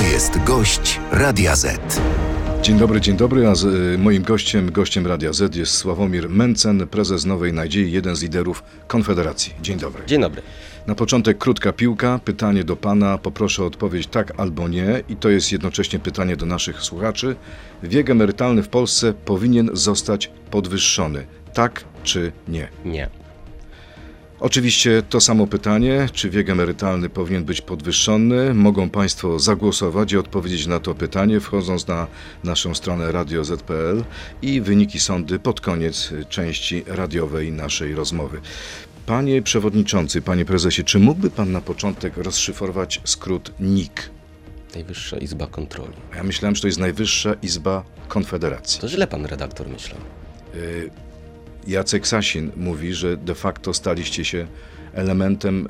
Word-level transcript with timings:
To 0.00 0.04
jest 0.04 0.44
gość 0.44 1.00
Radia 1.12 1.56
Z. 1.56 2.00
Dzień 2.62 2.78
dobry, 2.78 3.00
dzień 3.00 3.16
dobry, 3.16 3.46
a 3.46 3.54
z, 3.54 3.64
y, 3.64 3.98
moim 3.98 4.22
gościem, 4.22 4.72
gościem 4.72 5.06
Radia 5.06 5.32
Z 5.32 5.56
jest 5.56 5.74
Sławomir 5.74 6.30
Mencen, 6.30 6.86
prezes 6.86 7.24
Nowej 7.24 7.52
Nadziei, 7.52 7.92
jeden 7.92 8.16
z 8.16 8.22
liderów 8.22 8.62
Konfederacji. 8.86 9.54
Dzień 9.62 9.78
dobry. 9.78 10.02
Dzień 10.06 10.20
dobry. 10.20 10.42
Na 10.86 10.94
początek 10.94 11.38
krótka 11.38 11.72
piłka, 11.72 12.20
pytanie 12.24 12.64
do 12.64 12.76
pana, 12.76 13.18
poproszę 13.18 13.62
o 13.62 13.66
odpowiedź 13.66 14.06
tak 14.06 14.40
albo 14.40 14.68
nie 14.68 15.02
i 15.08 15.16
to 15.16 15.28
jest 15.28 15.52
jednocześnie 15.52 15.98
pytanie 15.98 16.36
do 16.36 16.46
naszych 16.46 16.82
słuchaczy. 16.82 17.36
Wiek 17.82 18.10
emerytalny 18.10 18.62
w 18.62 18.68
Polsce 18.68 19.12
powinien 19.12 19.70
zostać 19.72 20.30
podwyższony, 20.50 21.26
tak 21.54 21.84
czy 22.04 22.32
nie? 22.48 22.68
Nie. 22.84 23.19
Oczywiście 24.40 25.02
to 25.02 25.20
samo 25.20 25.46
pytanie, 25.46 26.08
czy 26.12 26.30
wiek 26.30 26.50
emerytalny 26.50 27.08
powinien 27.08 27.44
być 27.44 27.60
podwyższony. 27.60 28.54
Mogą 28.54 28.90
Państwo 28.90 29.38
zagłosować 29.38 30.12
i 30.12 30.16
odpowiedzieć 30.16 30.66
na 30.66 30.80
to 30.80 30.94
pytanie, 30.94 31.40
wchodząc 31.40 31.86
na 31.86 32.06
naszą 32.44 32.74
stronę 32.74 33.12
radio.z.pl 33.12 34.04
i 34.42 34.60
wyniki 34.60 35.00
sądy 35.00 35.38
pod 35.38 35.60
koniec 35.60 36.12
części 36.28 36.84
radiowej 36.86 37.52
naszej 37.52 37.94
rozmowy. 37.94 38.40
Panie 39.06 39.42
Przewodniczący, 39.42 40.22
Panie 40.22 40.44
Prezesie, 40.44 40.84
czy 40.84 40.98
mógłby 40.98 41.30
Pan 41.30 41.52
na 41.52 41.60
początek 41.60 42.16
rozszyfrować 42.16 43.00
skrót 43.04 43.52
NIK? 43.60 44.10
Najwyższa 44.74 45.16
Izba 45.16 45.46
Kontroli. 45.46 45.96
Ja 46.16 46.22
myślałem, 46.22 46.54
że 46.54 46.62
to 46.62 46.68
jest 46.68 46.78
Najwyższa 46.78 47.34
Izba 47.42 47.84
Konfederacji. 48.08 48.80
To 48.80 48.88
źle 48.88 49.06
pan 49.06 49.26
redaktor 49.26 49.68
myślał. 49.68 50.00
Y, 50.54 50.90
Jacek 51.66 52.06
Sasin 52.06 52.50
mówi, 52.56 52.94
że 52.94 53.16
de 53.16 53.34
facto 53.34 53.74
staliście 53.74 54.24
się 54.24 54.46
elementem, 54.94 55.68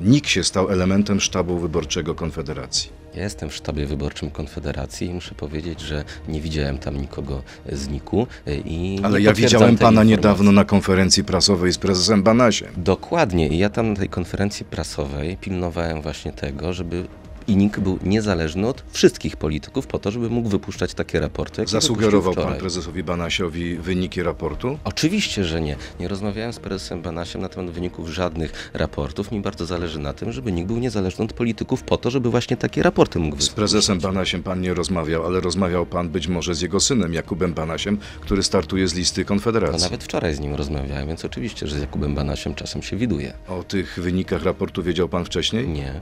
e, 0.00 0.08
NIK 0.08 0.26
się 0.26 0.44
stał 0.44 0.70
elementem 0.70 1.20
sztabu 1.20 1.58
wyborczego 1.58 2.14
Konfederacji. 2.14 2.98
Ja 3.14 3.22
jestem 3.24 3.48
w 3.50 3.54
sztabie 3.54 3.86
wyborczym 3.86 4.30
Konfederacji 4.30 5.06
i 5.06 5.14
muszę 5.14 5.34
powiedzieć, 5.34 5.80
że 5.80 6.04
nie 6.28 6.40
widziałem 6.40 6.78
tam 6.78 6.96
nikogo 7.00 7.42
z 7.72 7.88
NIK-u 7.88 8.26
i 8.64 9.00
Ale 9.02 9.18
nie 9.18 9.24
ja 9.24 9.32
widziałem 9.34 9.64
pana 9.68 9.72
informacji. 9.72 10.08
niedawno 10.10 10.52
na 10.52 10.64
konferencji 10.64 11.24
prasowej 11.24 11.72
z 11.72 11.78
prezesem 11.78 12.22
Banasiem. 12.22 12.68
Dokładnie. 12.76 13.48
I 13.48 13.58
ja 13.58 13.70
tam 13.70 13.88
na 13.88 13.96
tej 13.96 14.08
konferencji 14.08 14.64
prasowej 14.66 15.36
pilnowałem 15.36 16.02
właśnie 16.02 16.32
tego, 16.32 16.72
żeby 16.72 17.04
INIK 17.48 17.80
był 17.80 17.98
niezależny 18.02 18.66
od 18.68 18.84
wszystkich 18.90 19.36
polityków 19.36 19.86
po 19.86 19.98
to, 19.98 20.10
żeby 20.10 20.30
mógł 20.30 20.48
wypuszczać 20.48 20.94
takie 20.94 21.20
raporty. 21.20 21.66
Zasugerował 21.66 22.34
pan 22.34 22.54
prezesowi 22.56 23.02
Banasiowi 23.04 23.76
wyniki 23.76 24.22
raportu? 24.22 24.78
Oczywiście, 24.84 25.44
że 25.44 25.60
nie. 25.60 25.76
Nie 26.00 26.08
rozmawiałem 26.08 26.52
z 26.52 26.58
prezesem 26.58 27.02
Banasiem 27.02 27.40
na 27.42 27.48
temat 27.48 27.70
wyników 27.70 28.08
żadnych 28.08 28.70
raportów. 28.74 29.32
Mi 29.32 29.40
bardzo 29.40 29.66
zależy 29.66 29.98
na 29.98 30.12
tym, 30.12 30.32
żeby 30.32 30.52
nikt 30.52 30.66
był 30.68 30.78
niezależny 30.78 31.24
od 31.24 31.32
polityków 31.32 31.82
po 31.82 31.96
to, 31.96 32.10
żeby 32.10 32.30
właśnie 32.30 32.56
takie 32.56 32.82
raporty 32.82 33.18
mógł 33.18 33.30
Z 33.30 33.38
wypuścić. 33.38 33.54
prezesem 33.54 34.00
Banasiem 34.00 34.42
pan 34.42 34.60
nie 34.60 34.74
rozmawiał, 34.74 35.26
ale 35.26 35.40
rozmawiał 35.40 35.86
pan 35.86 36.08
być 36.08 36.28
może 36.28 36.54
z 36.54 36.60
jego 36.60 36.80
synem 36.80 37.14
Jakubem 37.14 37.54
Banasiem, 37.54 37.98
który 38.20 38.42
startuje 38.42 38.88
z 38.88 38.94
listy 38.94 39.24
Konfederacji. 39.24 39.82
nawet 39.82 40.04
wczoraj 40.04 40.34
z 40.34 40.40
nim 40.40 40.54
rozmawiałem, 40.54 41.08
więc 41.08 41.24
oczywiście, 41.24 41.66
że 41.66 41.76
z 41.76 41.80
Jakubem 41.80 42.14
Banasiem 42.14 42.54
czasem 42.54 42.82
się 42.82 42.96
widuje. 42.96 43.32
O 43.48 43.62
tych 43.62 43.98
wynikach 44.02 44.42
raportu 44.42 44.82
wiedział 44.82 45.08
pan 45.08 45.24
wcześniej? 45.24 45.68
Nie, 45.68 46.00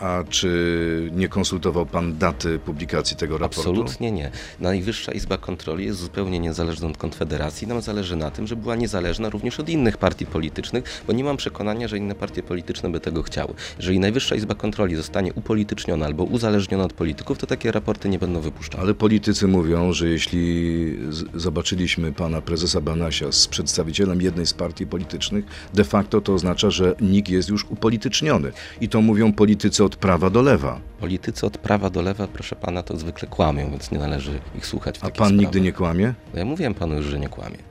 A 0.00 0.24
czy 0.28 1.10
nie 1.12 1.28
konsultował 1.28 1.86
pan 1.86 2.18
daty 2.18 2.58
publikacji 2.58 3.16
tego 3.16 3.38
raportu? 3.38 3.60
absolutnie 3.60 4.12
nie. 4.12 4.30
Najwyższa 4.60 5.12
Izba 5.12 5.36
Kontroli 5.36 5.84
jest 5.84 6.00
zupełnie 6.00 6.38
niezależna 6.38 6.88
od 6.88 6.96
Konfederacji. 6.96 7.66
Nam 7.66 7.82
zależy 7.82 8.16
na 8.16 8.30
tym, 8.30 8.46
żeby 8.46 8.62
była 8.62 8.76
niezależna 8.76 9.28
również 9.28 9.60
od 9.60 9.68
innych 9.68 9.98
partii 9.98 10.26
politycznych, 10.26 11.02
bo 11.06 11.12
nie 11.12 11.24
mam 11.24 11.36
przekonania, 11.36 11.88
że 11.88 11.98
inne 11.98 12.14
partie 12.14 12.42
polityczne 12.42 12.90
by 12.90 13.00
tego 13.00 13.22
chciały. 13.22 13.54
Jeżeli 13.76 14.00
Najwyższa 14.00 14.34
Izba 14.34 14.54
Kontroli 14.54 14.96
zostanie 14.96 15.32
upolityczniona 15.32 16.06
albo 16.06 16.24
uzależniona 16.24 16.84
od 16.84 16.92
polityków, 16.92 17.38
to 17.38 17.46
takie 17.46 17.72
raporty 17.72 18.08
nie 18.08 18.18
będą 18.18 18.40
wypuszczane. 18.40 18.82
Ale 18.82 18.94
politycy 18.94 19.48
mówią, 19.48 19.92
że 19.92 20.08
jeśli 20.08 20.98
zobaczyliśmy 21.34 22.12
pana 22.12 22.40
prezesa 22.40 22.80
Banasia 22.80 23.32
z 23.32 23.48
przedstawicielem 23.48 24.22
jednej 24.22 24.46
z 24.46 24.54
partii 24.54 24.86
politycznych, 24.86 25.44
de 25.74 25.84
facto 25.84 26.20
to 26.20 26.34
oznacza, 26.34 26.70
że 26.70 26.94
NIK 27.00 27.28
jest 27.28 27.48
już 27.48 27.64
upolityczniony. 27.64 28.52
I 28.80 28.88
to 28.88 29.00
mówią 29.00 29.32
politycy 29.32 29.59
od 29.84 29.96
prawa 29.96 30.30
do 30.30 30.42
lewa. 30.42 30.80
Politycy 31.00 31.46
od 31.46 31.58
prawa 31.58 31.90
do 31.90 32.02
lewa, 32.02 32.26
proszę 32.26 32.56
pana, 32.56 32.82
to 32.82 32.96
zwykle 32.96 33.28
kłamią, 33.28 33.70
więc 33.70 33.90
nie 33.90 33.98
należy 33.98 34.40
ich 34.58 34.66
słuchać 34.66 34.98
w 34.98 35.04
A 35.04 35.10
pan 35.10 35.36
nigdy 35.36 35.60
nie 35.60 35.72
kłamie? 35.72 36.14
No 36.32 36.38
ja 36.38 36.44
mówiłem 36.44 36.74
panu 36.74 36.96
już, 36.96 37.06
że 37.06 37.18
nie 37.18 37.28
kłamie. 37.28 37.69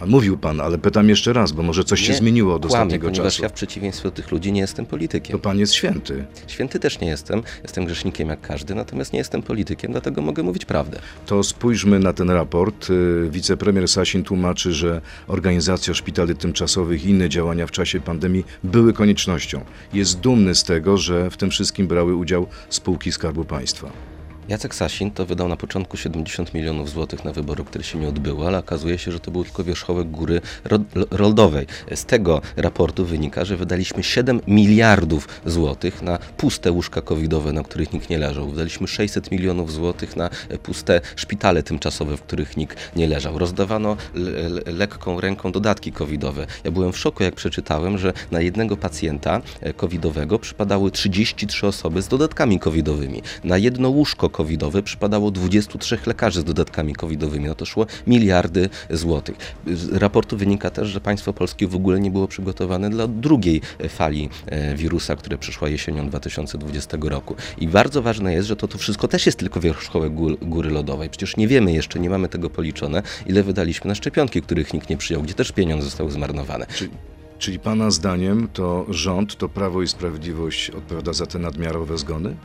A 0.00 0.06
mówił 0.06 0.38
pan, 0.38 0.60
ale 0.60 0.78
pytam 0.78 1.08
jeszcze 1.08 1.32
raz, 1.32 1.52
bo 1.52 1.62
może 1.62 1.84
coś 1.84 2.00
się 2.00 2.12
Nie 2.12 2.18
zmieniło 2.18 2.54
od 2.54 2.62
kłamię, 2.66 2.74
ostatniego 2.74 3.08
ponieważ 3.08 3.32
czasu. 3.32 3.42
ja 3.42 3.48
w 3.48 3.52
przeciwieństwie 3.52 4.02
do 4.08 4.10
tych 4.10 4.30
ludzi 4.30 4.52
nie 4.52 4.60
jestem 4.60 4.86
politykiem. 4.86 5.32
To 5.32 5.42
pan 5.42 5.58
jest 5.58 5.74
święty. 5.74 6.24
Święty 6.46 6.78
też 6.80 7.00
nie 7.00 7.08
jestem, 7.08 7.42
jestem 7.62 7.84
grzesznikiem 7.84 8.28
jak 8.28 8.40
każdy, 8.40 8.74
natomiast 8.74 9.12
nie 9.12 9.18
jestem 9.18 9.42
politykiem, 9.42 9.92
dlatego 9.92 10.22
mogę 10.22 10.42
mówić 10.42 10.64
prawdę. 10.64 10.98
To 11.26 11.42
spójrzmy 11.42 11.98
na 11.98 12.12
ten 12.12 12.30
raport. 12.30 12.90
Y, 12.90 13.28
Wicepremier 13.30 13.88
Sasin 13.88 14.22
tłumaczy, 14.22 14.72
że 14.72 15.00
organizacja 15.28 15.94
szpitali 15.94 16.34
tymczasowych 16.36 17.04
i 17.04 17.08
inne 17.10 17.28
działania 17.28 17.66
w 17.66 17.70
czasie 17.70 18.00
pandemii 18.00 18.44
były 18.64 18.92
koniecznością. 18.92 19.64
Jest 19.92 20.20
dumny 20.20 20.54
z 20.54 20.64
tego, 20.64 20.96
że 20.98 21.30
w 21.30 21.36
tym 21.36 21.50
wszystkim 21.50 21.86
brały 21.86 22.16
udział 22.16 22.46
spółki 22.68 23.12
Skarbu 23.12 23.44
Państwa. 23.44 24.15
Jacek 24.48 24.74
Sasin 24.74 25.10
to 25.10 25.26
wydał 25.26 25.48
na 25.48 25.56
początku 25.56 25.96
70 25.96 26.54
milionów 26.54 26.90
złotych 26.90 27.24
na 27.24 27.32
wybory, 27.32 27.64
które 27.64 27.84
się 27.84 27.98
nie 27.98 28.08
odbyły, 28.08 28.46
ale 28.46 28.58
okazuje 28.58 28.98
się, 28.98 29.12
że 29.12 29.20
to 29.20 29.30
był 29.30 29.44
tylko 29.44 29.64
wierzchołek 29.64 30.10
góry 30.10 30.40
ro- 30.64 30.78
roldowej. 31.10 31.66
Z 31.94 32.04
tego 32.04 32.40
raportu 32.56 33.04
wynika, 33.04 33.44
że 33.44 33.56
wydaliśmy 33.56 34.02
7 34.02 34.40
miliardów 34.46 35.28
złotych 35.46 36.02
na 36.02 36.18
puste 36.36 36.72
łóżka 36.72 37.02
covidowe, 37.02 37.52
na 37.52 37.62
których 37.62 37.92
nikt 37.92 38.10
nie 38.10 38.18
leżał. 38.18 38.48
Wydaliśmy 38.50 38.88
600 38.88 39.30
milionów 39.30 39.72
złotych 39.72 40.16
na 40.16 40.30
e, 40.48 40.58
puste 40.58 41.00
szpitale 41.16 41.62
tymczasowe, 41.62 42.16
w 42.16 42.22
których 42.22 42.56
nikt 42.56 42.96
nie 42.96 43.06
leżał. 43.06 43.38
Rozdawano 43.38 43.96
le- 44.14 44.48
le- 44.48 44.72
lekką 44.72 45.20
ręką 45.20 45.52
dodatki 45.52 45.92
covidowe. 45.92 46.46
Ja 46.64 46.70
byłem 46.70 46.92
w 46.92 46.98
szoku, 46.98 47.22
jak 47.22 47.34
przeczytałem, 47.34 47.98
że 47.98 48.12
na 48.30 48.40
jednego 48.40 48.76
pacjenta 48.76 49.40
e, 49.60 49.72
covidowego 49.72 50.38
przypadały 50.38 50.90
33 50.90 51.66
osoby 51.66 52.02
z 52.02 52.08
dodatkami 52.08 52.58
covidowymi. 52.60 53.22
Na 53.44 53.58
jedno 53.58 53.88
łóżko 53.88 54.30
covidowe 54.36 54.82
przypadało 54.82 55.30
23 55.30 55.98
lekarzy 56.06 56.40
z 56.40 56.44
dodatkami 56.44 56.94
covidowymi. 56.94 57.46
No 57.46 57.54
to 57.54 57.64
szło 57.64 57.86
miliardy 58.06 58.68
złotych. 58.90 59.36
Z 59.66 59.92
raportu 59.92 60.36
wynika 60.36 60.70
też, 60.70 60.88
że 60.88 61.00
państwo 61.00 61.32
polskie 61.32 61.66
w 61.66 61.74
ogóle 61.74 62.00
nie 62.00 62.10
było 62.10 62.28
przygotowane 62.28 62.90
dla 62.90 63.06
drugiej 63.08 63.60
e, 63.78 63.88
fali 63.88 64.28
e, 64.46 64.74
wirusa, 64.74 65.16
która 65.16 65.38
przyszła 65.38 65.68
jesienią 65.68 66.08
2020 66.08 66.96
roku. 67.00 67.34
I 67.58 67.68
bardzo 67.68 68.02
ważne 68.02 68.32
jest, 68.34 68.48
że 68.48 68.56
to, 68.56 68.68
to 68.68 68.78
wszystko 68.78 69.08
też 69.08 69.26
jest 69.26 69.38
tylko 69.38 69.60
wierzchołek 69.60 70.14
gór, 70.14 70.38
góry 70.38 70.70
lodowej. 70.70 71.10
Przecież 71.10 71.36
nie 71.36 71.48
wiemy 71.48 71.72
jeszcze, 71.72 71.98
nie 72.00 72.10
mamy 72.10 72.28
tego 72.28 72.50
policzone, 72.50 73.02
ile 73.26 73.42
wydaliśmy 73.42 73.88
na 73.88 73.94
szczepionki, 73.94 74.42
których 74.42 74.74
nikt 74.74 74.90
nie 74.90 74.96
przyjął, 74.96 75.22
gdzie 75.22 75.34
też 75.34 75.52
pieniądze 75.52 75.84
zostały 75.84 76.10
zmarnowane. 76.10 76.66
Czyli, 76.66 76.90
czyli 77.38 77.58
pana 77.58 77.90
zdaniem 77.90 78.48
to 78.52 78.86
rząd, 78.88 79.36
to 79.36 79.48
Prawo 79.48 79.82
i 79.82 79.88
Sprawiedliwość 79.88 80.70
odpowiada 80.70 81.12
za 81.12 81.26
te 81.26 81.38
nadmiarowe 81.38 81.98
zgony? 81.98 82.36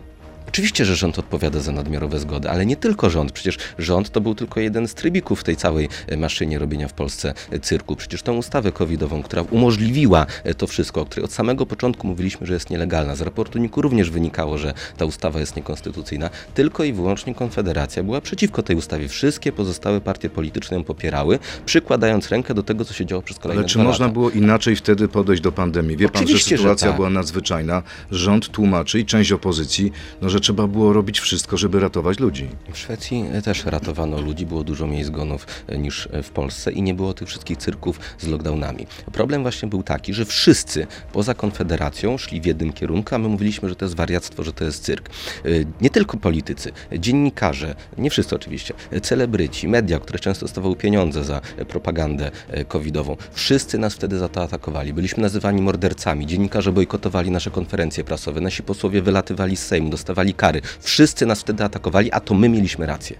Oczywiście, 0.47 0.85
że 0.85 0.95
rząd 0.95 1.19
odpowiada 1.19 1.59
za 1.59 1.71
nadmiarowe 1.71 2.19
zgody, 2.19 2.49
ale 2.49 2.65
nie 2.65 2.75
tylko 2.75 3.09
rząd. 3.09 3.31
Przecież 3.31 3.57
rząd 3.77 4.09
to 4.09 4.21
był 4.21 4.35
tylko 4.35 4.59
jeden 4.59 4.87
z 4.87 4.93
trybików 4.93 5.39
w 5.41 5.43
tej 5.43 5.55
całej 5.55 5.89
e, 6.07 6.17
maszynie 6.17 6.59
robienia 6.59 6.87
w 6.87 6.93
Polsce 6.93 7.33
e, 7.51 7.59
cyrku. 7.59 7.95
Przecież 7.95 8.21
tą 8.21 8.37
ustawę 8.37 8.71
covidową, 8.71 9.23
która 9.23 9.41
umożliwiła 9.41 10.25
e, 10.43 10.53
to 10.53 10.67
wszystko, 10.67 11.01
o 11.01 11.05
której 11.05 11.25
od 11.25 11.33
samego 11.33 11.65
początku 11.65 12.07
mówiliśmy, 12.07 12.47
że 12.47 12.53
jest 12.53 12.69
nielegalna. 12.69 13.15
Z 13.15 13.21
raportu 13.21 13.59
NIK-u 13.59 13.81
również 13.81 14.09
wynikało, 14.09 14.57
że 14.57 14.73
ta 14.97 15.05
ustawa 15.05 15.39
jest 15.39 15.55
niekonstytucyjna. 15.55 16.29
Tylko 16.53 16.83
i 16.83 16.93
wyłącznie 16.93 17.35
Konfederacja 17.35 18.03
była 18.03 18.21
przeciwko 18.21 18.63
tej 18.63 18.75
ustawie. 18.75 19.07
Wszystkie 19.07 19.51
pozostałe 19.51 20.01
partie 20.01 20.29
polityczne 20.29 20.77
ją 20.77 20.83
popierały, 20.83 21.39
przykładając 21.65 22.29
rękę 22.29 22.53
do 22.53 22.63
tego, 22.63 22.85
co 22.85 22.93
się 22.93 23.05
działo 23.05 23.21
przez 23.21 23.39
kolejne 23.39 23.61
Ale 23.61 23.69
czy 23.69 23.79
można 23.79 24.05
lata. 24.05 24.13
było 24.13 24.29
inaczej 24.29 24.75
wtedy 24.75 25.07
podejść 25.07 25.41
do 25.41 25.51
pandemii? 25.51 25.97
Wie 25.97 26.09
pan, 26.09 26.19
że 26.19 26.23
Oczywiście, 26.23 26.57
że 26.57 26.63
sytuacja 26.63 26.87
tak. 26.87 26.95
była 26.95 27.09
nadzwyczajna. 27.09 27.83
Rząd 28.11 28.49
tłumaczy 28.49 28.99
i 28.99 29.05
część 29.05 29.31
opozycji, 29.31 29.91
no, 30.21 30.29
że 30.31 30.39
trzeba 30.39 30.67
było 30.67 30.93
robić 30.93 31.19
wszystko, 31.19 31.57
żeby 31.57 31.79
ratować 31.79 32.19
ludzi. 32.19 32.49
W 32.73 32.77
Szwecji 32.77 33.25
e, 33.33 33.41
też 33.41 33.65
ratowano 33.65 34.21
ludzi, 34.21 34.45
było 34.45 34.63
dużo 34.63 34.87
mniej 34.87 35.03
zgonów 35.03 35.47
e, 35.67 35.77
niż 35.77 36.09
e, 36.11 36.23
w 36.23 36.29
Polsce 36.29 36.71
i 36.71 36.81
nie 36.81 36.93
było 36.93 37.13
tych 37.13 37.27
wszystkich 37.27 37.57
cyrków 37.57 37.99
z 38.19 38.27
lockdownami. 38.27 38.87
Problem 39.11 39.41
właśnie 39.41 39.69
był 39.69 39.83
taki, 39.83 40.13
że 40.13 40.25
wszyscy 40.25 40.87
poza 41.13 41.33
Konfederacją 41.33 42.17
szli 42.17 42.41
w 42.41 42.45
jednym 42.45 42.73
kierunku, 42.73 43.15
a 43.15 43.17
my 43.17 43.27
mówiliśmy, 43.27 43.69
że 43.69 43.75
to 43.75 43.85
jest 43.85 43.95
wariactwo, 43.95 44.43
że 44.43 44.53
to 44.53 44.63
jest 44.63 44.83
cyrk. 44.83 45.09
Nie 45.81 45.89
tylko 45.89 46.17
politycy, 46.17 46.71
dziennikarze, 46.99 47.75
nie 47.97 48.09
wszyscy 48.09 48.35
oczywiście, 48.35 48.73
celebryci, 49.01 49.67
media, 49.67 49.99
które 49.99 50.19
często 50.19 50.45
dostawały 50.45 50.75
pieniądze 50.75 51.23
za 51.23 51.41
propagandę 51.67 52.31
covidową, 52.67 53.17
wszyscy 53.31 53.77
nas 53.77 53.93
wtedy 53.93 54.19
za 54.19 54.29
to 54.29 54.43
atakowali. 54.43 54.93
Byliśmy 54.93 55.23
nazywani 55.23 55.61
mordercami, 55.61 56.27
dziennikarze 56.27 56.71
bojkotowali 56.71 57.31
nasze 57.31 57.51
konferencje 57.51 58.03
prasowe, 58.03 58.41
nasi 58.41 58.63
posłowie 58.63 59.01
wylatywali 59.01 59.57
z 59.57 59.65
Sejmu, 59.65 59.89
dostawali 59.89 60.20
kary. 60.33 60.61
Wszyscy 60.79 61.25
nas 61.25 61.41
wtedy 61.41 61.63
atakowali, 61.63 62.11
a 62.11 62.19
to 62.19 62.33
my 62.33 62.49
mieliśmy 62.49 62.85
rację. 62.85 63.17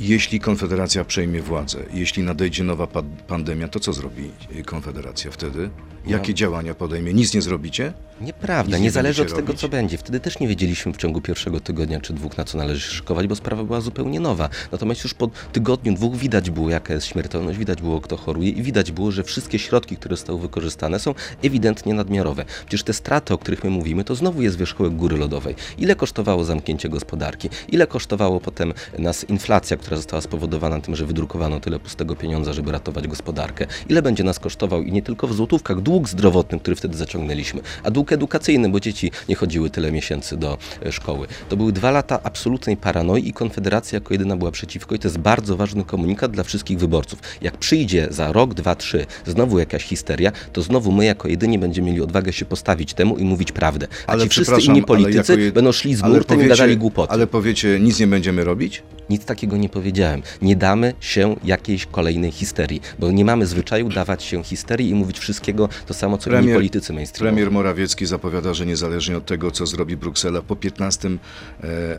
Jeśli 0.00 0.40
Konfederacja 0.40 1.04
przejmie 1.04 1.42
władzę, 1.42 1.78
jeśli 1.92 2.22
nadejdzie 2.22 2.64
nowa 2.64 2.86
pa- 2.86 3.02
pandemia, 3.26 3.68
to 3.68 3.80
co 3.80 3.92
zrobi 3.92 4.30
Konfederacja 4.66 5.30
wtedy? 5.30 5.70
Jakie 6.06 6.34
działania 6.34 6.74
podejmie? 6.74 7.14
Nic 7.14 7.34
nie 7.34 7.42
zrobicie? 7.42 7.92
Nieprawda, 8.20 8.70
Nic 8.76 8.80
nie 8.80 8.84
nie 8.84 8.90
zależy 8.90 9.22
od 9.22 9.26
będziecie 9.26 9.36
tego, 9.36 9.46
robić? 9.48 9.60
co 9.60 9.68
będzie. 9.68 9.98
Wtedy 9.98 10.20
też 10.20 10.38
nie 10.40 10.48
wiedzieliśmy 10.48 10.92
w 10.92 10.96
ciągu 10.96 11.20
pierwszego 11.20 11.60
tygodnia 11.60 12.00
czy 12.00 12.12
dwóch, 12.12 12.38
na 12.38 12.44
co 12.44 12.58
należy 12.58 12.80
się 12.80 12.90
szykować, 12.94 13.26
bo 13.26 13.36
sprawa 13.36 13.64
była 13.64 13.80
zupełnie 13.80 14.20
nowa. 14.20 14.48
Natomiast 14.72 15.04
już 15.04 15.14
po 15.14 15.30
tygodniu, 15.52 15.94
dwóch 15.94 16.16
widać 16.16 16.50
było, 16.50 16.70
jaka 16.70 16.94
jest 16.94 17.06
śmiertelność, 17.06 17.58
widać 17.58 17.80
było, 17.82 18.00
kto 18.00 18.16
choruje 18.16 18.48
i 18.50 18.62
widać 18.62 18.92
było, 18.92 19.10
że 19.12 19.24
wszystkie 19.24 19.58
środki, 19.58 19.96
które 19.96 20.16
zostały 20.16 20.38
wykorzystane, 20.40 20.98
są 20.98 21.14
ewidentnie 21.42 21.94
nadmiarowe. 21.94 22.44
Przecież 22.60 22.82
te 22.82 22.92
straty, 22.92 23.34
o 23.34 23.38
których 23.38 23.64
my 23.64 23.70
mówimy, 23.70 24.04
to 24.04 24.14
znowu 24.14 24.42
jest 24.42 24.58
wierzchołek 24.58 24.92
góry 24.96 25.16
lodowej. 25.16 25.54
Ile 25.78 25.96
kosztowało 25.96 26.44
zamknięcie 26.44 26.88
gospodarki? 26.88 27.48
Ile 27.68 27.86
kosztowało 27.86 28.40
potem 28.40 28.72
nas 28.98 29.24
inflacja, 29.24 29.76
która 29.84 29.96
została 29.96 30.20
spowodowana 30.20 30.80
tym, 30.80 30.96
że 30.96 31.06
wydrukowano 31.06 31.60
tyle 31.60 31.78
pustego 31.78 32.16
pieniądza, 32.16 32.52
żeby 32.52 32.72
ratować 32.72 33.08
gospodarkę? 33.08 33.66
Ile 33.88 34.02
będzie 34.02 34.24
nas 34.24 34.38
kosztował 34.38 34.82
i 34.82 34.92
nie 34.92 35.02
tylko 35.02 35.26
w 35.26 35.34
złotówkach 35.34 35.80
dług 35.80 36.08
zdrowotny, 36.08 36.60
który 36.60 36.76
wtedy 36.76 36.96
zaciągnęliśmy, 36.96 37.60
a 37.82 37.90
dług 37.90 38.12
edukacyjny, 38.12 38.68
bo 38.68 38.80
dzieci 38.80 39.10
nie 39.28 39.34
chodziły 39.34 39.70
tyle 39.70 39.92
miesięcy 39.92 40.36
do 40.36 40.58
e, 40.86 40.92
szkoły. 40.92 41.26
To 41.48 41.56
były 41.56 41.72
dwa 41.72 41.90
lata 41.90 42.20
absolutnej 42.22 42.76
paranoi 42.76 43.28
i 43.28 43.32
Konfederacja 43.32 43.96
jako 43.96 44.14
jedyna 44.14 44.36
była 44.36 44.50
przeciwko 44.50 44.94
i 44.94 44.98
to 44.98 45.08
jest 45.08 45.18
bardzo 45.18 45.56
ważny 45.56 45.84
komunikat 45.84 46.30
dla 46.32 46.44
wszystkich 46.44 46.78
wyborców. 46.78 47.18
Jak 47.42 47.56
przyjdzie 47.56 48.06
za 48.10 48.32
rok, 48.32 48.54
dwa, 48.54 48.74
trzy 48.74 49.06
znowu 49.26 49.58
jakaś 49.58 49.84
histeria, 49.84 50.32
to 50.52 50.62
znowu 50.62 50.92
my 50.92 51.04
jako 51.04 51.28
jedyni 51.28 51.58
będziemy 51.58 51.86
mieli 51.86 52.00
odwagę 52.00 52.32
się 52.32 52.44
postawić 52.44 52.94
temu 52.94 53.16
i 53.18 53.24
mówić 53.24 53.52
prawdę. 53.52 53.86
A 54.06 54.12
Ale 54.12 54.22
ci 54.22 54.28
wszyscy 54.28 54.60
inni 54.62 54.82
politycy 54.82 55.32
jako 55.32 55.42
je- 55.42 55.52
będą 55.52 55.72
szli 55.72 55.94
z 55.94 56.02
nurtem 56.02 56.44
i 56.44 56.48
gadali 56.48 56.76
głupoty. 56.76 57.12
Ale 57.12 57.26
powiecie, 57.26 57.80
nic 57.80 58.00
nie 58.00 58.06
będziemy 58.06 58.44
robić? 58.44 58.82
Nic 59.10 59.24
takiego 59.24 59.56
nie 59.56 59.68
powiedziałem. 59.74 60.22
Nie 60.42 60.56
damy 60.56 60.94
się 61.00 61.36
jakiejś 61.44 61.86
kolejnej 61.86 62.30
histerii, 62.30 62.80
bo 62.98 63.10
nie 63.10 63.24
mamy 63.24 63.46
zwyczaju 63.46 63.88
dawać 63.88 64.22
się 64.22 64.44
histerii 64.44 64.90
i 64.90 64.94
mówić 64.94 65.18
wszystkiego 65.18 65.68
to 65.86 65.94
samo, 65.94 66.18
co 66.18 66.30
inni 66.30 66.38
Premier- 66.38 66.54
politycy 66.56 66.92
mainstreamowi. 66.92 67.36
Premier 67.36 67.50
Morawiecki 67.50 68.06
zapowiada, 68.06 68.54
że 68.54 68.66
niezależnie 68.66 69.16
od 69.16 69.26
tego, 69.26 69.50
co 69.50 69.66
zrobi 69.66 69.96
Bruksela, 69.96 70.42
po 70.42 70.56
15 70.56 71.08
e, 71.08 71.16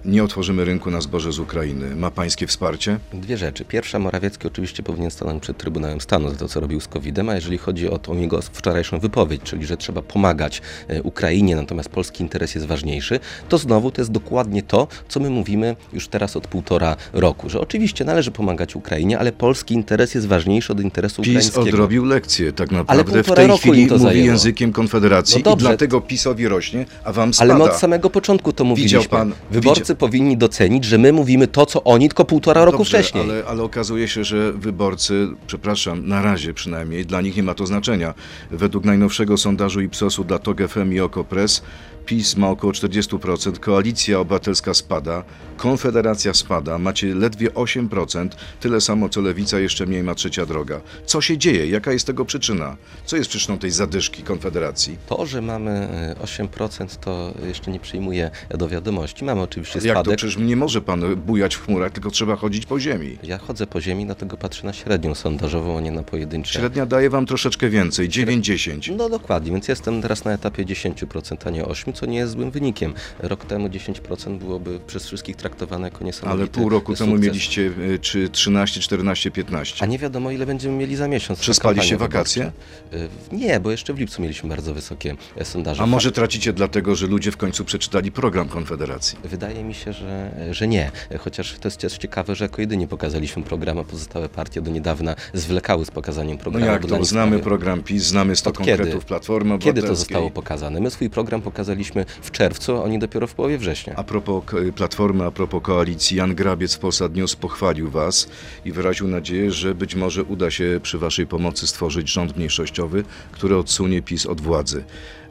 nie 0.06 0.24
otworzymy 0.24 0.66
rynku 0.66 0.92
na 0.92 1.01
zboże 1.01 1.31
z 1.31 1.39
Ukrainy. 1.39 1.95
Ma 1.95 2.12
pańskie 2.12 2.48
wsparcie? 2.48 3.00
Dwie 3.13 3.38
rzeczy. 3.38 3.66
Pierwsza, 3.66 4.00
Morawiecki 4.00 4.48
oczywiście 4.48 4.83
powinien 4.83 5.12
stanąć 5.12 5.44
przed 5.44 5.57
Trybunałem 5.57 6.01
Stanu 6.01 6.30
za 6.30 6.36
to, 6.36 6.48
co 6.48 6.60
robił 6.60 6.81
z 6.81 6.88
COVID-em, 6.88 7.30
a 7.30 7.36
jeżeli 7.36 7.57
chodzi 7.57 7.89
o 7.89 8.00
tą 8.00 8.18
jego 8.18 8.42
wczorajszą 8.42 9.00
wypowiedź, 9.00 9.42
czyli 9.44 9.66
że 9.66 9.77
trzeba 9.77 10.01
pomagać 10.01 10.62
e, 10.88 11.04
Ukrainie, 11.04 11.56
natomiast 11.56 11.89
polski 11.89 12.24
interes 12.24 12.56
jest 12.56 12.68
ważniejszy, 12.68 13.19
to 13.50 13.57
znowu 13.57 13.92
to 13.92 14.01
jest 14.01 14.12
dokładnie 14.12 14.63
to, 14.63 14.88
co 15.07 15.19
my 15.19 15.30
mówimy 15.30 15.75
już 15.94 16.07
teraz 16.07 16.38
od 16.38 16.48
półtora 16.48 16.95
roku, 17.13 17.50
że 17.50 17.60
oczywiście 17.65 18.06
należy 18.06 18.31
pomagać 18.31 18.75
Ukrainie, 18.75 19.19
ale 19.19 19.31
polski 19.31 19.73
interes 19.73 20.15
jest 20.15 20.27
ważniejszy 20.27 20.73
od 20.73 20.79
interesu 20.81 21.21
PiS 21.21 21.29
ukraińskiego. 21.31 21.62
odrobił 21.62 22.06
lekcję 22.06 22.53
tak 22.53 22.71
naprawdę. 22.71 23.23
W 23.23 23.31
tej 23.35 23.57
chwili 23.57 23.85
mówi 23.88 24.00
zajęło. 24.00 24.25
językiem 24.27 24.71
Konfederacji 24.71 25.41
No 25.45 25.53
i 25.53 25.57
dlatego 25.57 26.01
PiSowi 26.01 26.47
rośnie, 26.47 26.85
a 27.03 27.13
wam 27.13 27.33
spada. 27.33 27.53
Ale 27.53 27.63
my 27.63 27.71
od 27.71 27.77
samego 27.77 28.09
początku 28.09 28.53
to 28.53 28.63
mówiliśmy. 28.63 29.03
pan- 29.09 29.33
Wyborcy 29.51 29.81
widział- 29.81 29.95
powinni 29.97 30.38
docenić, 30.38 30.85
że 30.85 30.97
my 30.97 31.13
mówimy 31.13 31.47
to, 31.47 31.65
co 31.65 31.83
oni, 31.83 32.09
tylko 32.09 32.25
półtora 32.25 32.65
roku 32.65 32.77
Dobrze, 32.77 32.97
wcześniej. 32.97 33.23
Ale, 33.23 33.44
ale 33.47 33.63
okazuje 33.63 34.07
się, 34.07 34.23
że 34.23 34.53
wyborcy, 34.53 35.27
przepraszam, 35.47 36.07
na 36.07 36.21
razie 36.21 36.53
przynajmniej, 36.53 37.06
dla 37.06 37.21
nich 37.21 37.35
nie 37.38 37.44
ma 37.44 37.53
to 37.53 37.65
znaczenia. 37.67 38.13
Według 38.51 38.85
najnowszego 38.85 39.38
sondażu 39.38 39.81
Ipsosu 39.81 40.23
dla 40.23 40.39
TOG 40.39 40.67
FM 40.67 40.94
i 40.94 41.00
OKO.press 41.00 41.62
PiS 42.05 42.37
ma 42.37 42.49
około 42.49 42.73
40%, 42.73 43.59
Koalicja 43.59 44.19
Obywatelska 44.19 44.73
spada, 44.73 45.23
Konfederacja 45.57 46.33
spada, 46.33 46.77
macie 46.77 47.15
ledwie 47.15 47.49
8%, 47.49 48.29
tyle 48.59 48.81
samo 48.81 49.09
co 49.09 49.21
Lewica, 49.21 49.59
jeszcze 49.59 49.85
mniej 49.85 50.03
ma 50.03 50.15
Trzecia 50.15 50.45
Droga. 50.45 50.81
Co 51.05 51.21
się 51.21 51.37
dzieje? 51.37 51.67
Jaka 51.67 51.91
jest 51.91 52.07
tego 52.07 52.25
przyczyna? 52.25 52.77
Co 53.05 53.17
jest 53.17 53.29
przyczyną 53.29 53.57
tej 53.57 53.71
zadyszki 53.71 54.23
Konfederacji? 54.23 54.97
To, 55.09 55.25
że 55.25 55.41
mamy 55.41 55.71
e, 55.71 56.25
8% 56.25 56.95
to 56.95 57.33
jeszcze 57.47 57.71
nie 57.71 57.79
przyjmuję 57.79 58.31
do 58.49 58.69
wiadomości. 58.69 59.25
Mamy 59.25 59.41
oczywiście 59.41 59.79
Jak 59.79 59.83
to? 59.83 60.01
spadek. 60.01 60.17
Przecież 60.17 60.37
nie 60.37 60.55
może 60.55 60.81
pan 60.81 61.15
bujać 61.15 61.55
w 61.55 61.65
chmurach, 61.65 61.91
tylko 61.91 62.11
trzeba 62.11 62.35
chodzić 62.35 62.65
po 62.65 62.79
ziemi. 62.79 63.17
Ja 63.23 63.37
chodzę 63.37 63.67
po 63.67 63.81
ziemi, 63.81 64.05
dlatego 64.05 64.37
patrzę 64.37 64.65
na 64.65 64.73
średnią 64.73 65.15
sondażową, 65.15 65.77
a 65.77 65.81
nie 65.81 65.91
na 65.91 66.03
pojedyncze. 66.03 66.59
Średnia 66.59 66.85
daje 66.85 67.09
wam 67.09 67.25
troszeczkę 67.25 67.69
więcej, 67.69 68.09
9-10. 68.09 68.95
No 68.97 69.09
dokładnie, 69.09 69.51
więc 69.51 69.67
jestem 69.67 70.01
teraz 70.01 70.25
na 70.25 70.33
etapie 70.33 70.65
10%, 70.65 71.37
a 71.45 71.49
nie 71.49 71.63
8%, 71.63 71.94
co 71.95 72.06
nie 72.06 72.18
jest 72.18 72.33
złym 72.33 72.51
wynikiem. 72.51 72.94
Rok 73.19 73.45
temu 73.45 73.68
10% 73.68 74.38
byłoby 74.38 74.80
przez 74.88 75.06
wszystkich 75.07 75.36
traktowane 75.36 75.88
jako 75.88 76.03
niesamowity 76.03 76.42
Ale 76.42 76.47
pół 76.51 76.69
roku 76.69 76.95
temu 76.95 77.18
mieliście 77.18 77.62
y, 77.62 78.00
czy 78.01 78.30
13, 78.30 78.80
14, 78.81 79.31
15. 79.31 79.75
A 79.83 79.86
nie 79.86 80.00
wiadomo, 80.00 80.31
ile 80.31 80.45
będziemy 80.45 80.77
mieli 80.77 80.95
za 80.95 81.07
miesiąc. 81.07 81.39
Przespaliście 81.39 81.97
wakacje? 81.97 82.51
Y, 82.94 83.09
Nie, 83.31 83.59
bo 83.59 83.71
jeszcze 83.71 83.94
w 83.94 84.00
lipcu 84.00 84.21
mieliśmy 84.21 84.50
bardzo 84.50 84.74
wysokie 84.74 85.15
e, 85.38 85.45
sondaże. 85.45 85.83
A 85.83 85.86
może 85.86 86.12
tracicie 86.12 86.53
dlatego, 86.53 86.95
że 86.95 87.07
ludzie 87.07 87.31
w 87.31 87.38
końcu 87.38 87.65
przeczytali 87.65 88.12
program 88.12 88.48
Konfederacji? 88.50 89.18
Wydaje 89.24 89.63
mi 89.63 89.74
się, 89.74 89.94
że, 89.94 90.31
że 90.51 90.68
nie. 90.68 90.91
Chociaż 91.19 91.53
to 91.59 91.68
jest 91.68 91.77
też 91.77 91.98
ciekawe, 91.98 92.36
że 92.36 92.45
jako 92.45 92.62
jedynie 92.62 92.88
pokazaliśmy 92.88 93.44
program, 93.44 93.77
a 93.80 93.83
pozostałe 93.83 94.30
partie 94.30 94.62
do 94.62 94.71
niedawna 94.71 95.15
zwlekały 95.33 95.86
z 95.86 95.91
pokazaniem 95.91 96.38
No 96.38 96.41
programu. 96.44 96.65
jak 96.65 96.81
bo 96.81 96.88
to? 96.88 97.03
Znamy 97.06 97.39
program 97.39 97.83
PiS, 97.83 98.03
znamy 98.03 98.36
100 98.36 98.50
Od 98.50 98.57
kiedy? 98.57 98.71
konkretów 98.77 99.06
Platformy 99.06 99.50
Kiedy 99.59 99.63
to 99.63 99.69
Obywatelskiej. 99.69 99.95
zostało 99.98 100.31
pokazane? 100.31 100.80
My 100.80 100.91
swój 100.91 101.09
program 101.09 101.41
pokazaliśmy 101.41 101.84
w 102.21 102.31
czerwcu, 102.31 102.75
a 102.75 102.83
oni 102.83 102.99
dopiero 102.99 103.27
w 103.27 103.33
połowie 103.33 103.57
września. 103.57 103.93
A 103.95 104.03
propos 104.03 104.43
Platformy, 104.75 105.23
a 105.25 105.31
propos 105.31 105.63
koalicji, 105.63 106.17
Jan 106.17 106.35
Grabiec 106.35 106.75
w 106.75 106.79
Polsat 106.79 107.15
News 107.15 107.35
pochwalił 107.35 107.89
was 107.89 108.27
i 108.65 108.71
wyraził 108.71 109.07
nadzieję, 109.07 109.51
że 109.51 109.75
być 109.75 109.95
może 109.95 110.23
uda 110.23 110.51
się 110.51 110.79
przy 110.83 110.97
waszej 110.97 111.27
pomocy 111.27 111.67
stworzyć 111.67 112.09
rząd 112.11 112.37
mniejszościowy, 112.37 113.03
który 113.31 113.57
odsunie 113.57 114.01
PiS 114.01 114.25
od 114.25 114.41
władzy. 114.41 114.83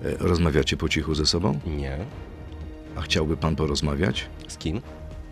E, 0.05 0.17
Rozmawiacie 0.19 0.77
po 0.77 0.89
cichu 0.89 1.15
ze 1.15 1.27
sobą? 1.27 1.59
Nie. 1.67 1.99
A 2.97 3.01
chciałby 3.01 3.37
pan 3.37 3.57
porozmawiać? 3.57 4.27
Z 4.49 4.59
kim? 4.59 4.81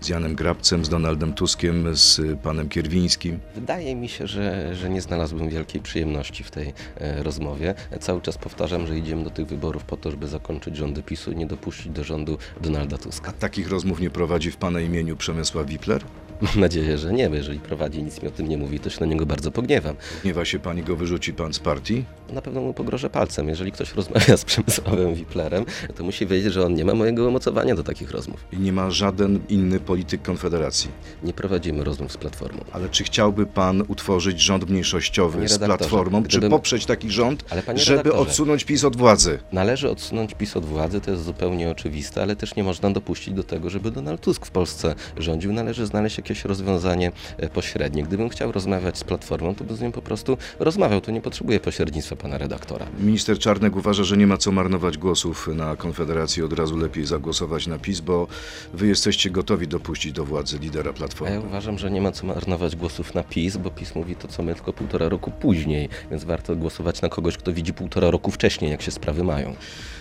Z 0.03 0.09
Janem 0.09 0.35
Grabcem, 0.35 0.85
z 0.85 0.89
Donaldem 0.89 1.33
Tuskiem, 1.33 1.97
z 1.97 2.21
panem 2.43 2.69
Kierwińskim? 2.69 3.39
Wydaje 3.55 3.95
mi 3.95 4.09
się, 4.09 4.27
że, 4.27 4.75
że 4.75 4.91
nie 4.91 5.01
znalazłbym 5.03 5.49
wielkiej 5.49 5.81
przyjemności 5.81 6.45
w 6.45 6.51
tej 6.51 6.73
e, 6.97 7.23
rozmowie. 7.23 7.75
Cały 8.01 8.21
czas 8.21 8.39
powtarzam, 8.39 8.87
że 8.87 8.99
idziemy 8.99 9.25
do 9.25 9.31
tych 9.31 9.47
wyborów 9.47 9.85
po 9.85 9.97
to, 9.97 10.11
żeby 10.11 10.29
zakończyć 10.29 10.77
rządy 10.77 11.03
PiSu 11.03 11.33
i 11.33 11.37
nie 11.37 11.47
dopuścić 11.47 11.93
do 11.93 12.05
rządu 12.05 12.39
Donalda 12.61 12.99
Tuska. 12.99 13.29
A 13.29 13.33
takich 13.33 13.69
rozmów 13.69 14.01
nie 14.01 14.11
prowadzi 14.11 14.51
w 14.51 14.57
pana 14.57 14.81
imieniu 14.81 15.17
Przemysław 15.17 15.67
Wipler? 15.67 16.05
Mam 16.43 16.61
nadzieję, 16.61 16.99
że 16.99 17.13
nie, 17.13 17.29
bo 17.31 17.37
jeżeli 17.37 17.61
prowadzi 17.61 18.03
nic 18.03 18.23
mi 18.23 18.29
o 18.29 18.31
tym 18.31 18.49
nie 18.49 18.59
mówi, 18.59 18.81
to 18.81 18.91
się 18.91 19.01
na 19.01 19.07
niego 19.07 19.27
bardzo 19.27 19.51
pogniewam. 19.51 19.97
Gniewa 20.23 20.45
się 20.45 20.59
pani, 20.59 20.83
go 20.83 20.97
wyrzuci 20.97 21.33
pan 21.35 21.53
z 21.53 21.59
partii? 21.59 22.05
Na 22.33 22.43
pewno 22.43 22.61
mu 22.61 22.75
pogrożę 22.75 23.11
palcem. 23.11 23.49
Jeżeli 23.49 23.73
ktoś 23.73 23.95
rozmawia 23.95 24.37
z 24.43 24.45
Przemysławem 24.45 25.15
Wiplerem, 25.15 25.65
to 25.97 26.05
musi 26.05 26.27
wiedzieć, 26.27 26.53
że 26.53 26.67
on 26.67 26.75
nie 26.75 26.85
ma 26.85 26.95
mojego 26.95 27.29
umocowania 27.29 27.75
do 27.75 27.83
takich 27.83 28.11
rozmów. 28.11 28.45
I 28.53 28.57
nie 28.57 28.73
ma 28.73 28.91
żaden 28.91 29.41
inny 29.49 29.81
polityk 29.81 30.23
Konfederacji. 30.23 30.91
Nie 31.23 31.33
prowadzimy 31.33 31.85
rozmów 31.85 32.13
z 32.13 32.17
Platformą. 32.17 32.65
Ale 32.73 32.89
czy 32.89 33.05
chciałby 33.05 33.47
pan 33.47 33.83
utworzyć 33.89 34.41
rząd 34.41 34.71
mniejszościowy 34.71 35.49
z 35.49 35.59
Platformą? 35.59 36.23
Czy 36.23 36.29
gdybym- 36.29 36.51
poprzeć 36.51 36.87
taki 36.87 37.11
rząd, 37.11 37.45
żeby 37.75 38.13
odsunąć 38.15 38.65
PiS 38.65 38.85
od 38.85 38.97
władzy? 38.97 39.39
Należy 39.53 39.91
odsunąć 39.91 40.35
PiS 40.35 40.57
od 40.57 40.65
władzy, 40.65 41.01
to 41.01 41.11
jest 41.11 41.25
zupełnie 41.25 41.71
oczywiste, 41.71 42.23
ale 42.23 42.37
też 42.37 42.57
nie 42.57 42.65
można 42.65 42.91
dopuścić 42.91 43.35
do 43.35 43.43
tego, 43.43 43.71
żeby 43.71 43.91
Donald 43.91 44.21
Tusk 44.21 44.47
w 44.47 44.51
Polsce 44.51 44.95
rządził. 45.17 45.53
Należy 45.53 45.87
znaleźć 45.87 46.17
jakieś 46.19 46.32
rozwiązanie 46.45 47.13
e, 47.37 47.49
pośrednie. 47.49 48.03
Gdybym 48.03 48.29
chciał 48.29 48.53
rozmawiać 48.53 48.99
z 48.99 49.05
Platformą, 49.05 49.55
to 49.55 49.65
bym 49.65 49.77
z 49.77 49.81
nią 49.81 49.93
po 49.93 50.03
prostu 50.03 50.37
rozmawiał. 50.59 51.01
To 51.01 51.11
nie 51.11 51.21
potrzebuje 51.21 51.61
pośrednictwa 51.61 52.17
pana 52.17 52.39
redaktora. 52.39 52.87
Minister 53.01 53.39
Czarnek 53.39 53.77
uważa, 53.77 54.05
że 54.05 54.17
nie 54.17 54.27
ma 54.27 54.37
co 54.37 54.53
marnować 54.53 54.99
głosów 54.99 55.49
na 55.55 55.77
Konfederację, 55.77 56.45
od 56.45 56.53
razu 56.53 56.77
lepiej 56.77 57.05
zagłosować 57.07 57.67
na 57.67 57.79
PiS, 57.79 58.01
bo 58.01 58.27
wy 58.75 58.87
jesteście 58.87 59.31
gotowi 59.31 59.69
dopuścić 59.69 60.13
do 60.13 60.25
władzy 60.25 60.59
lidera 60.59 60.85
A 60.85 60.89
ja 60.89 60.93
Platformy. 60.93 61.41
uważam, 61.41 61.79
że 61.79 61.91
nie 61.91 62.01
ma 62.01 62.13
co 62.13 62.27
marnować 62.27 62.77
głosów 62.77 63.15
na 63.15 63.23
PiS, 63.23 63.57
bo 63.57 63.71
PiS 63.71 63.95
mówi 63.95 64.17
to, 64.17 64.29
co 64.29 64.43
my 64.43 64.55
tylko 64.55 64.73
półtora 64.73 65.09
roku 65.09 65.31
później, 65.31 65.89
więc 66.11 66.25
warto 66.25 66.57
głosować 66.57 67.03
na 67.03 67.09
kogoś, 67.09 67.37
kto 67.37 67.53
widzi 67.53 67.75
półtora 67.75 68.11
roku 68.11 68.31
wcześniej, 68.31 68.71
jak 68.71 68.83
się 68.83 68.91
sprawy 68.91 69.25
mają. 69.25 69.55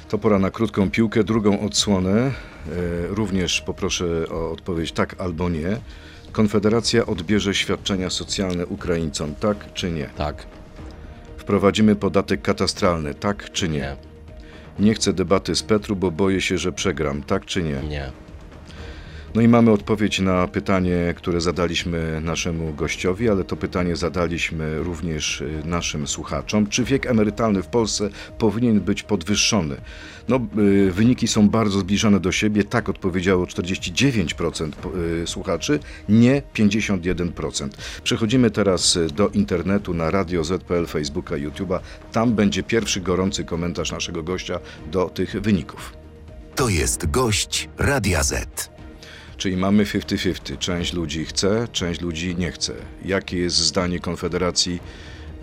To 0.09 0.17
pora 0.17 0.39
na 0.39 0.51
krótką 0.51 0.91
piłkę, 0.91 1.23
drugą 1.23 1.59
odsłonę. 1.59 2.11
E, 2.21 2.31
również 3.07 3.61
poproszę 3.61 4.05
o 4.29 4.51
odpowiedź 4.51 4.91
tak 4.91 5.15
albo 5.21 5.49
nie. 5.49 5.77
Konfederacja 6.31 7.05
odbierze 7.05 7.53
świadczenia 7.55 8.09
socjalne 8.09 8.65
Ukraińcom, 8.65 9.35
tak 9.35 9.73
czy 9.73 9.91
nie? 9.91 10.09
Tak, 10.17 10.45
Wprowadzimy 11.37 11.95
podatek 11.95 12.41
katastralny, 12.41 13.13
tak 13.13 13.51
czy 13.51 13.69
nie? 13.69 13.79
nie, 13.79 13.95
Nie 14.79 14.93
chcę 14.93 15.13
debaty 15.13 15.55
z 15.55 15.63
Petru, 15.63 15.95
bo 15.95 16.11
boję 16.11 16.41
się, 16.41 16.57
że 16.57 16.71
przegram, 16.71 17.23
tak 17.23 17.45
czy 17.45 17.63
nie? 17.63 17.79
nie, 17.89 18.11
No 19.35 19.41
i 19.41 19.47
mamy 19.47 19.71
odpowiedź 19.71 20.19
na 20.19 20.47
pytanie, 20.47 21.13
które 21.17 21.41
zadaliśmy 21.41 22.21
naszemu 22.21 22.73
gościowi, 22.73 23.29
ale 23.29 23.43
to 23.43 23.55
pytanie 23.55 23.95
zadaliśmy 23.95 24.79
również 24.83 25.41
y, 25.41 25.61
naszym 25.65 26.07
słuchaczom. 26.07 26.67
Czy 26.67 26.83
wiek 26.83 27.05
emerytalny 27.05 27.63
w 27.63 27.67
Polsce 27.67 28.09
powinien 28.37 28.79
być 28.81 29.03
podwyższony? 29.03 29.75
No, 30.29 30.39
y, 30.57 30.91
wyniki 30.91 31.27
są 31.27 31.49
bardzo 31.49 31.79
zbliżone 31.79 32.19
do 32.19 32.31
siebie. 32.31 32.63
Tak 32.63 32.89
odpowiedziało 32.89 33.45
49% 33.45 34.71
po- 34.75 34.97
y, 35.23 35.27
słuchaczy, 35.27 35.79
nie 36.09 36.41
51%. 36.53 37.69
Przechodzimy 38.03 38.51
teraz 38.51 38.99
do 39.13 39.29
internetu 39.29 39.93
na 39.93 40.11
Radio 40.11 40.43
ZPL, 40.43 40.85
Facebooka, 40.87 41.35
YouTube'a. 41.35 41.79
Tam 42.11 42.33
będzie 42.33 42.63
pierwszy 42.63 43.01
gorący 43.01 43.43
komentarz 43.43 43.91
naszego 43.91 44.23
gościa 44.23 44.59
do 44.91 45.09
tych 45.09 45.41
wyników. 45.41 45.93
To 46.55 46.69
jest 46.69 47.11
gość 47.11 47.69
Radia 47.77 48.23
Z. 48.23 48.71
Czyli 49.41 49.57
mamy 49.57 49.85
50-50. 49.85 50.57
Część 50.57 50.93
ludzi 50.93 51.25
chce, 51.25 51.67
część 51.71 52.01
ludzi 52.01 52.35
nie 52.35 52.51
chce. 52.51 52.73
Jakie 53.05 53.37
jest 53.37 53.55
zdanie 53.55 53.99
Konfederacji 53.99 54.79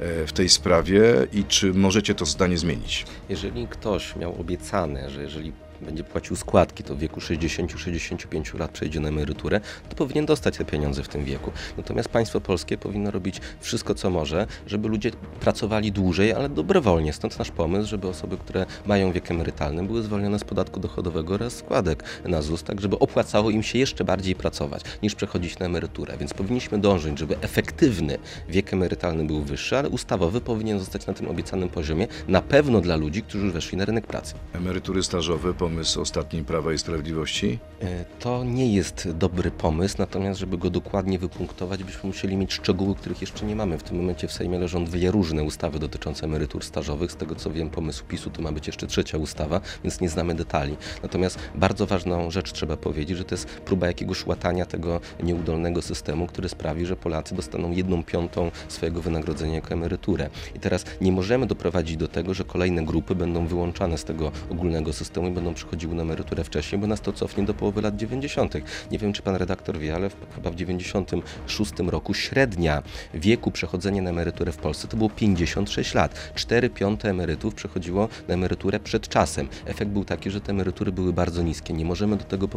e, 0.01 0.27
w 0.27 0.33
tej 0.33 0.49
sprawie 0.49 1.03
i 1.33 1.45
czy 1.45 1.75
możecie 1.75 2.15
to 2.15 2.27
zdanie 2.27 2.59
zmienić? 2.59 3.07
Jeżeli 3.29 3.67
ktoś 3.67 4.17
miał 4.17 4.41
obiecane, 4.41 5.11
że 5.11 5.23
jeżeli 5.23 5.53
będzie 5.81 6.05
płacił 6.05 6.37
składki, 6.37 6.85
to 6.85 6.95
w 6.95 6.99
wieku 6.99 7.21
60-65 7.21 8.59
lat 8.59 8.71
przejdzie 8.71 9.01
na 9.01 9.09
emeryturę, 9.09 9.61
to 9.89 9.97
powinien 9.97 10.27
dostać 10.27 10.57
te 10.57 10.65
pieniądze 10.65 11.03
w 11.03 11.09
tym 11.09 11.25
wieku. 11.25 11.53
Natomiast 11.77 12.09
państwo 12.09 12.41
polskie 12.41 12.79
powinno 12.79 13.11
robić 13.11 13.41
wszystko, 13.61 13.95
co 13.95 14.11
może, 14.11 14.47
żeby 14.67 14.89
ludzie 14.89 15.11
pracowali 15.41 15.93
dłużej, 15.93 16.33
ale 16.33 16.49
dobrowolnie. 16.49 17.13
Stąd 17.13 17.39
nasz 17.39 17.51
pomysł, 17.51 17.89
żeby 17.89 18.09
osoby, 18.09 18.37
które 18.37 18.67
mają 18.87 19.13
wiek 19.13 19.31
emerytalny, 19.31 19.83
były 19.83 20.03
zwolnione 20.03 20.39
z 20.39 20.45
podatku 20.45 20.81
dochodowego 20.81 21.35
oraz 21.35 21.53
składek 21.57 22.05
na 22.25 22.43
ZUS, 22.43 22.63
tak 22.63 22.81
żeby 22.81 22.99
opłacało 22.99 23.51
im 23.51 23.63
się 23.63 23.79
jeszcze 23.79 24.05
bardziej 24.05 24.35
pracować, 24.35 24.83
niż 25.03 25.15
przechodzić 25.15 25.59
na 25.59 25.67
emeryturę. 25.67 26.17
Więc 26.19 26.35
powinniśmy 26.35 26.79
dążyć, 26.79 27.19
żeby 27.19 27.41
efektywny 27.41 28.19
wiek 28.49 28.73
emerytalny 28.73 29.25
był 29.25 29.43
wyższy, 29.43 29.79
ale 29.79 29.89
ustawowy 29.89 30.41
powinien 30.41 30.79
zostać 30.79 31.07
na 31.07 31.15
tym 31.15 31.29
obiecanym 31.29 31.69
poziomie, 31.69 32.07
na 32.29 32.43
pewno 32.43 32.81
dla 32.81 32.97
ludzi, 32.97 33.23
którzy 33.23 33.45
już 33.45 33.53
weszli 33.55 33.79
na 33.79 33.85
rynek 33.85 34.07
pracy. 34.07 34.35
Emerytury 34.53 35.03
stażowe, 35.03 35.55
pomysł 35.69 36.01
ostatni 36.01 36.45
Prawa 36.45 36.73
i 36.73 36.79
Sprawiedliwości. 36.79 37.59
E, 37.83 38.05
To 38.19 38.45
nie 38.45 38.75
jest 38.75 39.11
dobry 39.11 39.51
pomysł, 39.51 39.95
natomiast 39.99 40.41
żeby 40.41 40.59
go 40.59 40.71
dokładnie 40.71 41.19
wypunktować, 41.19 41.85
byśmy 41.85 42.07
musieli 42.07 42.37
mieć 42.37 42.53
szczegóły, 42.53 42.95
których 42.95 43.21
jeszcze 43.21 43.47
nie 43.47 43.57
mamy. 43.57 43.79
W 43.79 43.83
tym 43.83 43.97
momencie 43.97 44.29
w 44.29 44.33
Sejmie 44.33 44.59
leżą 44.59 44.85
dwie 44.85 45.11
różne 45.11 45.43
ustawy 45.43 45.79
dotyczące 45.79 46.25
emerytur 46.27 46.65
stażowych. 46.65 47.13
Z 47.13 47.17
tego 47.17 47.35
co 47.35 47.51
wiem, 47.51 47.71
pomysł 47.71 48.05
PiSu 48.05 48.31
to 48.31 48.43
ma 48.43 48.53
być 48.53 48.67
jeszcze 48.67 48.87
trzecia 48.87 49.19
ustawa, 49.19 49.61
więc 49.85 50.01
nie 50.01 50.09
znamy 50.09 50.35
detali. 50.35 50.77
Natomiast 51.03 51.39
bardzo 51.55 51.87
ważną 51.87 52.31
rzecz 52.31 52.53
trzeba 52.53 52.77
powiedzieć, 52.77 53.19
że 53.19 53.25
to 53.25 53.35
jest 53.35 53.47
próba 53.47 53.87
jakiegoś 53.87 54.27
łatania 54.27 54.67
tego 54.67 55.01
nieudolnego 55.23 55.83
systemu, 55.83 56.27
który 56.27 56.49
sprawi, 56.49 56.87
że 56.87 56.97
Polacy 56.97 57.35
dostaną 57.35 57.71
jedną 57.71 58.05
piątą 58.05 58.51
swojego 58.69 59.03
wynagrodzenia 59.03 59.55
jako 59.55 59.75
emeryturę. 59.75 60.31
I 60.55 60.61
teraz 60.61 60.85
nie 61.01 61.13
możemy 61.13 61.47
doprowadzić 61.47 61.97
do 61.97 62.09
tego, 62.09 62.35
że 62.35 62.45
kolejne 62.45 62.85
grupy 62.85 63.15
będą 63.15 63.47
wyłączane 63.47 63.99
z 63.99 64.05
tego 64.05 64.33
ogólnego 64.51 64.93
systemu 64.93 65.29
i 65.29 65.31
będą 65.31 65.55
przychodziły 65.59 65.95
na 65.95 66.03
emeryturę 66.03 66.45
wcześniej, 66.45 66.81
bo 66.81 66.87
nas 66.87 67.01
to 67.01 67.13
cofnie 67.13 67.45
do 67.45 67.55
połowy 67.55 67.83
lat 67.83 67.97
90. 67.97 68.55
Nie 68.91 68.99
wiem, 68.99 69.13
czy 69.13 69.23
pan 69.23 69.37
redaktor 69.37 69.79
wie, 69.79 69.95
ale 69.95 70.11
w, 70.11 70.17
chyba 70.35 70.51
w 70.51 70.55
96 70.55 71.73
roku 71.87 72.15
średnia 72.15 72.83
wieku 73.15 73.51
przechodzenia 73.51 74.03
na 74.03 74.11
emeryturę 74.11 74.53
w 74.53 74.57
Polsce 74.57 74.89
to 74.89 74.97
było 74.97 75.11
56 75.11 75.95
lat. 75.95 76.33
4 76.35 76.71
piąte 76.71 77.11
emerytów 77.11 77.55
przechodziło 77.55 78.09
na 78.29 78.35
emeryturę 78.35 78.81
przed 78.81 79.09
czasem. 79.09 79.49
Efekt 79.67 79.91
był 79.91 80.05
taki, 80.05 80.31
że 80.31 80.41
te 80.41 80.53
emerytury 80.53 80.93
były 80.93 81.13
bardzo 81.13 81.43
niskie. 81.43 81.75
Nie 81.75 81.85
możemy 81.85 82.17
do 82.17 82.25
tego 82.25 82.49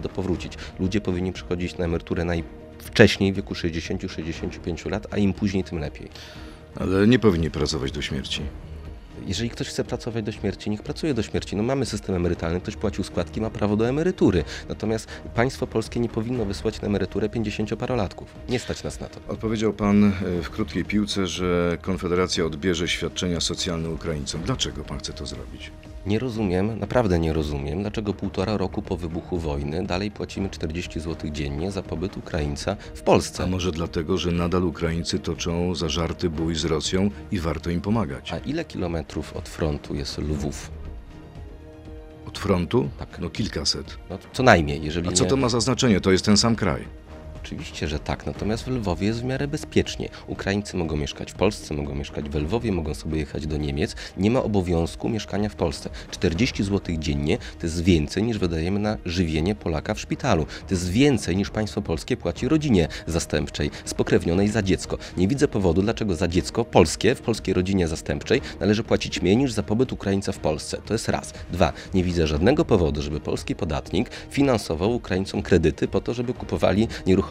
do 0.00 0.08
powrócić. 0.08 0.52
Ludzie 0.78 1.00
powinni 1.00 1.32
przychodzić 1.32 1.78
na 1.78 1.84
emeryturę 1.84 2.24
najwcześniej 2.24 3.32
w 3.32 3.36
wieku 3.36 3.54
60-65 3.54 4.90
lat, 4.90 5.06
a 5.10 5.16
im 5.16 5.32
później, 5.32 5.64
tym 5.64 5.78
lepiej. 5.78 6.08
Ale 6.76 7.06
nie 7.06 7.18
powinni 7.18 7.50
pracować 7.50 7.92
do 7.92 8.02
śmierci. 8.02 8.42
Jeżeli 9.28 9.50
ktoś 9.50 9.68
chce 9.68 9.84
pracować 9.84 10.24
do 10.24 10.32
śmierci, 10.32 10.70
niech 10.70 10.82
pracuje 10.82 11.14
do 11.14 11.22
śmierci. 11.22 11.56
No 11.56 11.62
mamy 11.62 11.86
system 11.86 12.14
emerytalny, 12.14 12.60
ktoś 12.60 12.76
płacił 12.76 13.04
składki, 13.04 13.40
ma 13.40 13.50
prawo 13.50 13.76
do 13.76 13.88
emerytury. 13.88 14.44
Natomiast 14.68 15.08
państwo 15.34 15.66
polskie 15.66 16.00
nie 16.00 16.08
powinno 16.08 16.44
wysłać 16.44 16.80
na 16.80 16.88
emeryturę 16.88 17.28
50-parolatków. 17.28 18.24
Nie 18.48 18.58
stać 18.58 18.82
nas 18.82 19.00
na 19.00 19.08
to. 19.08 19.20
Odpowiedział 19.28 19.72
pan 19.72 20.04
e, 20.04 20.12
w 20.42 20.50
krótkiej 20.50 20.84
piłce, 20.84 21.26
że 21.26 21.78
Konfederacja 21.80 22.44
odbierze 22.44 22.88
świadczenia 22.88 23.40
socjalne 23.40 23.90
Ukraińcom. 23.90 24.42
Dlaczego 24.42 24.84
pan 24.84 24.98
chce 24.98 25.12
to 25.12 25.26
zrobić? 25.26 25.70
Nie 26.08 26.18
rozumiem, 26.18 26.78
naprawdę 26.78 27.18
nie 27.18 27.32
rozumiem, 27.32 27.80
dlaczego 27.80 28.14
półtora 28.14 28.56
roku 28.56 28.82
po 28.82 28.96
wybuchu 28.96 29.38
wojny 29.38 29.86
dalej 29.86 30.10
płacimy 30.10 30.50
40 30.50 31.00
zł 31.00 31.30
dziennie 31.30 31.70
za 31.70 31.82
pobyt 31.82 32.16
Ukraińca 32.16 32.76
w 32.94 33.00
A 33.00 33.04
Polsce. 33.04 33.46
może 33.46 33.72
dlatego, 33.72 34.18
że 34.18 34.32
nadal 34.32 34.64
Ukraińcy 34.64 35.18
toczą 35.18 35.74
zażarty 35.74 36.30
bój 36.30 36.54
z 36.54 36.64
Rosją 36.64 37.10
i 37.30 37.38
warto 37.38 37.70
im 37.70 37.80
pomagać? 37.80 38.32
A 38.32 38.38
ile 38.38 38.64
kilometrów 38.64 39.36
od 39.36 39.48
frontu 39.48 39.94
jest 39.94 40.18
Lwów? 40.18 40.70
Od 42.26 42.38
frontu? 42.38 42.88
Tak. 42.98 43.18
No 43.18 43.30
kilkaset. 43.30 43.98
No, 44.10 44.18
co 44.32 44.42
najmniej, 44.42 44.82
jeżeli 44.84 45.08
A 45.08 45.12
co 45.12 45.24
nie... 45.24 45.30
to 45.30 45.36
ma 45.36 45.48
za 45.48 45.60
znaczenie? 45.60 46.00
To 46.00 46.12
jest 46.12 46.24
ten 46.24 46.36
sam 46.36 46.56
kraj. 46.56 46.84
Oczywiście, 47.44 47.88
że 47.88 47.98
tak, 47.98 48.26
natomiast 48.26 48.64
w 48.64 48.68
Lwowie 48.68 49.06
jest 49.06 49.20
w 49.20 49.24
miarę 49.24 49.48
bezpiecznie. 49.48 50.08
Ukraińcy 50.26 50.76
mogą 50.76 50.96
mieszkać 50.96 51.32
w 51.32 51.34
Polsce, 51.34 51.74
mogą 51.74 51.94
mieszkać 51.94 52.28
w 52.28 52.34
Lwowie, 52.34 52.72
mogą 52.72 52.94
sobie 52.94 53.18
jechać 53.18 53.46
do 53.46 53.56
Niemiec. 53.56 53.96
Nie 54.16 54.30
ma 54.30 54.42
obowiązku 54.42 55.08
mieszkania 55.08 55.48
w 55.48 55.54
Polsce. 55.54 55.90
40 56.10 56.64
zł 56.64 56.96
dziennie 56.98 57.38
to 57.38 57.66
jest 57.66 57.84
więcej 57.84 58.22
niż 58.22 58.38
wydajemy 58.38 58.80
na 58.80 58.96
żywienie 59.04 59.54
Polaka 59.54 59.94
w 59.94 60.00
szpitalu. 60.00 60.44
To 60.44 60.74
jest 60.74 60.90
więcej 60.90 61.36
niż 61.36 61.50
państwo 61.50 61.82
polskie 61.82 62.16
płaci 62.16 62.48
rodzinie 62.48 62.88
zastępczej, 63.06 63.70
spokrewnionej 63.84 64.48
za 64.48 64.62
dziecko. 64.62 64.98
Nie 65.16 65.28
widzę 65.28 65.48
powodu, 65.48 65.82
dlaczego 65.82 66.14
za 66.14 66.28
dziecko 66.28 66.64
polskie 66.64 67.14
w 67.14 67.20
polskiej 67.20 67.54
rodzinie 67.54 67.88
zastępczej 67.88 68.40
należy 68.60 68.84
płacić 68.84 69.22
mniej 69.22 69.36
niż 69.36 69.52
za 69.52 69.62
pobyt 69.62 69.92
Ukraińca 69.92 70.32
w 70.32 70.38
Polsce. 70.38 70.78
To 70.86 70.94
jest 70.94 71.08
raz. 71.08 71.32
Dwa. 71.52 71.72
Nie 71.94 72.04
widzę 72.04 72.26
żadnego 72.26 72.64
powodu, 72.64 73.02
żeby 73.02 73.20
polski 73.20 73.54
podatnik 73.54 74.10
finansował 74.30 74.94
Ukraińcom 74.94 75.42
kredyty 75.42 75.88
po 75.88 76.00
to, 76.00 76.14
żeby 76.14 76.34
kupowali 76.34 76.88
nieruchomości 77.06 77.27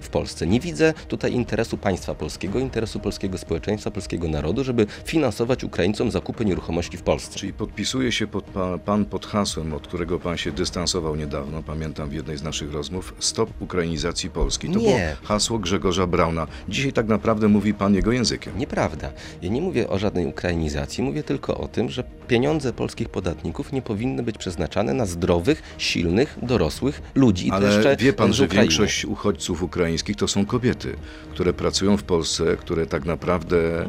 w 0.00 0.08
Polsce. 0.08 0.46
Nie 0.46 0.60
widzę 0.60 0.94
tutaj 1.08 1.32
interesu 1.32 1.76
państwa 1.76 2.14
polskiego, 2.14 2.58
interesu 2.58 3.00
polskiego 3.00 3.38
społeczeństwa, 3.38 3.90
polskiego 3.90 4.28
narodu, 4.28 4.64
żeby 4.64 4.86
finansować 5.04 5.64
Ukraińcom 5.64 6.10
zakupy 6.10 6.44
nieruchomości 6.44 6.96
w 6.96 7.02
Polsce. 7.02 7.38
Czyli 7.38 7.52
podpisuje 7.52 8.12
się 8.12 8.26
pod 8.26 8.44
pa, 8.44 8.78
pan 8.78 9.04
pod 9.04 9.26
hasłem, 9.26 9.74
od 9.74 9.86
którego 9.86 10.20
pan 10.20 10.36
się 10.36 10.52
dystansował 10.52 11.16
niedawno, 11.16 11.62
pamiętam 11.62 12.08
w 12.08 12.12
jednej 12.12 12.38
z 12.38 12.42
naszych 12.42 12.72
rozmów, 12.72 13.14
stop 13.18 13.50
ukrainizacji 13.60 14.30
Polski. 14.30 14.68
To 14.68 14.78
Nie. 14.78 14.84
było 14.84 14.98
hasło 15.24 15.58
Grzegorza 15.58 16.06
Brauna. 16.06 16.46
Dzisiaj 16.68 16.92
tak 16.92 17.08
naprawdę 17.08 17.48
mówi 17.48 17.74
pan 17.74 17.94
jego 17.94 18.12
językiem. 18.12 18.58
Nieprawda. 18.58 19.12
Ja 19.42 19.48
nie 19.48 19.60
mówię 19.60 19.88
o 19.88 19.98
żadnej 19.98 20.26
ukrainizacji, 20.26 21.04
mówię 21.04 21.22
tylko 21.22 21.58
o 21.58 21.68
tym, 21.68 21.90
że 21.90 22.04
pieniądze 22.28 22.72
polskich 22.72 23.08
podatników 23.08 23.72
nie 23.72 23.82
powinny 23.82 24.22
być 24.22 24.38
przeznaczane 24.38 24.94
na 24.94 25.06
zdrowych, 25.06 25.62
silnych, 25.78 26.38
dorosłych 26.42 27.02
ludzi. 27.14 27.46
I 27.46 27.50
Ale 27.50 27.96
wie 27.96 28.12
pan, 28.12 28.32
że 28.32 28.48
większość 28.48 29.04
uchodźców 29.04 29.29
ukraińskich 29.62 30.16
to 30.16 30.28
są 30.28 30.46
kobiety, 30.46 30.96
które 31.32 31.52
pracują 31.52 31.96
w 31.96 32.02
Polsce, 32.02 32.56
które 32.56 32.86
tak 32.86 33.04
naprawdę 33.04 33.88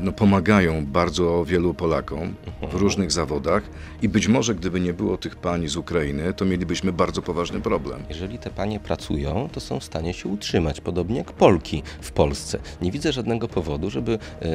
no, 0.00 0.12
pomagają 0.12 0.86
bardzo 0.86 1.44
wielu 1.44 1.74
Polakom 1.74 2.34
w 2.70 2.74
różnych 2.74 3.12
zawodach 3.12 3.62
i 4.02 4.08
być 4.08 4.28
może 4.28 4.54
gdyby 4.54 4.80
nie 4.80 4.94
było 4.94 5.16
tych 5.16 5.36
pań 5.36 5.68
z 5.68 5.76
Ukrainy, 5.76 6.34
to 6.34 6.44
mielibyśmy 6.44 6.92
bardzo 6.92 7.22
poważny 7.22 7.60
problem. 7.60 8.02
Jeżeli 8.08 8.38
te 8.38 8.50
panie 8.50 8.80
pracują, 8.80 9.48
to 9.52 9.60
są 9.60 9.80
w 9.80 9.84
stanie 9.84 10.14
się 10.14 10.28
utrzymać, 10.28 10.80
podobnie 10.80 11.18
jak 11.18 11.32
Polki 11.32 11.82
w 12.00 12.12
Polsce. 12.12 12.58
Nie 12.82 12.92
widzę 12.92 13.12
żadnego 13.12 13.48
powodu, 13.48 13.90
żeby 13.90 14.18
e, 14.42 14.48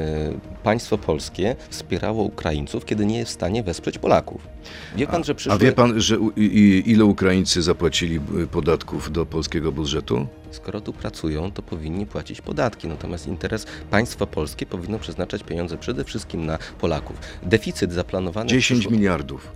państwo 0.64 0.98
polskie 0.98 1.56
wspierało 1.70 2.24
Ukraińców, 2.24 2.86
kiedy 2.86 3.06
nie 3.06 3.18
jest 3.18 3.32
w 3.32 3.34
stanie 3.34 3.64
wesprzeć 3.64 3.98
Polaków. 3.98 4.48
Wie 4.96 5.08
pan, 5.08 5.24
że 5.24 5.36
przyszły... 5.36 5.54
A 5.54 5.58
wie 5.58 5.72
pan, 5.72 6.02
że 6.02 6.20
u, 6.20 6.32
i, 6.32 6.84
ile 6.86 7.06
Ukraińcy 7.06 7.62
zapłacili 7.62 8.20
y, 8.44 8.48
podatków 8.48 9.12
do 9.12 9.26
polskiego 9.26 9.72
budżetu? 9.72 10.28
Skoro 10.52 10.82
tu 10.82 10.94
pracują, 10.94 11.52
to 11.52 11.62
powinni 11.62 12.06
płacić 12.06 12.42
podatki. 12.42 12.88
Natomiast 12.88 13.28
interes 13.28 13.66
państwa 13.92 14.26
polskie 14.26 14.66
powinno 14.66 15.00
przeznaczać 15.00 15.44
pieniądze 15.44 15.78
przede 15.78 16.04
wszystkim 16.04 16.46
na 16.46 16.58
Polaków. 16.80 17.16
Deficyt 17.44 17.94
zaplanowany... 17.94 18.48
w 18.48 18.52
10 18.52 18.80
przyszłym- 18.80 18.94
miliardów. 18.98 19.52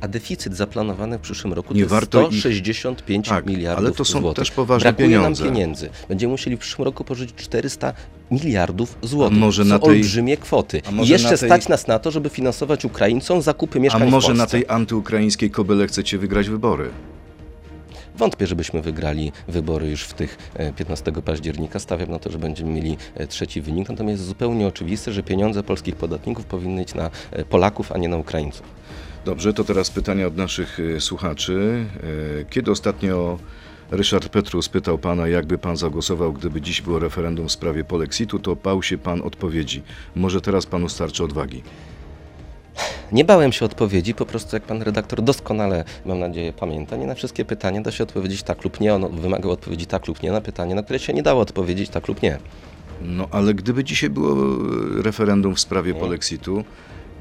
A 0.00 0.08
deficyt 0.08 0.56
zaplanowany 0.56 1.18
w 1.18 1.20
przyszłym 1.20 1.52
roku 1.52 1.74
Nie 1.74 1.80
to 1.80 1.84
jest 1.84 1.90
warto 1.90 2.28
ich- 2.28 2.40
165 2.40 3.28
Tak, 3.28 3.46
miliardów 3.46 3.84
ale 3.86 3.94
to 3.94 4.04
są 4.04 4.20
złotych. 4.20 4.42
też 4.44 4.50
poważne 4.50 4.84
Brakuje 4.92 5.08
pieniądze. 5.08 5.44
nam 5.44 5.54
pieniędzy. 5.54 5.90
Będziemy 6.08 6.30
musieli 6.30 6.56
w 6.56 6.60
przyszłym 6.60 6.84
roku 6.84 7.04
pożyczyć 7.04 7.36
400 7.36 7.92
miliardów 8.30 8.98
złotych. 9.02 9.36
A 9.38 9.40
może 9.40 9.62
to 9.62 9.68
na 9.68 9.78
tej- 9.78 9.88
olbrzymie 9.88 10.36
kwoty. 10.36 10.82
a 10.98 11.02
I 11.02 11.08
jeszcze 11.08 11.30
na 11.30 11.36
tej- 11.36 11.48
stać 11.48 11.68
nas 11.68 11.86
na 11.86 11.98
to, 11.98 12.10
żeby 12.10 12.28
finansować 12.28 12.84
Ukraińcom 12.84 13.42
zakupy 13.42 13.78
A 13.78 13.82
mieszkań 13.82 14.08
w 14.08 14.10
może 14.10 14.34
na 14.34 14.46
tej 14.46 14.64
antyukraińskiej 14.68 15.50
kobyle 15.50 15.86
chcecie 15.86 16.18
wygrać 16.18 16.48
wybory? 16.48 16.90
Wątpię, 18.16 18.46
żebyśmy 18.46 18.82
wygrali 18.82 19.32
wybory 19.48 19.90
już 19.90 20.02
w 20.04 20.14
tych 20.14 20.38
e, 20.54 20.72
15 20.72 21.12
października. 21.12 21.78
Stawiam 21.78 22.10
na 22.10 22.18
to, 22.18 22.30
że 22.30 22.38
będziemy 22.38 22.72
mieli 22.72 22.96
e, 23.14 23.26
trzeci 23.26 23.60
wynik. 23.60 23.88
Natomiast 23.88 24.18
jest 24.18 24.28
zupełnie 24.28 24.66
oczywiste, 24.66 25.12
że 25.12 25.22
pieniądze 25.22 25.62
polskich 25.62 25.96
podatników 25.96 26.44
powinny 26.44 26.82
iść 26.82 26.94
na 26.94 27.10
e, 27.30 27.44
Polaków, 27.44 27.92
a 27.92 27.98
nie 27.98 28.08
na 28.08 28.16
Ukraińców. 28.16 28.66
Dobrze, 29.24 29.54
to 29.54 29.64
teraz 29.64 29.90
pytania 29.90 30.26
od 30.26 30.36
naszych 30.36 30.78
słuchaczy. 30.98 31.84
Kiedy 32.50 32.70
ostatnio 32.70 33.38
Ryszard 33.90 34.28
Petrus 34.28 34.68
pytał 34.68 34.98
pana, 34.98 35.28
jakby 35.28 35.58
pan 35.58 35.76
zagłosował, 35.76 36.32
gdyby 36.32 36.60
dziś 36.60 36.82
było 36.82 36.98
referendum 36.98 37.48
w 37.48 37.52
sprawie 37.52 37.84
polexitu, 37.84 38.38
to 38.38 38.56
bał 38.56 38.82
się 38.82 38.98
pan 38.98 39.22
odpowiedzi. 39.22 39.82
Może 40.16 40.40
teraz 40.40 40.66
panu 40.66 40.88
starczy 40.88 41.24
odwagi. 41.24 41.62
Nie 43.12 43.24
bałem 43.24 43.52
się 43.52 43.64
odpowiedzi, 43.64 44.14
po 44.14 44.26
prostu 44.26 44.56
jak 44.56 44.62
pan 44.62 44.82
redaktor 44.82 45.22
doskonale, 45.22 45.84
mam 46.06 46.18
nadzieję, 46.18 46.52
pamięta, 46.52 46.96
nie 46.96 47.06
na 47.06 47.14
wszystkie 47.14 47.44
pytania 47.44 47.80
da 47.80 47.90
się 47.90 48.04
odpowiedzieć 48.04 48.42
tak 48.42 48.64
lub 48.64 48.80
nie. 48.80 48.94
On 48.94 49.20
wymagał 49.20 49.50
odpowiedzi 49.50 49.86
tak 49.86 50.06
lub 50.06 50.22
nie 50.22 50.32
na 50.32 50.40
pytanie, 50.40 50.74
na 50.74 50.82
które 50.82 50.98
się 50.98 51.12
nie 51.12 51.22
dało 51.22 51.40
odpowiedzieć 51.40 51.90
tak 51.90 52.08
lub 52.08 52.22
nie. 52.22 52.38
No 53.02 53.28
ale 53.30 53.54
gdyby 53.54 53.84
dzisiaj 53.84 54.10
było 54.10 54.32
y, 54.98 55.02
referendum 55.02 55.54
w 55.54 55.60
sprawie 55.60 55.94
polexitu 55.94 56.64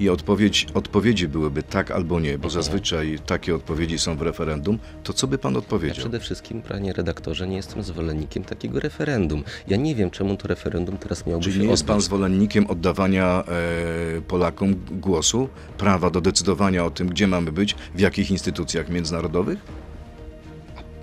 i 0.01 0.09
odpowiedź, 0.09 0.67
odpowiedzi 0.73 1.27
byłyby 1.27 1.63
tak 1.63 1.91
albo 1.91 2.19
nie, 2.19 2.37
bo 2.37 2.49
zazwyczaj 2.49 3.19
takie 3.25 3.55
odpowiedzi 3.55 3.99
są 3.99 4.15
w 4.17 4.21
referendum, 4.21 4.79
to 5.03 5.13
co 5.13 5.27
by 5.27 5.37
pan 5.37 5.53
Ja 5.53 5.59
odpowiedział? 5.59 5.97
przede 5.97 6.19
wszystkim, 6.19 6.61
panie 6.61 6.93
redaktorze, 6.93 7.47
nie 7.47 7.55
jestem 7.55 7.83
zwolennikiem 7.83 8.43
takiego 8.43 8.79
referendum. 8.79 9.43
Ja 9.67 9.77
nie 9.77 9.95
wiem, 9.95 10.11
czemu 10.11 10.37
to 10.37 10.47
referendum 10.47 10.97
teraz 10.97 11.25
miałoby 11.25 11.43
Czyli 11.43 11.55
się 11.55 11.61
nie 11.63 11.71
jest 11.71 11.85
pan 11.85 12.01
zwolennikiem 12.01 12.67
oddawania 12.67 13.43
e, 14.17 14.21
Polakom 14.21 14.75
głosu, 14.91 15.49
prawa 15.77 16.09
do 16.09 16.21
decydowania 16.21 16.85
o 16.85 16.89
tym, 16.89 17.07
gdzie 17.09 17.27
mamy 17.27 17.51
być, 17.51 17.75
w 17.95 17.99
jakich 17.99 18.31
instytucjach 18.31 18.89
międzynarodowych? 18.89 19.59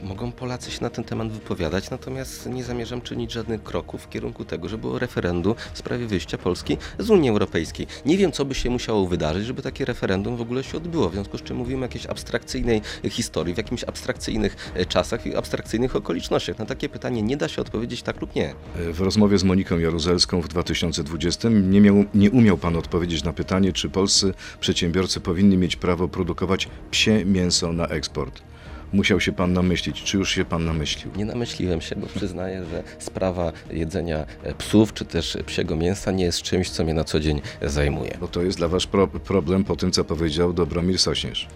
Mogą 0.03 0.33
Polacy 0.33 0.71
się 0.71 0.79
na 0.83 0.91
ten 0.91 1.05
temat 1.05 1.33
wypowiadać, 1.33 1.91
natomiast 1.91 2.47
nie 2.47 2.65
zamierzam 2.65 3.01
czynić 3.01 3.33
żadnych 3.33 3.63
kroków 3.63 4.03
w 4.03 4.09
kierunku 4.09 4.45
tego, 4.45 4.69
żeby 4.69 4.81
było 4.81 4.99
referendum 4.99 5.55
w 5.75 5.79
sprawie 5.79 6.07
wyjścia 6.07 6.39
Polski 6.39 6.77
z 6.99 7.11
Unii 7.11 7.31
Europejskiej. 7.31 7.87
Nie 8.07 8.17
wiem, 8.17 8.33
co 8.33 8.45
by 8.45 8.55
się 8.55 8.71
musiało 8.71 9.07
wydarzyć, 9.07 9.47
żeby 9.47 9.63
takie 9.63 9.85
referendum 9.85 10.37
w 10.37 10.41
ogóle 10.41 10.65
się 10.65 10.77
odbyło, 10.77 11.09
w 11.09 11.13
związku 11.13 11.39
z 11.39 11.43
czym 11.43 11.57
mówimy 11.57 11.81
o 11.81 11.85
jakiejś 11.85 12.07
abstrakcyjnej 12.07 12.83
historii, 13.11 13.55
w 13.55 13.57
jakimś 13.57 13.85
abstrakcyjnych 13.85 14.73
e, 14.75 14.87
czasach 14.87 15.27
i 15.27 15.37
abstrakcyjnych 15.37 15.97
okolicznościach. 15.97 16.59
Na 16.59 16.67
takie 16.67 16.89
pytanie 16.89 17.23
nie 17.23 17.37
da 17.37 17.49
się 17.49 17.63
odpowiedzieć 17.63 18.03
tak 18.03 18.21
lub 18.21 18.35
nie. 18.35 18.51
E, 18.51 18.93
W 18.93 19.01
rozmowie 19.01 19.39
z 19.39 19.45
Moniką 19.45 19.79
Jaruzelską 19.79 20.41
w 20.41 20.49
2020 20.49 21.49
nie, 21.49 21.81
miał, 21.81 22.05
nie 22.15 22.31
umiał 22.31 22.59
pan 22.59 22.77
odpowiedzieć 22.77 23.25
na 23.25 23.33
pytanie, 23.33 23.73
czy 23.73 23.91
polscy 23.91 24.35
przedsiębiorcy 24.61 25.21
powinni 25.21 25.57
mieć 25.57 25.77
prawo 25.77 26.09
produkować 26.09 26.69
psie 26.91 27.25
mięso 27.25 27.73
na 27.73 27.87
eksport. 27.87 28.43
Musiał 28.93 29.21
się 29.21 29.33
pan 29.33 29.53
namyślić. 29.53 30.03
Czy 30.03 30.17
już 30.17 30.31
się 30.31 30.45
pan 30.45 30.65
namyślił? 30.65 31.13
Nie 31.17 31.25
namyśliłem 31.25 31.81
się, 31.81 31.97
bo 31.97 32.07
przyznaję, 32.07 32.65
że 32.65 32.83
sprawa 32.99 33.53
jedzenia 33.71 34.27
e, 34.43 34.55
psów 34.55 34.95
czy 34.95 35.05
też 35.05 35.39
psiego 35.47 35.77
mięsa 35.77 36.11
nie 36.11 36.25
jest 36.25 36.43
czymś, 36.43 36.71
co 36.71 36.85
mnie 36.85 36.95
na 36.95 37.05
co 37.05 37.21
dzień 37.21 37.41
zajmuje. 37.63 38.17
Bo 38.21 38.29
to 38.29 38.43
jest 38.43 38.59
dla 38.59 38.69
was 38.69 38.87
pro, 38.87 39.07
problem 39.07 39.65
po 39.65 39.77
tym, 39.77 39.93
co 39.93 40.05
powiedział 40.05 40.53
Dobromir 40.53 40.99
Sośnierz. 40.99 41.49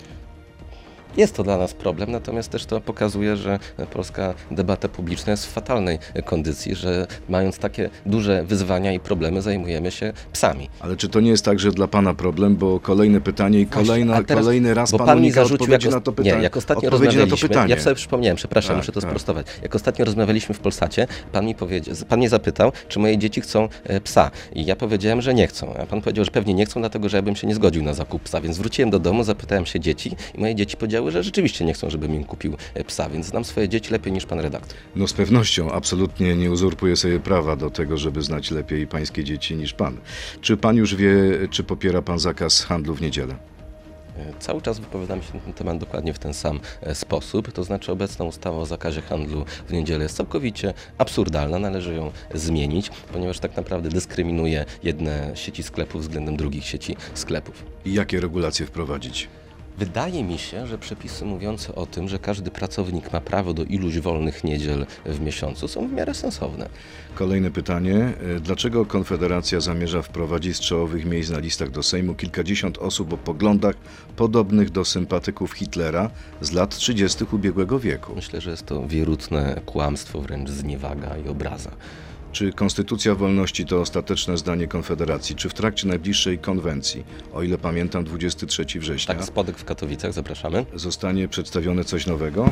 Jest 1.16 1.34
to 1.36 1.42
dla 1.42 1.58
nas 1.58 1.74
problem, 1.74 2.10
natomiast 2.10 2.50
też 2.50 2.66
to 2.66 2.80
pokazuje, 2.80 3.36
że 3.36 3.58
polska 3.92 4.34
debata 4.50 4.88
publiczna 4.88 5.30
jest 5.30 5.46
w 5.46 5.50
fatalnej 5.50 5.98
kondycji, 6.24 6.74
że 6.74 7.06
mając 7.28 7.58
takie 7.58 7.90
duże 8.06 8.44
wyzwania 8.44 8.92
i 8.92 9.00
problemy 9.00 9.42
zajmujemy 9.42 9.90
się 9.90 10.12
psami. 10.32 10.68
Ale 10.80 10.96
czy 10.96 11.08
to 11.08 11.20
nie 11.20 11.30
jest 11.30 11.44
tak, 11.44 11.58
że 11.60 11.70
dla 11.70 11.88
pana 11.88 12.14
problem, 12.14 12.56
bo 12.56 12.80
kolejne 12.80 13.20
pytanie 13.20 13.60
i 13.60 13.66
kolejna, 13.66 14.22
teraz- 14.22 14.44
kolejny 14.44 14.74
raz 14.74 14.90
pan, 14.92 15.06
pan 15.06 15.20
mi 15.20 15.30
zarzucił, 15.30 15.54
odpowiedzi 15.54 15.86
jak 15.86 15.94
na 15.94 16.00
to 16.00 16.12
pytanie? 16.12 16.36
Nie, 16.36 16.42
jak 16.42 16.56
ostatnio 16.56 16.90
rozmawialiśmy, 16.90 17.48
ja 17.68 17.80
sobie 17.80 17.96
przypomniałem, 17.96 18.36
przepraszam, 18.36 18.68
Tak, 18.68 18.76
muszę 18.76 18.92
to 18.92 19.00
tak. 19.00 19.10
sprostować. 19.10 19.46
Jak 19.62 19.74
ostatnio 19.74 20.04
rozmawialiśmy 20.04 20.54
w 20.54 20.58
Polsacie, 20.58 21.06
pan 21.32 21.46
mi 21.46 21.54
powiedział, 21.54 21.94
pan 22.08 22.18
mnie 22.18 22.28
zapytał, 22.28 22.72
czy 22.88 22.98
moje 22.98 23.18
dzieci 23.18 23.40
chcą 23.40 23.68
e, 23.84 24.00
psa. 24.00 24.30
I 24.54 24.64
ja 24.64 24.76
powiedziałem, 24.76 25.22
że 25.22 25.34
nie 25.34 25.46
chcą. 25.46 25.74
A 25.82 25.86
pan 25.86 26.00
powiedział, 26.00 26.24
że 26.24 26.30
pewnie 26.30 26.54
nie 26.54 26.66
chcą, 26.66 26.80
dlatego 26.80 27.08
że 27.08 27.16
ja 27.16 27.22
bym 27.22 27.36
się 27.36 27.46
nie 27.46 27.54
zgodził 27.54 27.82
na 27.82 27.94
zakup 27.94 28.22
psa. 28.22 28.40
Więc 28.40 28.58
wróciłem 28.58 28.90
do 28.90 28.98
domu, 28.98 29.24
zapytałem 29.24 29.66
się 29.66 29.80
dzieci 29.80 30.16
i 30.34 30.40
moje 30.40 30.54
dzieci 30.54 30.76
powiedziały, 30.76 31.01
że 31.10 31.22
rzeczywiście 31.22 31.64
nie 31.64 31.74
chcą, 31.74 31.90
żebym 31.90 32.14
im 32.14 32.24
kupił 32.24 32.56
e, 32.74 32.84
psa, 32.84 33.10
więc 33.10 33.26
znam 33.26 33.44
swoje 33.44 33.68
dzieci 33.68 33.92
lepiej 33.92 34.12
niż 34.12 34.26
pan 34.26 34.40
redaktor. 34.40 34.76
No 34.96 35.08
z 35.08 35.12
pewnością, 35.12 35.72
absolutnie 35.72 36.36
nie 36.36 36.50
uzurpuję 36.50 36.96
sobie 36.96 37.20
prawa 37.20 37.56
do 37.56 37.70
tego, 37.70 37.96
żeby 37.96 38.22
znać 38.22 38.50
lepiej 38.50 38.86
pańskie 38.86 39.24
dzieci 39.24 39.56
niż 39.56 39.72
pan. 39.72 39.96
Czy 40.40 40.56
pan 40.56 40.76
już 40.76 40.94
wie, 40.94 41.14
czy 41.50 41.64
popiera 41.64 42.02
pan 42.02 42.18
zakaz 42.18 42.62
handlu 42.64 42.94
w 42.94 43.00
niedzielę? 43.00 43.34
E, 44.18 44.32
Cały 44.38 44.62
czas 44.62 44.78
wypowiadam 44.78 45.22
się 45.22 45.34
na 45.34 45.40
ten 45.40 45.52
temat 45.52 45.78
dokładnie 45.78 46.14
w 46.14 46.18
ten 46.18 46.34
sam 46.34 46.60
e, 46.80 46.94
sposób, 46.94 47.52
to 47.52 47.64
znaczy 47.64 47.92
obecna 47.92 48.24
ustawa 48.24 48.56
o 48.58 48.66
zakazie 48.66 49.02
handlu 49.02 49.44
w 49.68 49.72
niedzielę 49.72 50.02
jest 50.02 50.16
całkowicie 50.16 50.74
absurdalna, 50.98 51.58
należy 51.58 51.94
ją 51.94 52.10
zmienić, 52.34 52.90
ponieważ 53.12 53.38
tak 53.38 53.56
naprawdę 53.56 53.88
dyskryminuje 53.88 54.64
jedne 54.82 55.30
sieci 55.34 55.62
sklepów 55.62 56.02
względem 56.02 56.36
drugich 56.36 56.64
sieci 56.64 56.96
sklepów. 57.14 57.64
I 57.84 57.92
jakie 57.94 58.20
regulacje 58.20 58.66
wprowadzić? 58.66 59.28
Wydaje 59.78 60.24
mi 60.24 60.38
się, 60.38 60.66
że 60.66 60.78
przepisy 60.78 61.24
mówiące 61.24 61.74
o 61.74 61.86
tym, 61.86 62.08
że 62.08 62.18
każdy 62.18 62.50
pracownik 62.50 63.12
ma 63.12 63.20
prawo 63.20 63.54
do 63.54 63.64
iluś 63.64 63.98
wolnych 63.98 64.44
niedziel 64.44 64.86
w 65.06 65.20
miesiącu 65.20 65.68
są 65.68 65.88
w 65.88 65.92
miarę 65.92 66.14
sensowne. 66.14 66.68
Kolejne 67.14 67.50
pytanie. 67.50 68.12
E, 68.36 68.40
Dlaczego 68.40 68.86
Konfederacja 68.86 69.60
zamierza 69.60 70.02
wprowadzić 70.02 70.56
z 70.56 70.60
czołowych 70.60 71.04
miejsc 71.04 71.30
na 71.30 71.38
listach 71.38 71.70
do 71.70 71.82
Sejmu 71.82 72.14
kilkadziesiąt 72.14 72.78
osób 72.78 73.12
o 73.12 73.16
poglądach 73.16 73.76
podobnych 74.16 74.70
do 74.70 74.84
sympatyków 74.84 75.52
Hitlera 75.52 76.10
z 76.40 76.52
lat 76.52 76.76
30. 76.76 77.24
ubiegłego 77.32 77.78
wieku? 77.78 78.12
Myślę, 78.16 78.40
że 78.40 78.50
jest 78.50 78.66
to 78.66 78.86
wierutne 78.88 79.60
kłamstwo, 79.66 80.20
wręcz 80.20 80.50
zniewaga 80.50 81.16
i 81.16 81.28
obraza. 81.28 81.70
Czy 82.32 82.52
Konstytucja 82.52 83.14
Wolności 83.14 83.66
to 83.66 83.80
ostateczne 83.80 84.36
zdanie 84.38 84.66
Konfederacji? 84.68 85.36
Czy 85.36 85.48
w 85.48 85.54
trakcie 85.54 85.88
najbliższej 85.88 86.38
konwencji, 86.38 87.04
o 87.32 87.42
ile 87.42 87.58
pamiętam 87.58 88.04
23 88.04 88.64
września, 88.80 89.14
Tak, 89.14 89.24
spodek 89.24 89.58
w 89.58 89.64
Katowicach, 89.64 90.12
zapraszamy. 90.12 90.66
zostanie 90.74 91.28
przedstawione 91.28 91.84
coś 91.84 92.06
nowego? 92.06 92.50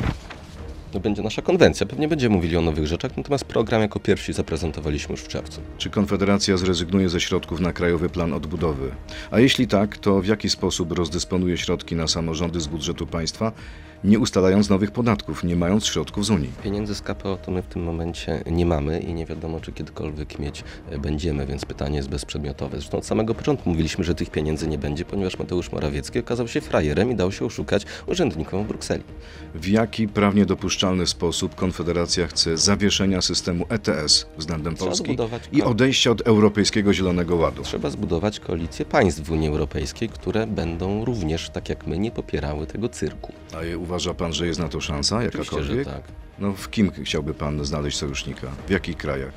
No 0.93 0.99
będzie 0.99 1.21
nasza 1.21 1.41
konwencja, 1.41 1.85
pewnie 1.85 2.07
będziemy 2.07 2.35
mówili 2.35 2.57
o 2.57 2.61
nowych 2.61 2.87
rzeczach, 2.87 3.17
natomiast 3.17 3.45
program 3.45 3.81
jako 3.81 3.99
pierwsi 3.99 4.33
zaprezentowaliśmy 4.33 5.11
już 5.13 5.21
w 5.21 5.27
czerwcu. 5.27 5.61
Czy 5.77 5.89
Konfederacja 5.89 6.57
zrezygnuje 6.57 7.09
ze 7.09 7.21
środków 7.21 7.59
na 7.59 7.73
Krajowy 7.73 8.09
Plan 8.09 8.33
Odbudowy? 8.33 8.91
A 9.31 9.39
jeśli 9.39 9.67
tak, 9.67 9.97
to 9.97 10.21
w 10.21 10.25
jaki 10.25 10.49
sposób 10.49 10.91
rozdysponuje 10.91 11.57
środki 11.57 11.95
na 11.95 12.07
samorządy 12.07 12.59
z 12.61 12.67
budżetu 12.67 13.07
państwa, 13.07 13.51
nie 14.03 14.19
ustalając 14.19 14.69
nowych 14.69 14.91
podatków, 14.91 15.43
nie 15.43 15.55
mając 15.55 15.85
środków 15.85 16.25
z 16.25 16.29
Unii? 16.29 16.49
Pieniędzy 16.63 16.95
z 16.95 17.01
KPO 17.01 17.37
to 17.37 17.51
my 17.51 17.61
w 17.61 17.65
tym 17.67 17.83
momencie 17.83 18.43
nie 18.51 18.65
mamy 18.65 18.99
i 18.99 19.13
nie 19.13 19.25
wiadomo, 19.25 19.59
czy 19.59 19.71
kiedykolwiek 19.71 20.39
mieć 20.39 20.63
e, 20.89 20.99
będziemy, 20.99 21.45
więc 21.45 21.65
pytanie 21.65 21.97
jest 21.97 22.09
bezprzedmiotowe. 22.09 22.77
Zresztą 22.77 22.97
od 22.97 23.05
samego 23.05 23.35
początku 23.35 23.69
mówiliśmy, 23.69 24.03
że 24.03 24.15
tych 24.15 24.29
pieniędzy 24.29 24.67
nie 24.67 24.77
będzie, 24.77 25.05
ponieważ 25.05 25.39
Mateusz 25.39 25.71
Morawiecki 25.71 26.19
okazał 26.19 26.47
się 26.47 26.61
frajerem 26.61 27.11
i 27.11 27.15
dał 27.15 27.31
się 27.31 27.45
oszukać 27.45 27.85
urzędnikom 28.07 28.63
w 28.63 28.67
Brukseli. 28.67 29.03
W 29.55 29.67
jaki 29.67 30.07
prawnie 30.07 30.45
dopuszczalny 30.45 31.07
sposób 31.07 31.55
Konfederacja 31.55 32.27
chce 32.27 32.57
zawieszenia 32.57 33.21
systemu 33.21 33.65
ETS 33.69 34.25
względem 34.37 34.75
Trzeba 34.75 34.89
Polski 34.89 35.05
zbudować 35.07 35.41
i 35.51 35.61
odejścia 35.63 36.11
od 36.11 36.21
Europejskiego 36.21 36.93
Zielonego 36.93 37.35
Ładu? 37.35 37.63
Trzeba 37.63 37.89
zbudować 37.89 38.39
koalicję 38.39 38.85
państw 38.85 39.21
w 39.21 39.31
Unii 39.31 39.47
Europejskiej, 39.47 40.09
które 40.09 40.47
będą 40.47 41.05
również, 41.05 41.49
tak 41.49 41.69
jak 41.69 41.87
my, 41.87 41.97
nie 41.99 42.11
popierały 42.11 42.67
tego 42.67 42.89
cyrku. 42.89 43.33
A 43.57 43.63
je- 43.63 43.90
uważa 43.91 44.13
pan, 44.13 44.33
że 44.33 44.47
jest 44.47 44.59
na 44.59 44.67
to 44.67 44.81
szansa 44.81 45.17
Oczywiście, 45.17 45.63
że 45.63 45.75
jakakolwiek? 45.75 45.87
tak. 45.87 46.03
No 46.39 46.53
w 46.53 46.69
kim 46.69 46.91
chciałby 47.03 47.33
pan 47.33 47.65
znaleźć 47.65 47.97
sojusznika? 47.97 48.47
W 48.67 48.69
jakich 48.69 48.97
krajach? 48.97 49.33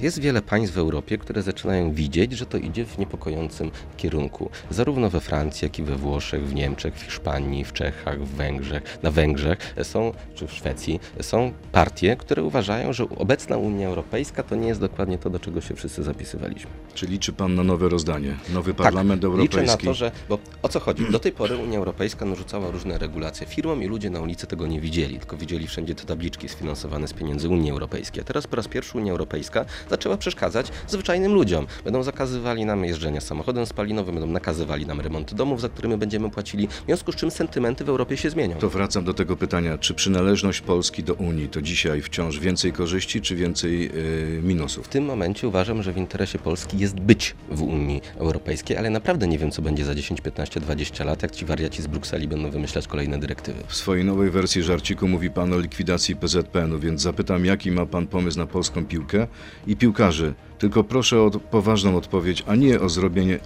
Jest 0.00 0.18
wiele 0.18 0.42
państw 0.42 0.74
w 0.74 0.78
Europie, 0.78 1.18
które 1.18 1.42
zaczynają 1.42 1.92
widzieć, 1.92 2.32
że 2.32 2.46
to 2.46 2.58
idzie 2.58 2.84
w 2.84 2.98
niepokojącym 2.98 3.70
kierunku. 3.96 4.50
Zarówno 4.70 5.10
we 5.10 5.20
Francji, 5.20 5.66
jak 5.66 5.78
i 5.78 5.82
we 5.82 5.96
Włoszech, 5.96 6.48
w 6.48 6.54
Niemczech, 6.54 6.94
w 6.94 7.02
Hiszpanii, 7.02 7.64
w 7.64 7.72
Czechach, 7.72 8.22
w 8.22 8.36
Węgrzech, 8.36 8.98
na 9.02 9.10
Węgrzech 9.10 9.74
są, 9.82 10.12
czy 10.34 10.46
w 10.46 10.52
Szwecji, 10.52 11.00
są 11.20 11.52
partie, 11.72 12.16
które 12.16 12.42
uważają, 12.42 12.92
że 12.92 13.04
obecna 13.08 13.56
Unia 13.56 13.88
Europejska 13.88 14.42
to 14.42 14.56
nie 14.56 14.68
jest 14.68 14.80
dokładnie 14.80 15.18
to, 15.18 15.30
do 15.30 15.38
czego 15.38 15.60
się 15.60 15.74
wszyscy 15.74 16.02
zapisywaliśmy. 16.02 16.70
Czy 16.94 17.06
liczy 17.06 17.32
pan 17.32 17.54
na 17.54 17.62
nowe 17.64 17.88
rozdanie? 17.88 18.36
Nowy 18.54 18.74
Parlament 18.74 19.22
tak, 19.22 19.30
Europejski? 19.30 19.60
Liczę 19.60 19.72
na 19.72 19.76
to, 19.76 19.94
że. 19.94 20.12
Bo 20.28 20.38
o 20.62 20.68
co 20.68 20.80
chodzi? 20.80 21.10
Do 21.10 21.18
tej 21.18 21.32
pory 21.32 21.56
Unia 21.56 21.78
Europejska 21.78 22.24
narzucała 22.24 22.70
różne 22.70 22.98
regulacje 22.98 23.46
firmom 23.46 23.82
i 23.82 23.86
ludzie 23.86 24.10
na 24.10 24.20
ulicy 24.20 24.46
tego 24.46 24.66
nie 24.66 24.80
widzieli, 24.80 25.18
tylko 25.18 25.36
widzieli 25.36 25.66
wszędzie 25.66 25.94
te 25.94 26.04
tabliczki 26.04 26.48
sfinansowane 26.48 27.08
z 27.08 27.12
pieniędzy 27.12 27.48
Unii 27.48 27.70
Europejskiej. 27.70 28.20
A 28.20 28.24
teraz 28.24 28.46
po 28.46 28.56
raz 28.56 28.68
pierwszy 28.68 28.98
Unia 28.98 29.12
Europejska 29.12 29.64
zaczęła 29.90 30.16
przeszkadzać 30.16 30.66
zwyczajnym 30.86 31.32
ludziom. 31.32 31.66
Będą 31.84 32.02
zakazywali 32.02 32.64
nam 32.64 32.84
jeżdżenia 32.84 33.20
samochodem 33.20 33.66
spalinowym, 33.66 34.14
będą 34.14 34.30
nakazywali 34.30 34.86
nam 34.86 35.00
remonty 35.00 35.34
domów, 35.34 35.60
za 35.60 35.68
które 35.68 35.88
my 35.88 35.98
będziemy 35.98 36.30
płacili, 36.30 36.68
w 36.68 36.84
związku 36.86 37.12
z 37.12 37.16
czym 37.16 37.30
sentymenty 37.30 37.84
w 37.84 37.88
Europie 37.88 38.16
się 38.16 38.30
zmienią. 38.30 38.56
To 38.56 38.70
wracam 38.70 39.04
do 39.04 39.14
tego 39.14 39.36
pytania, 39.36 39.78
czy 39.78 39.94
przynależność 39.94 40.60
Polski 40.60 41.02
do 41.02 41.14
Unii 41.14 41.48
to 41.48 41.62
dzisiaj 41.62 42.02
wciąż 42.02 42.38
więcej 42.38 42.72
korzyści, 42.72 43.20
czy 43.20 43.36
więcej 43.36 43.80
yy, 43.80 44.42
minusów? 44.42 44.86
W 44.86 44.88
tym 44.88 45.04
momencie 45.04 45.48
uważam, 45.48 45.82
że 45.82 45.92
w 45.92 45.96
interesie 45.96 46.38
Polski 46.38 46.78
jest 46.78 47.00
być 47.00 47.34
w 47.50 47.62
Unii 47.62 48.02
Europejskiej, 48.16 48.76
ale 48.76 48.90
naprawdę 48.90 49.28
nie 49.28 49.38
wiem, 49.38 49.50
co 49.50 49.62
będzie 49.62 49.84
za 49.84 49.94
10, 49.94 50.20
15, 50.20 50.60
20 50.60 51.04
lat, 51.04 51.22
jak 51.22 51.30
ci 51.30 51.44
wariaci 51.44 51.82
z 51.82 51.86
Brukseli 51.86 52.28
będą 52.28 52.50
wymyślać 52.50 52.88
kolejne 52.88 53.18
dyrektywy. 53.18 53.62
W 53.66 53.76
swojej 53.76 54.04
nowej 54.04 54.30
wersji 54.30 54.62
żarciku 54.62 55.08
mówi 55.08 55.30
pan 55.30 55.52
o 55.52 55.58
likwidacji 55.58 56.16
PZPN-u, 56.16 56.78
więc 56.78 57.02
zapytam, 57.02 57.44
jaki 57.44 57.70
ma 57.70 57.86
pan 57.86 58.06
pomysł 58.06 58.38
na 58.38 58.46
polską 58.46 58.86
piłkę 58.86 59.26
i 59.66 59.75
piłkarzy. 59.76 60.34
Tylko 60.58 60.84
proszę 60.84 61.20
o 61.20 61.30
poważną 61.30 61.96
odpowiedź, 61.96 62.44
a 62.46 62.54
nie 62.54 62.80
o 62.80 62.88
zrobienie 62.88 63.38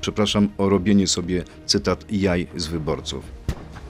przepraszam, 0.00 0.48
o 0.58 0.68
robienie 0.68 1.06
sobie, 1.06 1.44
cytat, 1.66 2.04
jaj 2.10 2.46
z 2.56 2.66
wyborców. 2.66 3.35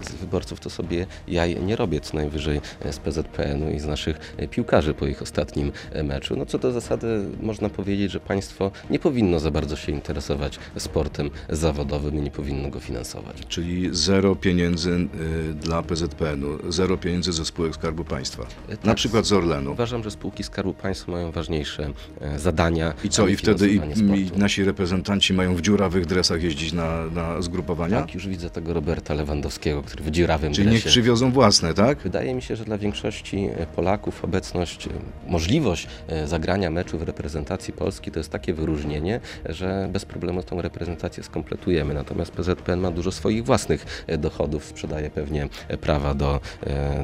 Z 0.08 0.14
wyborców 0.14 0.60
to 0.60 0.70
sobie 0.70 1.06
jaj 1.28 1.62
nie 1.62 1.76
robię, 1.76 2.00
co 2.00 2.16
najwyżej 2.16 2.60
e, 2.80 2.92
z 2.92 2.98
PZPN-u 2.98 3.70
i 3.70 3.80
z 3.80 3.86
naszych 3.86 4.34
e, 4.36 4.48
piłkarzy 4.48 4.94
po 4.94 5.06
ich 5.06 5.22
ostatnim 5.22 5.72
e, 5.92 6.02
meczu. 6.02 6.36
No 6.36 6.46
co 6.46 6.58
do 6.58 6.72
zasady 6.72 7.24
można 7.40 7.68
powiedzieć, 7.68 8.12
że 8.12 8.20
państwo 8.20 8.70
nie 8.90 8.98
powinno 8.98 9.40
za 9.40 9.50
bardzo 9.50 9.76
się 9.76 9.92
interesować 9.92 10.58
sportem 10.78 11.30
zawodowym 11.48 12.16
i 12.18 12.20
nie 12.20 12.30
powinno 12.30 12.70
go 12.70 12.80
finansować. 12.80 13.36
Czyli 13.48 13.88
zero 13.92 14.36
pieniędzy 14.36 15.08
dla 15.54 15.82
PZPN-u, 15.82 16.72
zero 16.72 16.96
pieniędzy 16.96 17.32
ze 17.32 17.44
spółek 17.44 17.74
Skarbu 17.74 18.04
Państwa. 18.04 18.42
Na 18.68 18.76
tak, 18.76 18.96
przykład 18.96 19.26
z 19.26 19.32
Orlenu. 19.32 19.72
Uważam, 19.72 20.02
że 20.02 20.10
spółki 20.10 20.42
Skarbu 20.42 20.74
Państwa 20.74 21.12
mają 21.12 21.30
ważniejsze 21.30 21.92
zadania. 22.36 22.94
I 23.04 23.08
co, 23.08 23.28
i 23.28 23.36
wtedy 23.36 23.70
i, 23.70 23.80
i 24.14 24.30
nasi 24.36 24.64
reprezentanci 24.64 25.34
mają 25.34 25.54
w 25.54 25.60
dziurawych 25.60 26.06
dresach 26.06 26.42
jeździć 26.42 26.72
na, 26.72 27.06
na 27.06 27.42
zgrupowania? 27.42 28.00
Tak, 28.00 28.14
już 28.14 28.28
widzę 28.28 28.50
tego 28.50 28.72
Roberta 28.72 29.14
Lewandowskiego, 29.14 29.82
który 29.82 29.95
w 30.00 30.10
dziurawym 30.10 30.52
Czyli 30.52 30.70
niech 30.70 30.84
przywiozą 30.84 31.32
własne, 31.32 31.74
tak? 31.74 31.98
Wydaje 31.98 32.34
mi 32.34 32.42
się, 32.42 32.56
że 32.56 32.64
dla 32.64 32.78
większości 32.78 33.48
e, 33.58 33.66
Polaków 33.66 34.24
obecność, 34.24 34.86
e, 34.86 34.90
możliwość 35.26 35.88
e, 36.08 36.26
zagrania 36.26 36.70
meczu 36.70 36.98
w 36.98 37.02
reprezentacji 37.02 37.72
Polski 37.72 38.10
to 38.10 38.20
jest 38.20 38.30
takie 38.30 38.54
wyróżnienie, 38.54 39.20
że 39.44 39.88
bez 39.92 40.04
problemu 40.04 40.42
tą 40.42 40.62
reprezentację 40.62 41.22
skompletujemy. 41.22 41.94
Natomiast 41.94 42.32
PZPN 42.32 42.80
ma 42.80 42.90
dużo 42.90 43.12
swoich 43.12 43.44
własnych 43.44 44.04
dochodów, 44.18 44.64
sprzedaje 44.64 45.10
pewnie 45.10 45.48
prawa 45.80 46.14
do, 46.14 46.40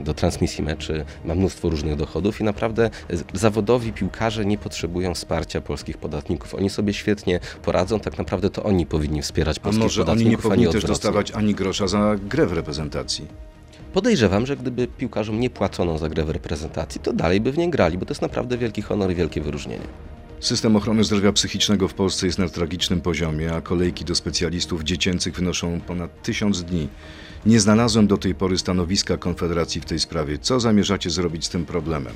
do 0.05 0.15
transmisji 0.15 0.65
meczy, 0.65 1.05
ma 1.25 1.35
mnóstwo 1.35 1.69
różnych 1.69 1.97
dochodów 1.97 2.41
i 2.41 2.45
naprawdę 2.45 2.91
zawodowi 3.33 3.93
piłkarze 3.93 4.45
nie 4.45 4.59
potrzebują 4.59 5.15
wsparcia 5.15 5.61
polskich 5.61 5.99
podatników. 5.99 6.55
Oni 6.55 6.71
sobie 6.71 6.95
świetnie 6.95 7.41
poradzą, 7.63 8.01
tak 8.01 8.19
naprawdę 8.19 8.51
to 8.51 8.63
oni 8.63 8.87
powinni 8.87 9.23
wspierać 9.23 9.59
A 9.59 9.61
polskich 9.61 9.83
może 9.83 10.01
oni 10.01 10.07
podatników, 10.07 10.45
nie 10.45 10.47
a 10.47 10.51
powinni 10.51 10.67
nie 10.67 10.73
też 10.73 10.85
dostawać 10.85 11.31
ani 11.31 11.55
grosza 11.55 11.89
za 11.89 12.17
grę 12.29 12.47
w 12.47 12.53
reprezentacji? 12.53 12.72
Podejrzewam, 13.93 14.47
że 14.47 14.57
gdyby 14.57 14.87
piłkarzom 14.87 15.41
nie 15.41 15.51
płacono 15.51 15.99
za 15.99 16.09
grę 16.09 16.25
w 16.25 16.31
reprezentacji, 16.31 17.01
to 17.01 17.13
dalej 17.13 17.41
by 17.41 17.53
w 17.53 17.59
niej 17.59 17.71
grali, 17.71 17.99
bo 17.99 18.07
to 18.07 18.11
jest 18.11 18.23
naprawdę 18.23 18.59
wielki 18.59 18.83
honor 18.83 19.13
i 19.13 19.15
wielkie 19.15 19.41
wyróżnienie. 19.41 19.87
System 20.41 20.77
ochrony 20.77 21.05
zdrowia 21.05 21.33
psychicznego 21.33 21.89
w 21.89 21.95
Polsce 21.95 22.27
jest 22.27 22.39
na 22.39 22.49
tragicznym 22.49 23.01
poziomie, 23.01 23.55
a 23.55 23.61
kolejki 23.61 24.05
do 24.05 24.15
specjalistów 24.15 24.83
dziecięcych 24.83 25.35
wynoszą 25.35 25.81
ponad 25.81 26.23
tysiąc 26.23 26.63
dni. 26.63 26.89
Nie 27.47 27.61
znalazłem 27.61 28.07
do 28.07 28.17
tej 28.17 28.35
pory 28.35 28.59
stanowiska 28.59 29.17
Konfederacji 29.17 29.81
w 29.81 29.85
tej 29.85 29.99
sprawie. 29.99 30.39
Co 30.39 30.61
zamierzacie 30.61 31.11
zrobić 31.11 31.45
z 31.45 31.49
tym 31.49 31.67
problemem? 31.67 32.13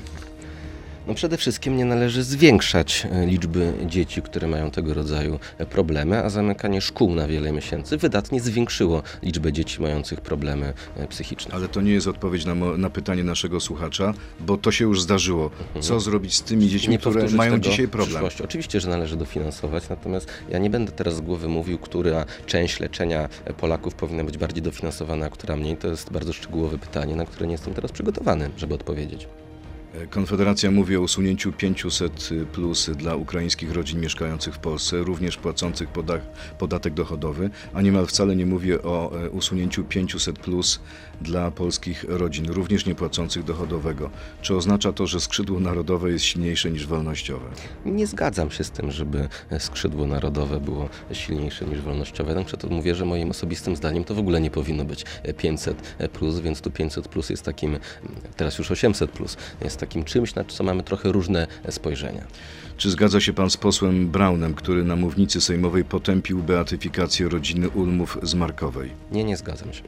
No 1.07 1.14
przede 1.14 1.37
wszystkim 1.37 1.77
nie 1.77 1.85
należy 1.85 2.23
zwiększać 2.23 3.07
e, 3.12 3.27
liczby 3.27 3.73
dzieci, 3.87 4.23
które 4.23 4.49
mają 4.49 4.71
tego 4.71 4.95
rodzaju 4.95 5.38
e, 5.59 5.66
problemy, 5.66 6.25
a 6.25 6.31
zamykanie 6.31 6.81
szkół 6.81 7.14
na 7.14 7.29
wiele 7.29 7.53
miesięcy 7.53 7.97
wydatnie 7.97 8.40
zwiększyło 8.40 9.03
liczbę 9.23 9.53
dzieci 9.53 9.83
mających 9.83 10.21
problemy 10.21 10.73
e, 10.97 11.07
psychiczne. 11.07 11.55
Ale 11.55 11.69
to 11.69 11.81
nie 11.81 11.92
jest 11.92 12.07
odpowiedź 12.07 12.45
na, 12.45 12.55
na 12.55 12.90
pytanie 12.90 13.25
naszego 13.25 13.61
słuchacza, 13.61 14.14
bo 14.40 14.57
to 14.57 14.73
się 14.73 14.85
już 14.85 15.03
zdarzyło. 15.03 15.51
Co 15.81 16.01
zrobić 16.01 16.35
z 16.35 16.42
tymi 16.42 16.69
dziećmi, 16.69 16.99
które 16.99 17.14
powtórzyć 17.14 17.38
mają 17.38 17.61
dzisiaj 17.61 17.88
problem? 17.88 18.25
Oczywiście, 18.45 18.81
że 18.81 18.88
należy 18.88 19.16
dofinansować, 19.16 19.88
natomiast 19.88 20.29
ja 20.49 20.59
nie 20.59 20.71
będę 20.71 20.92
teraz 20.92 21.16
z 21.16 21.21
głowy 21.21 21.49
mówił, 21.49 21.79
która 21.79 22.25
część 22.47 22.81
leczenia 22.81 23.29
Polaków 23.57 23.95
powinna 23.95 24.25
być 24.25 24.38
bardziej 24.38 24.62
dofinansowana, 24.62 25.27
a 25.27 25.31
która 25.31 25.57
mniej. 25.57 25.77
To 25.77 25.88
jest 25.88 26.12
bardzo 26.12 26.33
szczegółowe 26.33 26.79
pytanie, 26.79 27.16
na 27.16 27.25
które 27.25 27.47
nie 27.47 27.53
jestem 27.53 27.75
teraz 27.75 27.92
przygotowany, 27.92 28.51
żeby 28.57 28.75
odpowiedzieć. 28.75 29.29
Konfederacja 30.11 30.70
mówi 30.70 30.96
o 30.96 31.00
usunięciu 31.00 31.52
500 31.52 32.30
plus 32.52 32.90
dla 32.90 33.16
ukraińskich 33.16 33.72
rodzin 33.72 34.00
mieszkających 34.00 34.54
w 34.54 34.59
Polsce, 34.59 34.96
również 35.02 35.37
płacących 35.37 35.88
poda- 35.88 36.20
podatek 36.59 36.94
dochodowy, 36.94 37.50
a 37.74 37.82
niemal 37.82 38.06
wcale 38.06 38.37
nie 38.37 38.46
mówi 38.46 38.74
o 38.74 39.12
e, 39.24 39.30
usunięciu 39.30 39.85
500 39.85 40.38
plus 40.38 40.80
dla 41.20 41.50
polskich 41.50 42.04
rodzin, 42.09 42.50
również 42.50 42.87
nie 42.87 42.94
płacących 42.94 43.44
dochodowego. 43.44 44.11
Czy 44.42 44.56
oznacza 44.56 44.92
to, 44.92 45.06
że 45.06 45.20
skrzydło 45.20 45.61
narodowe 45.61 46.11
jest 46.11 46.24
silniejsze 46.24 46.70
niż 46.70 46.87
wolnościowe? 46.87 47.46
Nie 47.85 48.06
zgadzam 48.06 48.50
się 48.50 48.64
z 48.64 48.70
tym, 48.70 48.90
żeby 48.90 49.28
skrzydło 49.59 50.06
narodowe 50.06 50.61
było 50.61 50.88
silniejsze 51.12 51.64
niż 51.64 51.80
wolnościowe. 51.80 52.35
Na 52.35 52.44
przykład 52.44 52.72
mówię, 52.72 52.94
że 52.94 53.04
moim 53.04 53.30
osobistym 53.30 53.76
zdaniem 53.76 54.04
to 54.04 54.14
w 54.14 54.18
ogóle 54.18 54.40
nie 54.40 54.50
powinno 54.50 54.85
być 54.85 55.04
500 55.37 55.96
plus, 56.12 56.40
więc 56.40 56.61
tu 56.61 56.70
500 56.70 57.09
plus 57.09 57.30
jest 57.30 57.42
takim, 57.42 57.78
teraz 58.37 58.59
już 58.59 58.70
800 58.70 59.11
plus, 59.11 59.37
jest 59.64 59.76
takim 59.76 59.86
czymś, 59.87 60.35
na 60.35 60.44
co 60.44 60.64
mamy 60.64 60.83
trochę 60.83 61.12
różne 61.12 61.46
spojrzenia. 61.70 62.25
Czy 62.77 62.90
zgadza 62.90 63.20
się 63.20 63.33
pan 63.33 63.51
z 63.51 63.57
posłem 63.57 64.09
Braunem, 64.09 64.55
który 64.55 64.85
na 64.85 64.96
mównicy 64.96 65.40
sejmowej 65.40 65.85
potępił 65.85 66.42
beatyfikację 66.42 67.29
rodziny 67.29 67.68
Ulmów 67.68 68.18
z 68.22 68.35
Markowej? 68.35 68.90
Nie, 69.12 69.25
nie 69.25 69.37
zgadzam 69.37 69.72
się. 69.72 69.83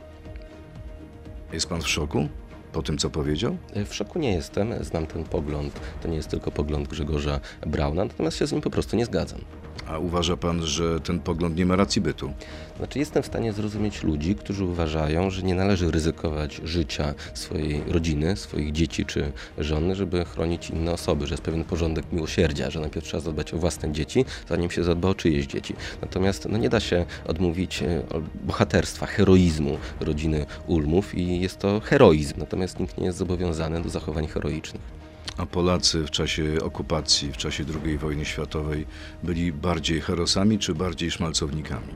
Jest 1.53 1.69
pan 1.69 1.83
w 1.83 1.89
szoku 1.89 2.29
po 2.73 2.83
tym, 2.83 2.99
co 2.99 3.11
powiedział? 3.11 3.57
W 3.87 3.95
szoku 3.95 4.19
nie 4.19 4.33
jestem, 4.33 4.85
znam 4.85 5.07
ten 5.07 5.25
pogląd. 5.25 5.81
To 6.03 6.09
nie 6.09 6.17
jest 6.17 6.29
tylko 6.29 6.51
pogląd 6.51 6.89
Grzegorza 6.89 7.41
Brauna, 7.67 8.05
natomiast 8.05 8.37
się 8.37 8.47
z 8.47 8.53
nim 8.53 8.61
po 8.61 8.71
prostu 8.71 8.97
nie 8.97 9.05
zgadzam. 9.05 9.41
A 9.87 9.99
uważa 9.99 10.37
pan, 10.37 10.67
że 10.67 11.01
ten 11.01 11.21
pogląd 11.21 11.57
nie 11.57 11.67
ma 11.67 11.77
racji 11.77 12.03
bytu? 12.03 12.33
Znaczy, 12.77 12.99
jestem 12.99 13.23
w 13.23 13.27
stanie 13.27 13.53
zrozumieć 13.53 14.03
ludzi, 14.03 14.35
którzy 14.35 14.65
uważają, 14.65 15.31
że 15.31 15.43
nie 15.43 15.55
należy 15.55 15.91
ryzykować 15.91 16.61
życia 16.65 17.15
swojej 17.35 17.83
rodziny, 17.89 18.37
swoich 18.37 18.73
dzieci 18.73 19.05
czy 19.05 19.33
żony, 19.59 19.95
żeby 19.95 20.25
chronić 20.25 20.71
inne 20.71 20.93
osoby, 20.93 21.27
że 21.27 21.33
jest 21.33 21.43
pewien 21.43 21.65
porządek 21.65 22.05
miłosierdzia, 22.13 22.71
że 22.71 22.81
najpierw 22.81 23.07
trzeba 23.07 23.21
zadbać 23.21 23.55
o 23.55 23.59
własne 23.59 23.93
dzieci, 23.93 24.25
zanim 24.49 24.71
się 24.71 24.85
zadba 24.85 25.09
o 25.09 25.15
czyjeś 25.15 25.47
dzieci. 25.47 25.75
Natomiast 26.03 26.49
no, 26.49 26.59
nie 26.59 26.69
da 26.69 26.81
się 26.81 27.05
odmówić 27.27 27.83
e, 27.83 28.03
bohaterstwa, 28.45 29.07
heroizmu 29.07 29.79
rodziny 30.01 30.47
Ulmów 30.67 31.15
i 31.15 31.41
jest 31.41 31.59
to 31.59 31.81
heroizm, 31.81 32.35
natomiast 32.39 32.58
nikt 32.81 32.99
nie 32.99 33.07
jest 33.07 33.19
zobowiązany 33.19 33.83
do 33.83 33.89
zachowań 33.89 34.27
heroicznych. 34.27 34.83
A 35.37 35.47
Polacy 35.47 36.05
w 36.05 36.11
czasie 36.11 36.45
okupacji, 36.63 37.33
w 37.33 37.37
czasie 37.37 37.65
II 37.85 37.99
wojny 37.99 38.25
światowej 38.25 38.87
byli 39.23 39.53
bardziej 39.53 40.01
herosami 40.01 40.59
czy 40.59 40.75
bardziej 40.75 41.11
szmalcownikami? 41.11 41.95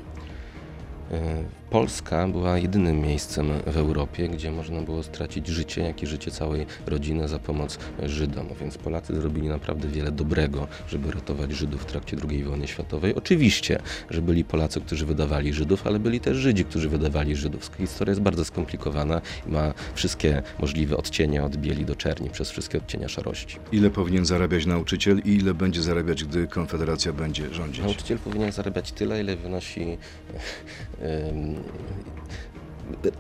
Polska 1.73 2.29
była 2.29 2.59
jedynym 2.59 3.01
miejscem 3.01 3.51
w 3.67 3.77
Europie, 3.77 4.29
gdzie 4.29 4.51
można 4.51 4.83
było 4.83 5.03
stracić 5.03 5.47
życie, 5.49 5.83
jak 5.83 6.03
i 6.03 6.07
życie 6.07 6.31
całej 6.31 6.67
rodziny 6.87 7.29
za 7.29 7.39
pomoc 7.39 7.79
Żydom. 8.03 8.49
Więc 8.61 8.79
Polacy 8.79 9.15
zrobili 9.15 9.49
naprawdę 9.49 9.89
wiele 9.89 10.11
dobrego, 10.11 10.69
żeby 10.89 11.11
ratować 11.11 11.53
Żydów 11.53 11.83
w 11.83 11.85
trakcie 11.85 12.17
II 12.31 12.45
wojny 12.45 12.67
światowej. 12.69 13.15
Oczywiście, 13.15 13.79
że 14.11 14.23
byli 14.23 14.45
Polacy, 14.45 14.81
którzy 14.81 15.07
wydawali 15.07 15.53
Żydów, 15.53 15.87
ale 15.87 15.99
byli 15.99 16.21
też 16.21 16.37
Żydzi, 16.37 16.65
którzy 16.65 16.89
wydawali 16.89 17.37
Żydów. 17.37 17.71
Historia 17.79 18.11
jest 18.11 18.23
bardzo 18.23 18.45
skomplikowana 18.45 19.21
i 19.47 19.51
ma 19.51 19.75
wszystkie 19.95 20.43
możliwe 20.59 20.97
odcienia 20.97 21.45
od 21.45 21.57
bieli 21.57 21.85
do 21.85 21.97
czerni, 21.97 22.31
przez 22.31 22.51
wszystkie 22.51 22.79
odcienia 22.79 23.09
szarości. 23.09 23.57
Ile 23.73 23.91
powinien 23.91 24.25
zarabiać 24.25 24.67
nauczyciel 24.67 25.19
i 25.25 25.35
ile 25.35 25.55
będzie 25.55 25.83
zarabiać, 25.83 26.25
gdy 26.25 26.47
Konfederacja 26.47 27.13
będzie 27.13 27.55
rządzić? 27.55 27.85
Nauczyciel 27.85 28.19
powinien 28.19 28.53
zarabiać 28.53 28.93
tyle, 28.93 29.21
ile 29.21 29.37
wynosi. 29.37 29.99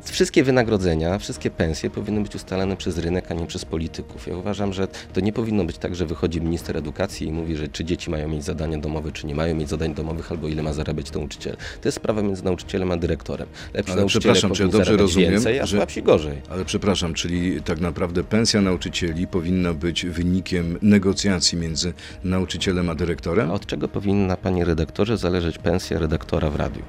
Wszystkie 0.03 0.45
wynagrodzenia, 0.45 1.19
wszystkie 1.19 1.51
pensje 1.51 1.91
powinny 1.91 2.21
być 2.21 2.35
ustalane 2.35 2.77
przez 2.77 2.99
rynek, 2.99 3.31
a 3.31 3.35
nie 3.35 3.47
przez 3.47 3.65
polityków. 3.65 4.27
Ja 4.27 4.37
uważam, 4.37 4.73
że 4.73 4.89
to 5.13 5.21
nie 5.21 5.33
powinno 5.33 5.65
być 5.65 5.79
tak, 5.79 5.95
że 5.95 6.07
wychodzi 6.07 6.41
minister 6.41 6.77
edukacji 6.77 7.27
i 7.27 7.33
mówi, 7.33 7.57
że 7.57 7.69
czy 7.69 7.85
dzieci 7.85 8.11
mają 8.11 8.29
mieć 8.29 8.45
zadania 8.45 8.79
domowe, 8.79 9.13
czy 9.13 9.27
nie 9.27 9.35
mają 9.35 9.55
mieć 9.55 9.69
zadań 9.69 9.95
domowych, 9.95 10.33
albo 10.33 10.49
ile 10.49 10.63
ma 10.63 10.73
zarabiać 10.73 11.13
nauczyciel. 11.13 11.57
To 11.57 11.89
jest 11.89 11.97
sprawa 11.97 12.23
między 12.23 12.45
nauczycielem 12.45 12.91
a 12.93 12.97
dyrektorem. 12.97 13.49
Lepsi 13.75 13.93
Ale 13.93 14.07
przepraszam, 14.07 14.53
czy 14.53 14.63
ja 14.63 14.69
dobrze 14.69 14.97
rozumiem, 14.97 15.31
więcej, 15.31 15.61
a 15.61 15.67
że- 15.67 15.77
słabsi 15.77 16.03
gorzej. 16.03 16.39
Ale 16.51 16.65
przepraszam, 16.65 17.15
czyli 17.15 17.63
tak 17.63 17.81
naprawdę 17.81 18.25
pensja 18.25 18.61
nauczycieli 18.61 19.27
powinna 19.27 19.75
być 19.75 20.07
wynikiem 20.07 20.79
negocjacji 20.83 21.59
między 21.59 21.93
nauczycielem 22.25 22.91
a 22.91 22.95
dyrektorem? 22.95 23.51
A 23.51 23.55
od 23.55 23.67
czego 23.67 23.89
powinna, 23.89 24.37
panie 24.37 24.65
redaktorze, 24.65 25.17
zależeć 25.17 25.59
pensja 25.59 25.99
redaktora 25.99 26.51
w 26.51 26.57
radiu? 26.57 26.83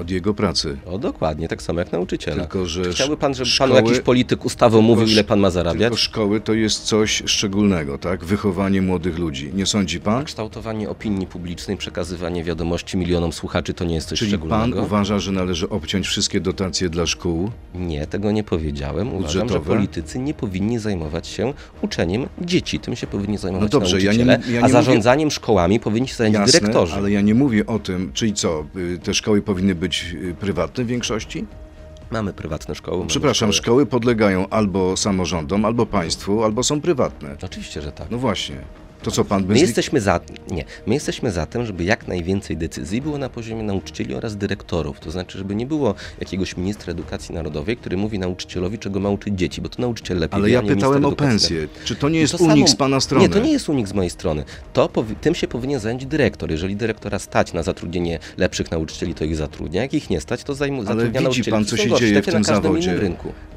Od 0.00 0.10
jego 0.10 0.34
pracy. 0.34 0.76
O, 0.86 0.98
dokładnie, 0.98 1.48
tak 1.48 1.62
samo 1.62 1.78
jak 1.80 1.92
nauczyciela. 1.92 2.36
Tylko, 2.36 2.66
że 2.66 2.82
Czy 2.84 2.90
chciałby 2.90 3.16
pan, 3.16 3.34
żeby 3.34 3.50
szkoły- 3.50 3.74
panu 3.74 3.86
jakiś 3.88 4.00
polityk 4.04 4.44
ustawą 4.44 4.80
mówił, 4.82 5.06
ile 5.06 5.24
pan 5.24 5.40
ma 5.40 5.50
zarabiać? 5.50 5.80
Tylko 5.80 5.96
szkoły 5.96 6.40
to 6.40 6.52
jest 6.54 6.82
coś 6.84 7.22
szczególnego, 7.26 7.98
tak? 7.98 8.24
Wychowanie 8.24 8.82
młodych 8.82 9.18
ludzi. 9.18 9.50
Nie 9.54 9.66
sądzi 9.66 10.00
pan? 10.00 10.24
Kształtowanie 10.24 10.88
opinii 10.90 11.26
publicznej, 11.26 11.76
przekazywanie 11.76 12.44
wiadomości 12.44 12.96
milionom 12.96 13.32
słuchaczy 13.32 13.74
to 13.74 13.84
nie 13.84 13.94
jest 13.94 14.08
coś 14.08 14.18
Czyli 14.18 14.32
pan 14.32 14.40
szczególnego. 14.40 14.82
uważa, 14.82 15.18
że 15.18 15.32
należy 15.32 15.68
obciąć 15.68 16.06
wszystkie 16.06 16.40
dotacje 16.40 16.88
dla 16.88 17.06
szkół? 17.06 17.50
Nie, 17.74 18.06
tego 18.06 18.30
nie 18.32 18.44
powiedziałem. 18.44 19.08
Uważam, 19.14 19.30
że 19.32 19.40
Budżetowe? 19.40 19.70
politycy 19.76 20.18
nie 20.18 20.34
powinni 20.34 20.78
zajmować 20.78 21.26
się 21.26 21.52
uczeniem 21.82 22.26
dzieci. 22.40 22.80
Tym 22.80 22.96
się 22.96 23.06
powinni 23.06 23.38
zajmować 23.38 23.72
No 23.72 23.78
dobrze, 23.80 24.00
ja 24.00 24.12
nie- 24.12 24.24
nauczyciele, 24.24 24.54
ja 24.54 24.60
nie 24.60 24.64
a 24.66 24.68
zarządzaniem 24.68 25.30
szkołami 25.30 25.80
powinni 25.80 26.08
się 26.08 26.14
zająć 26.14 26.34
Jasne, 26.36 26.60
dyrektorzy. 26.60 26.94
ale 26.94 27.10
ja 27.10 27.20
nie 27.20 27.34
mówię 27.34 27.66
o 27.66 27.78
tym, 27.78 28.10
czyli 28.14 28.32
co, 28.34 28.64
y, 28.76 28.98
te 29.02 29.14
szkoły 29.14 29.42
powinny 29.42 29.74
być 29.74 29.83
y, 30.14 30.34
prywatne 30.40 30.84
w 30.84 30.86
większości? 30.86 31.46
Mamy 32.10 32.32
prywatne 32.32 32.74
szkoły. 32.74 33.06
Przepraszam, 33.06 33.52
szkoły. 33.52 33.62
szkoły 33.62 33.86
podlegają 33.86 34.48
albo 34.48 34.96
samorządom, 34.96 35.64
albo 35.64 35.86
państwu, 35.86 36.44
albo 36.44 36.62
są 36.62 36.80
prywatne. 36.80 37.36
Oczywiście, 37.42 37.82
że 37.82 37.92
tak. 37.92 38.10
No 38.10 38.18
właśnie. 38.18 38.56
To 39.04 39.10
co 39.10 39.24
pan 39.24 39.46
My 39.46 39.58
jesteśmy 39.58 40.00
za, 40.00 40.20
nie, 40.50 40.64
my 40.86 40.94
jesteśmy 40.94 41.30
za 41.32 41.46
tym, 41.46 41.66
żeby 41.66 41.84
jak 41.84 42.08
najwięcej 42.08 42.56
decyzji 42.56 43.02
było 43.02 43.18
na 43.18 43.28
poziomie 43.28 43.62
nauczycieli 43.62 44.14
oraz 44.14 44.36
dyrektorów. 44.36 45.00
To 45.00 45.10
znaczy, 45.10 45.38
żeby 45.38 45.54
nie 45.54 45.66
było 45.66 45.94
jakiegoś 46.20 46.56
ministra 46.56 46.90
edukacji 46.92 47.34
narodowej, 47.34 47.76
który 47.76 47.96
mówi 47.96 48.18
nauczycielowi, 48.18 48.78
czego 48.78 49.00
ma 49.00 49.08
uczyć 49.08 49.38
dzieci, 49.38 49.60
bo 49.60 49.68
to 49.68 49.82
nauczyciel 49.82 50.18
lepiej 50.18 50.36
Ale 50.38 50.48
wie, 50.48 50.54
ja 50.54 50.62
pytałem 50.62 51.04
o 51.04 51.12
pensję. 51.12 51.68
Czy 51.84 51.96
to 51.96 52.08
nie 52.08 52.20
jest 52.20 52.38
to 52.38 52.44
unik 52.44 52.56
samo- 52.56 52.68
z 52.68 52.76
pana 52.76 53.00
strony? 53.00 53.28
Nie, 53.28 53.34
to 53.34 53.38
nie 53.38 53.52
jest 53.52 53.68
unik 53.68 53.88
z 53.88 53.92
mojej 53.92 54.10
strony. 54.10 54.44
To 54.72 54.86
powi- 54.88 55.14
tym 55.20 55.34
się 55.34 55.48
powinien 55.48 55.80
zająć 55.80 56.06
dyrektor. 56.06 56.50
Jeżeli 56.50 56.76
dyrektora 56.76 57.18
stać 57.18 57.52
na 57.52 57.62
zatrudnienie 57.62 58.18
lepszych 58.36 58.70
nauczycieli, 58.70 59.14
to 59.14 59.24
ich 59.24 59.36
zatrudnia. 59.36 59.82
Jak 59.82 59.94
ich 59.94 60.10
nie 60.10 60.20
stać, 60.20 60.44
to 60.44 60.52
zajmu- 60.52 60.76
Ale 60.76 60.84
zatrudnia 60.86 61.20
widzi 61.30 61.50
pan, 61.50 61.64
co 61.64 61.76
się 61.76 61.90
dzieje 61.98 62.14
Tak 62.14 62.24
w 62.24 62.32
tym 62.32 62.44
zawodzie. 62.44 62.98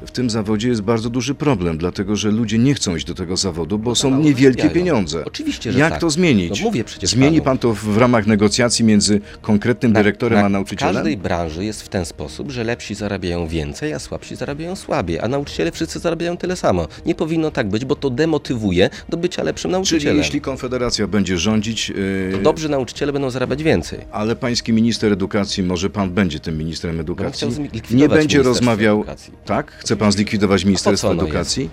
W 0.06 0.10
tym 0.10 0.30
zawodzie 0.30 0.68
jest 0.68 0.82
bardzo 0.82 1.10
duży 1.10 1.34
problem, 1.34 1.78
dlatego 1.78 2.16
że 2.16 2.30
ludzie 2.30 2.58
nie 2.58 2.74
chcą 2.74 2.96
iść 2.96 3.06
do 3.06 3.14
tego 3.14 3.36
zawodu, 3.36 3.78
bo 3.78 3.94
są 3.94 4.10
mało 4.10 4.22
niewielkie 4.22 4.70
pieniądze. 4.70 5.24
Oczywiście, 5.38 5.72
że 5.72 5.78
Jak 5.78 5.90
tak. 5.92 6.00
to 6.00 6.10
zmienić? 6.10 6.60
No 6.60 6.66
mówię 6.66 6.84
przecież 6.84 7.10
Zmieni 7.10 7.36
panu. 7.36 7.44
pan 7.44 7.58
to 7.58 7.72
w 7.74 7.96
ramach 7.98 8.26
negocjacji 8.26 8.84
między 8.84 9.20
konkretnym 9.42 9.92
dyrektorem 9.92 10.44
a 10.44 10.48
nauczycielem? 10.48 10.94
W 10.94 10.96
każdej 10.96 11.16
branży 11.16 11.64
jest 11.64 11.82
w 11.82 11.88
ten 11.88 12.04
sposób, 12.04 12.50
że 12.50 12.64
lepsi 12.64 12.94
zarabiają 12.94 13.48
więcej, 13.48 13.92
a 13.92 13.98
słabsi 13.98 14.36
zarabiają 14.36 14.76
słabiej, 14.76 15.20
a 15.20 15.28
nauczyciele 15.28 15.72
wszyscy 15.72 15.98
zarabiają 15.98 16.36
tyle 16.36 16.56
samo. 16.56 16.88
Nie 17.06 17.14
powinno 17.14 17.50
tak 17.50 17.68
być, 17.68 17.84
bo 17.84 17.96
to 17.96 18.10
demotywuje 18.10 18.90
do 19.08 19.16
bycia 19.16 19.42
lepszym 19.42 19.68
Czyli 19.68 19.72
nauczycielem. 19.72 20.16
jeśli 20.18 20.40
Konfederacja 20.40 21.06
będzie 21.06 21.38
rządzić, 21.38 21.88
yy, 21.88 22.30
To 22.32 22.38
dobrzy 22.38 22.68
nauczyciele 22.68 23.12
będą 23.12 23.30
zarabiać 23.30 23.62
więcej. 23.62 23.98
ale 24.12 24.36
pański 24.36 24.72
minister 24.72 25.12
edukacji, 25.12 25.62
może 25.62 25.90
pan 25.90 26.10
będzie 26.10 26.40
tym 26.40 26.58
ministrem 26.58 27.00
edukacji, 27.00 27.48
nie 27.90 28.08
będzie 28.08 28.42
rozmawiał... 28.42 28.96
Edukacji. 28.96 29.32
Tak? 29.44 29.72
Chce 29.72 29.96
pan 29.96 30.12
zlikwidować 30.12 30.64
Ministerstwo 30.64 31.12
Edukacji? 31.12 31.70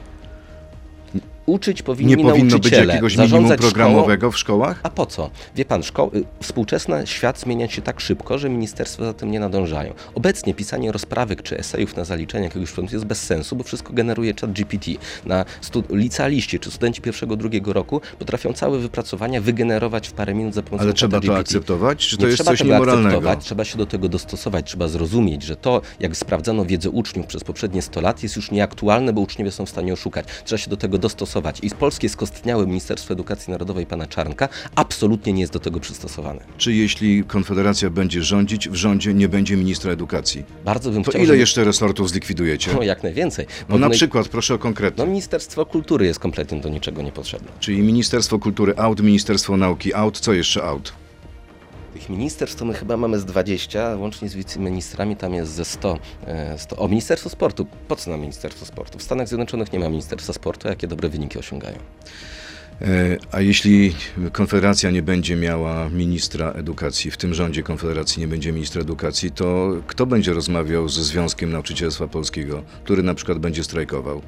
Uczyć 1.46 1.82
powinni 1.82 2.16
Nie 2.16 2.24
powinno 2.24 2.44
być 2.46 2.52
nauczyciele, 2.52 2.94
jakiegoś 2.94 3.18
minimum 3.18 3.58
programowego 3.58 4.32
w 4.32 4.38
szkołach? 4.38 4.80
A 4.84 4.90
po 4.90 5.06
co? 5.06 5.30
Wie 5.56 5.66
pan, 5.66 5.82
szko- 5.82 6.16
y, 6.16 6.24
współczesny 6.44 7.08
świat 7.08 7.40
zmienia 7.40 7.68
się 7.70 7.82
tak 7.82 8.00
szybko, 8.00 8.38
że 8.38 8.50
ministerstwa 8.50 9.06
za 9.06 9.14
tym 9.14 9.32
nie 9.32 9.40
nadążają. 9.40 9.94
Obecnie 10.16 10.54
pisanie 10.54 10.92
rozprawek 10.92 11.44
czy 11.44 11.58
esejów 11.58 11.96
na 11.96 12.06
zaliczenie 12.06 12.44
jakiegoś 12.44 12.72
przedmiotu 12.72 12.96
jest 12.96 13.06
bez 13.06 13.24
sensu, 13.24 13.56
bo 13.56 13.64
wszystko 13.64 13.94
generuje 13.94 14.34
chat 14.42 14.52
GPT. 14.52 14.92
Na 15.26 15.46
stu- 15.62 15.84
licealiści 15.90 16.60
czy 16.60 16.72
studenci 16.72 17.02
pierwszego, 17.02 17.36
drugiego 17.36 17.74
roku 17.74 18.02
potrafią 18.20 18.54
całe 18.54 18.80
wypracowania 18.80 19.42
wygenerować 19.42 20.08
w 20.08 20.12
parę 20.14 20.34
minut 20.34 20.54
za 20.54 20.62
pomocą 20.64 20.84
Ale 20.84 20.94
trzeba 20.94 21.20
to 21.22 21.38
akceptować? 21.38 22.08
Czy 22.08 22.18
to 22.18 22.22
nie 22.24 22.28
jest 22.28 22.38
trzeba 22.38 22.52
coś 22.52 22.64
niemoralnego? 22.64 23.08
akceptować, 23.08 23.46
trzeba 23.46 23.66
się 23.66 23.78
do 23.78 23.86
tego 23.86 24.10
dostosować, 24.10 24.66
trzeba 24.68 24.88
zrozumieć, 24.88 25.44
że 25.44 25.56
to, 25.56 25.82
jak 26.00 26.18
sprawdzano 26.18 26.66
wiedzę 26.66 26.90
uczniów 26.90 27.26
przez 27.28 27.44
poprzednie 27.44 27.82
100 27.82 28.02
lat, 28.02 28.24
jest 28.24 28.36
już 28.36 28.52
nieaktualne, 28.52 29.14
bo 29.14 29.22
uczniowie 29.22 29.52
są 29.52 29.66
w 29.66 29.70
stanie 29.70 29.94
oszukać. 29.94 30.26
Trzeba 30.46 30.58
się 30.58 30.70
do 30.70 30.78
tego 30.78 30.98
dostosować. 30.98 31.35
I 31.64 31.70
polskie 31.70 32.10
skostniałe 32.10 32.68
Ministerstwo 32.68 33.14
Edukacji 33.14 33.52
Narodowej 33.52 33.86
pana 33.86 34.08
Czarnka 34.08 34.50
absolutnie 34.76 35.34
nie 35.34 35.42
jest 35.42 35.54
do 35.54 35.60
tego 35.60 35.80
przystosowane. 35.80 36.42
Czy 36.58 36.74
jeśli 36.74 37.24
Konfederacja 37.24 37.90
będzie 37.90 38.24
rządzić, 38.24 38.70
w 38.70 38.76
rządzie 38.76 39.14
nie 39.14 39.30
będzie 39.30 39.58
ministra 39.58 39.92
edukacji? 39.92 40.44
Bardzo 40.66 40.92
bym 40.92 41.04
To 41.04 41.12
chciał, 41.12 41.22
ile 41.22 41.28
żeby... 41.28 41.40
jeszcze 41.40 41.64
resortów 41.64 42.10
zlikwidujecie? 42.10 42.72
No, 42.74 42.84
jak 42.84 43.04
najwięcej. 43.04 43.46
No 43.70 43.78
na 43.78 43.90
przykład, 43.90 44.28
proszę 44.28 44.54
o 44.54 44.58
konkretne. 44.58 45.04
No 45.04 45.10
Ministerstwo 45.12 45.66
Kultury 45.66 46.06
jest 46.06 46.20
kompletnie 46.20 46.62
do 46.62 46.70
niczego 46.70 47.02
niepotrzebne. 47.02 47.48
Czyli 47.60 47.82
Ministerstwo 47.82 48.40
Kultury 48.40 48.74
out, 48.78 49.02
Ministerstwo 49.02 49.58
Nauki 49.58 49.94
out, 49.94 50.20
co 50.20 50.34
jeszcze 50.34 50.64
out? 50.64 50.94
Tych 51.96 52.10
ministerstw 52.10 52.60
to 52.60 52.66
my 52.66 52.74
chyba 52.74 52.98
mamy 52.98 53.20
z 53.20 53.26
20, 53.26 53.96
łącznie 53.96 54.30
z 54.30 54.36
wiceministrami 54.36 55.16
tam 55.16 55.34
jest 55.34 55.52
ze 55.52 55.66
100. 55.66 56.00
e, 56.28 56.58
100. 56.58 56.76
O, 56.76 56.88
Ministerstwo 56.88 57.30
Sportu. 57.30 57.68
Po 57.88 57.96
co 57.96 58.12
nam 58.12 58.20
Ministerstwo 58.20 58.66
Sportu? 58.66 59.00
W 59.00 59.04
Stanach 59.04 59.28
Zjednoczonych 59.28 59.74
nie 59.74 59.80
ma 59.80 59.90
Ministerstwa 59.90 60.34
Sportu, 60.34 60.68
jakie 60.68 60.88
dobre 60.88 61.10
wyniki 61.10 61.40
osiągają. 61.40 61.78
E, 62.82 63.18
A 63.32 63.42
jeśli 63.42 63.96
Konfederacja 64.32 64.92
nie 64.92 65.02
będzie 65.02 65.36
miała 65.36 65.90
ministra 65.90 66.52
edukacji, 66.52 67.12
w 67.12 67.18
tym 67.18 67.34
rządzie 67.34 67.64
Konfederacji 67.64 68.20
nie 68.20 68.28
będzie 68.28 68.52
ministra 68.52 68.82
edukacji, 68.82 69.32
to 69.32 69.72
kto 69.88 70.06
będzie 70.06 70.34
rozmawiał 70.34 70.90
ze 70.90 71.04
Związkiem 71.04 71.52
Nauczycielstwa 71.52 72.08
Polskiego, 72.08 72.64
który 72.84 73.04
na 73.04 73.14
przykład 73.14 73.40
będzie 73.40 73.64
strajkował 73.64 74.22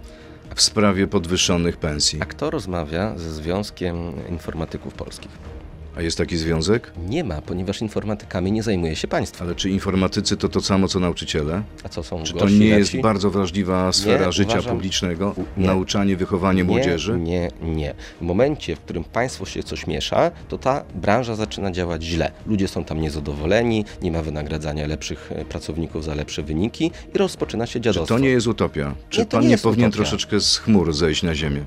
w 0.56 0.62
sprawie 0.62 1.08
podwyższonych 1.08 1.77
pensji? 1.77 2.19
A 2.21 2.25
kto 2.25 2.49
rozmawia 2.49 3.17
ze 3.17 3.32
Związkiem 3.32 3.97
Informatyków 4.30 4.93
Polskich? 4.93 5.57
A 5.97 6.01
jest 6.01 6.17
taki 6.17 6.38
związek? 6.38 6.91
Nie 7.10 7.23
ma, 7.23 7.41
ponieważ 7.41 7.81
informatykami 7.81 8.51
nie 8.51 8.63
zajmuje 8.63 8.95
się 8.95 9.07
państwo. 9.07 9.43
Ale 9.45 9.55
czy 9.55 9.69
informatycy 9.69 10.38
to 10.38 10.49
to 10.49 10.62
samo 10.62 10.88
co 10.88 10.99
nauczyciele? 10.99 11.63
A 11.83 11.89
co 11.89 12.03
są 12.03 12.23
Czy 12.23 12.33
to 12.33 12.39
gorsi, 12.39 12.60
nie 12.60 12.65
jest 12.67 13.01
bardzo 13.01 13.29
wrażliwa 13.31 13.91
sfera 13.93 14.25
Nie, 14.25 14.31
życia 14.31 14.51
uważam- 14.51 14.71
publicznego? 14.73 15.36
Nie. 15.57 15.67
Nauczanie, 15.67 16.17
wychowanie 16.17 16.63
młodzieży? 16.63 17.19
Nie, 17.19 17.49
nie, 17.62 17.75
nie. 17.75 17.93
W 18.21 18.21
momencie, 18.21 18.75
w 18.75 18.79
którym 18.79 19.03
państwo 19.03 19.45
się 19.45 19.63
coś 19.63 19.88
miesza, 19.88 20.31
to 20.49 20.57
ta 20.57 20.83
branża 20.95 21.36
zaczyna 21.36 21.71
działać 21.71 22.03
źle. 22.03 22.31
Ludzie 22.47 22.67
są 22.67 22.83
tam 22.83 23.01
niezadowoleni, 23.01 23.86
nie 24.01 24.12
ma 24.12 24.21
wynagradzania 24.21 24.88
lepszych 24.88 25.31
e, 25.36 25.45
pracowników 25.45 26.03
za 26.03 26.15
lepsze 26.15 26.43
wyniki 26.43 26.91
i 27.15 27.17
rozpoczyna 27.17 27.65
się 27.65 27.73
Czy 27.73 27.81
dziadostwo. 27.81 28.15
to 28.15 28.19
nie 28.19 28.29
jest 28.29 28.47
utopia? 28.47 28.95
Czy 29.10 29.19
Nie, 29.19 29.25
to 29.25 29.31
pan 29.31 29.41
nie 29.41 29.47
nie 29.47 29.51
jest 29.51 29.63
powinien 29.63 29.89
utopia. 29.89 30.03
troszeczkę 30.03 30.39
z 30.39 30.57
chmur 30.57 30.93
zejść 30.93 31.23
na 31.23 31.36
ziemię? 31.36 31.65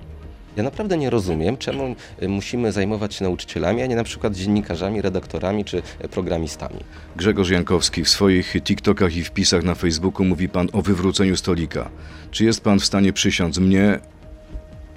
Ja 0.61 0.65
naprawdę 0.65 0.99
nie 0.99 1.11
rozumiem, 1.11 1.57
czemu 1.57 1.97
e, 2.19 2.29
musimy 2.29 2.73
zajmować 2.73 3.15
się 3.15 3.25
nauczycielami, 3.25 3.83
a 3.83 3.87
nie 3.87 3.97
na 3.97 4.05
przykład 4.05 4.35
dziennikarzami, 4.35 5.03
redaktorami 5.03 5.65
czy 5.65 5.83
e, 5.99 6.09
programistami. 6.09 6.81
Grzegorz 7.17 7.51
Jankowski, 7.51 8.05
w 8.05 8.09
swoich 8.09 8.57
TikTokach 8.63 9.17
i 9.17 9.25
wpisach 9.25 9.65
na 9.65 9.75
Facebooku 9.75 10.25
mówi 10.25 10.49
pan 10.49 10.69
o 10.73 10.83
wywróceniu 10.83 11.37
stolika. 11.37 11.91
Czy 12.31 12.45
jest 12.45 12.61
pan 12.61 12.81
w 12.81 12.85
stanie 12.85 13.13
przysiąc 13.13 13.59
mnie, 13.59 13.99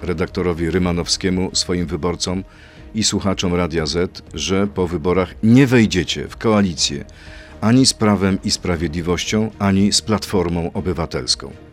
redaktorowi 0.02 0.70
Rymanowskiemu, 0.70 1.50
swoim 1.52 1.86
wyborcom 1.86 2.44
i 2.94 3.04
słuchaczom 3.04 3.54
Radia 3.54 3.86
Z, 3.86 4.22
że 4.34 4.66
po 4.66 4.88
wyborach 4.88 5.34
nie 5.42 5.66
wejdziecie 5.66 6.28
w 6.28 6.36
koalicję 6.36 7.04
ani 7.60 7.86
z 7.86 7.94
Prawem 7.94 8.38
i 8.44 8.50
Sprawiedliwością, 8.50 9.50
ani 9.58 9.92
z 9.92 10.02
Platformą 10.02 10.72
Obywatelską? 10.72 11.63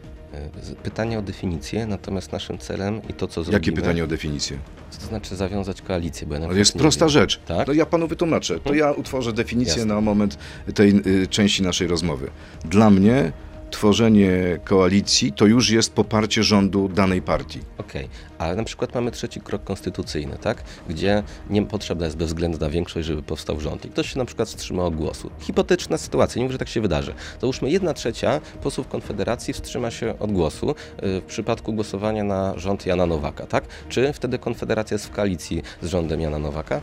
Pytanie 0.84 1.20
o 1.20 1.22
definicję, 1.22 1.86
natomiast 1.86 2.32
naszym 2.32 2.58
celem 2.58 3.02
i 3.10 3.14
to, 3.14 3.28
co 3.28 3.44
zrobimy... 3.44 3.54
Jakie 3.54 3.72
pytanie 3.72 4.04
o 4.04 4.08
definicję? 4.08 4.58
To 5.00 5.06
znaczy 5.06 5.36
zawiązać 5.36 5.82
koalicję, 5.82 6.28
bo 6.28 6.36
ja 6.36 6.48
To 6.48 6.54
jest 6.54 6.74
prosta 6.78 7.06
wiem. 7.06 7.10
rzecz. 7.10 7.40
Tak? 7.46 7.66
To 7.66 7.74
ja 7.74 7.86
panu 7.86 8.08
wytłumaczę. 8.08 8.60
To 8.60 8.74
ja 8.74 8.92
utworzę 8.92 9.34
definicję 9.34 9.78
Jasne. 9.78 9.96
na 9.96 10.02
moment 10.02 10.38
tej 10.76 11.02
y, 11.08 11.28
części 11.28 11.64
naszej 11.64 11.88
rozmowy. 11.88 12.30
Dla 12.66 12.90
mnie 12.90 13.32
tworzenie 13.72 14.60
koalicji 14.64 15.32
to 15.32 15.46
już 15.46 15.70
jest 15.70 15.94
poparcie 15.94 16.44
rządu 16.44 16.90
danej 16.90 17.22
partii. 17.22 17.60
Okej, 17.78 18.08
ale 18.38 18.56
na 18.56 18.64
przykład 18.64 18.96
mamy 18.96 19.12
trzeci 19.12 19.42
krok 19.42 19.64
konstytucyjny, 19.64 20.38
tak? 20.42 20.64
Gdzie 20.90 21.24
nie 21.50 21.66
potrzebna 21.66 22.06
jest 22.06 22.18
bezwzględna 22.18 22.70
większość, 22.70 23.08
żeby 23.08 23.24
powstał 23.24 23.60
rząd. 23.60 23.86
I 23.86 23.90
ktoś 23.90 24.14
się 24.14 24.20
na 24.20 24.26
przykład 24.26 24.50
wstrzyma 24.50 24.84
od 24.84 24.96
głosu. 24.96 25.32
Hipotetyczna 25.40 25.98
sytuacja, 25.98 26.40
nie 26.40 26.44
mówię, 26.44 26.54
że 26.54 26.60
tak 26.60 26.70
się 26.70 26.82
wydarzy. 26.82 27.14
Załóżmy, 27.42 27.72
jedna 27.72 27.94
trzecia 27.94 28.42
posłów 28.64 28.88
Konfederacji 28.88 29.54
wstrzyma 29.54 29.92
się 29.92 30.20
od 30.20 30.32
głosu 30.32 30.70
y, 30.70 31.22
w 31.22 31.24
przypadku 31.24 31.74
głosowania 31.74 32.24
na 32.24 32.60
rząd 32.60 32.86
Jana 32.86 33.06
Nowaka, 33.06 33.46
tak? 33.46 33.64
Czy 33.90 34.14
wtedy 34.14 34.40
Konfederacja 34.40 34.96
jest 34.96 35.06
w 35.06 35.12
koalicji 35.12 35.62
z 35.82 35.88
rządem 35.88 36.22
Jana 36.22 36.40
Nowaka? 36.40 36.82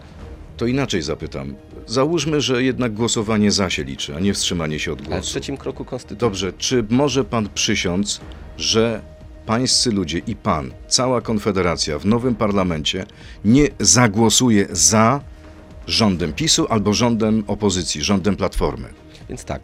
To 0.56 0.66
inaczej 0.66 1.02
zapytam. 1.02 1.54
Załóżmy, 1.88 2.40
że 2.40 2.62
jednak 2.62 2.92
głosowanie 2.94 3.50
za 3.50 3.70
się 3.70 3.84
liczy, 3.84 4.16
a 4.16 4.20
nie 4.20 4.34
wstrzymanie 4.34 4.78
się 4.78 4.92
od 4.92 4.98
Ale 4.98 5.06
w 5.06 5.10
głosu. 5.10 5.26
trzecim 5.30 5.56
kroku 5.56 5.84
konstytucji. 5.84 6.18
Dobrze, 6.20 6.52
czy 6.52 6.84
może 6.90 7.24
pan 7.24 7.48
przysiąc, 7.54 8.20
że 8.58 9.00
pańscy 9.46 9.90
ludzie 9.92 10.18
i 10.18 10.36
pan, 10.36 10.70
cała 10.88 11.20
Konfederacja 11.20 11.98
w 11.98 12.06
nowym 12.06 12.34
parlamencie 12.34 13.06
nie 13.44 13.68
zagłosuje 13.80 14.66
za 14.70 15.20
rządem 15.86 16.32
PiSu 16.32 16.66
albo 16.70 16.94
rządem 16.94 17.44
opozycji, 17.46 18.02
rządem 18.02 18.36
Platformy? 18.36 18.88
Więc 19.28 19.44
tak, 19.44 19.62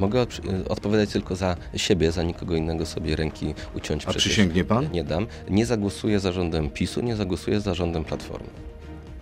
mogę 0.00 0.20
od- 0.22 0.40
odpowiadać 0.68 1.10
tylko 1.10 1.36
za 1.36 1.56
siebie, 1.76 2.12
za 2.12 2.22
nikogo 2.22 2.56
innego 2.56 2.86
sobie 2.86 3.16
ręki 3.16 3.54
uciąć 3.74 4.02
A 4.04 4.10
przecież 4.10 4.24
przysięgnie 4.24 4.64
pan? 4.64 4.90
Nie 4.92 5.04
dam. 5.04 5.26
Nie 5.50 5.66
zagłosuję 5.66 6.20
za 6.20 6.32
rządem 6.32 6.70
PiSu, 6.70 7.00
nie 7.02 7.16
zagłosuję 7.16 7.60
za 7.60 7.74
rządem 7.74 8.04
Platformy. 8.04 8.48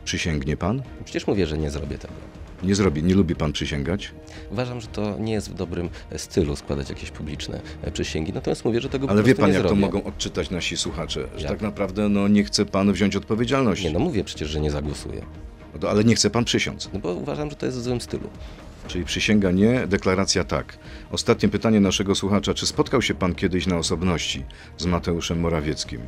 Przysięgnie 0.04 0.56
pan? 0.56 0.82
Przecież 1.04 1.26
mówię, 1.26 1.46
że 1.46 1.58
nie 1.58 1.70
zrobię 1.70 1.98
tego. 1.98 2.14
Nie 2.62 2.74
zrobi, 2.74 3.02
nie 3.02 3.14
lubi 3.14 3.34
pan 3.34 3.52
przysięgać? 3.52 4.12
Uważam, 4.50 4.80
że 4.80 4.86
to 4.86 5.18
nie 5.18 5.32
jest 5.32 5.50
w 5.50 5.54
dobrym 5.54 5.88
e, 6.10 6.18
stylu 6.18 6.56
składać 6.56 6.88
jakieś 6.88 7.10
publiczne 7.10 7.60
e, 7.82 7.90
przysięgi, 7.90 8.32
natomiast 8.32 8.64
mówię, 8.64 8.80
że 8.80 8.88
tego 8.88 9.10
Ale 9.10 9.22
wie 9.22 9.34
pan, 9.34 9.52
jak 9.52 9.62
to 9.62 9.68
zrobię. 9.68 9.80
mogą 9.80 10.04
odczytać 10.04 10.50
nasi 10.50 10.76
słuchacze, 10.76 11.28
że 11.36 11.40
Jak? 11.42 11.48
tak 11.50 11.62
naprawdę 11.62 12.08
no, 12.08 12.28
nie 12.28 12.44
chce 12.44 12.66
pan 12.66 12.92
wziąć 12.92 13.16
odpowiedzialności. 13.16 13.84
Nie, 13.84 13.90
no 13.92 13.98
mówię 13.98 14.24
przecież, 14.24 14.48
że 14.50 14.60
nie 14.60 14.70
zagłosuję. 14.70 15.22
No 15.74 15.80
to- 15.80 15.90
Ale 15.90 16.04
nie 16.04 16.14
chce 16.14 16.30
pan 16.30 16.44
przysiąc. 16.44 16.90
No 16.92 17.00
bo 17.00 17.12
uważam, 17.14 17.50
że 17.50 17.56
to 17.56 17.66
jest 17.66 17.78
w 17.78 17.82
złym 17.82 18.00
stylu. 18.00 18.28
Czyli 18.88 19.04
przysięga 19.04 19.50
nie, 19.50 19.86
deklaracja 19.86 20.44
tak. 20.44 20.78
Ostatnie 21.10 21.48
pytanie 21.48 21.80
naszego 21.80 22.14
słuchacza. 22.14 22.54
Czy 22.54 22.66
spotkał 22.66 23.02
się 23.02 23.14
pan 23.14 23.34
kiedyś 23.34 23.66
na 23.66 23.76
osobności 23.78 24.44
z 24.78 24.86
Mateuszem 24.86 25.40
Morawieckim? 25.40 26.00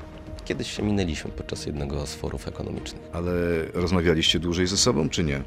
Kiedyś 0.45 0.71
się 0.77 0.83
minęliśmy 0.83 1.31
podczas 1.31 1.67
jednego 1.67 2.07
z 2.07 2.15
forów 2.15 2.49
ekonomicznych. 2.49 3.03
Ale 3.13 3.33
rozmawialiście 3.75 4.39
dłużej 4.39 4.67
ze 4.67 4.77
sobą, 4.77 5.09
czy 5.09 5.25
nie? 5.25 5.43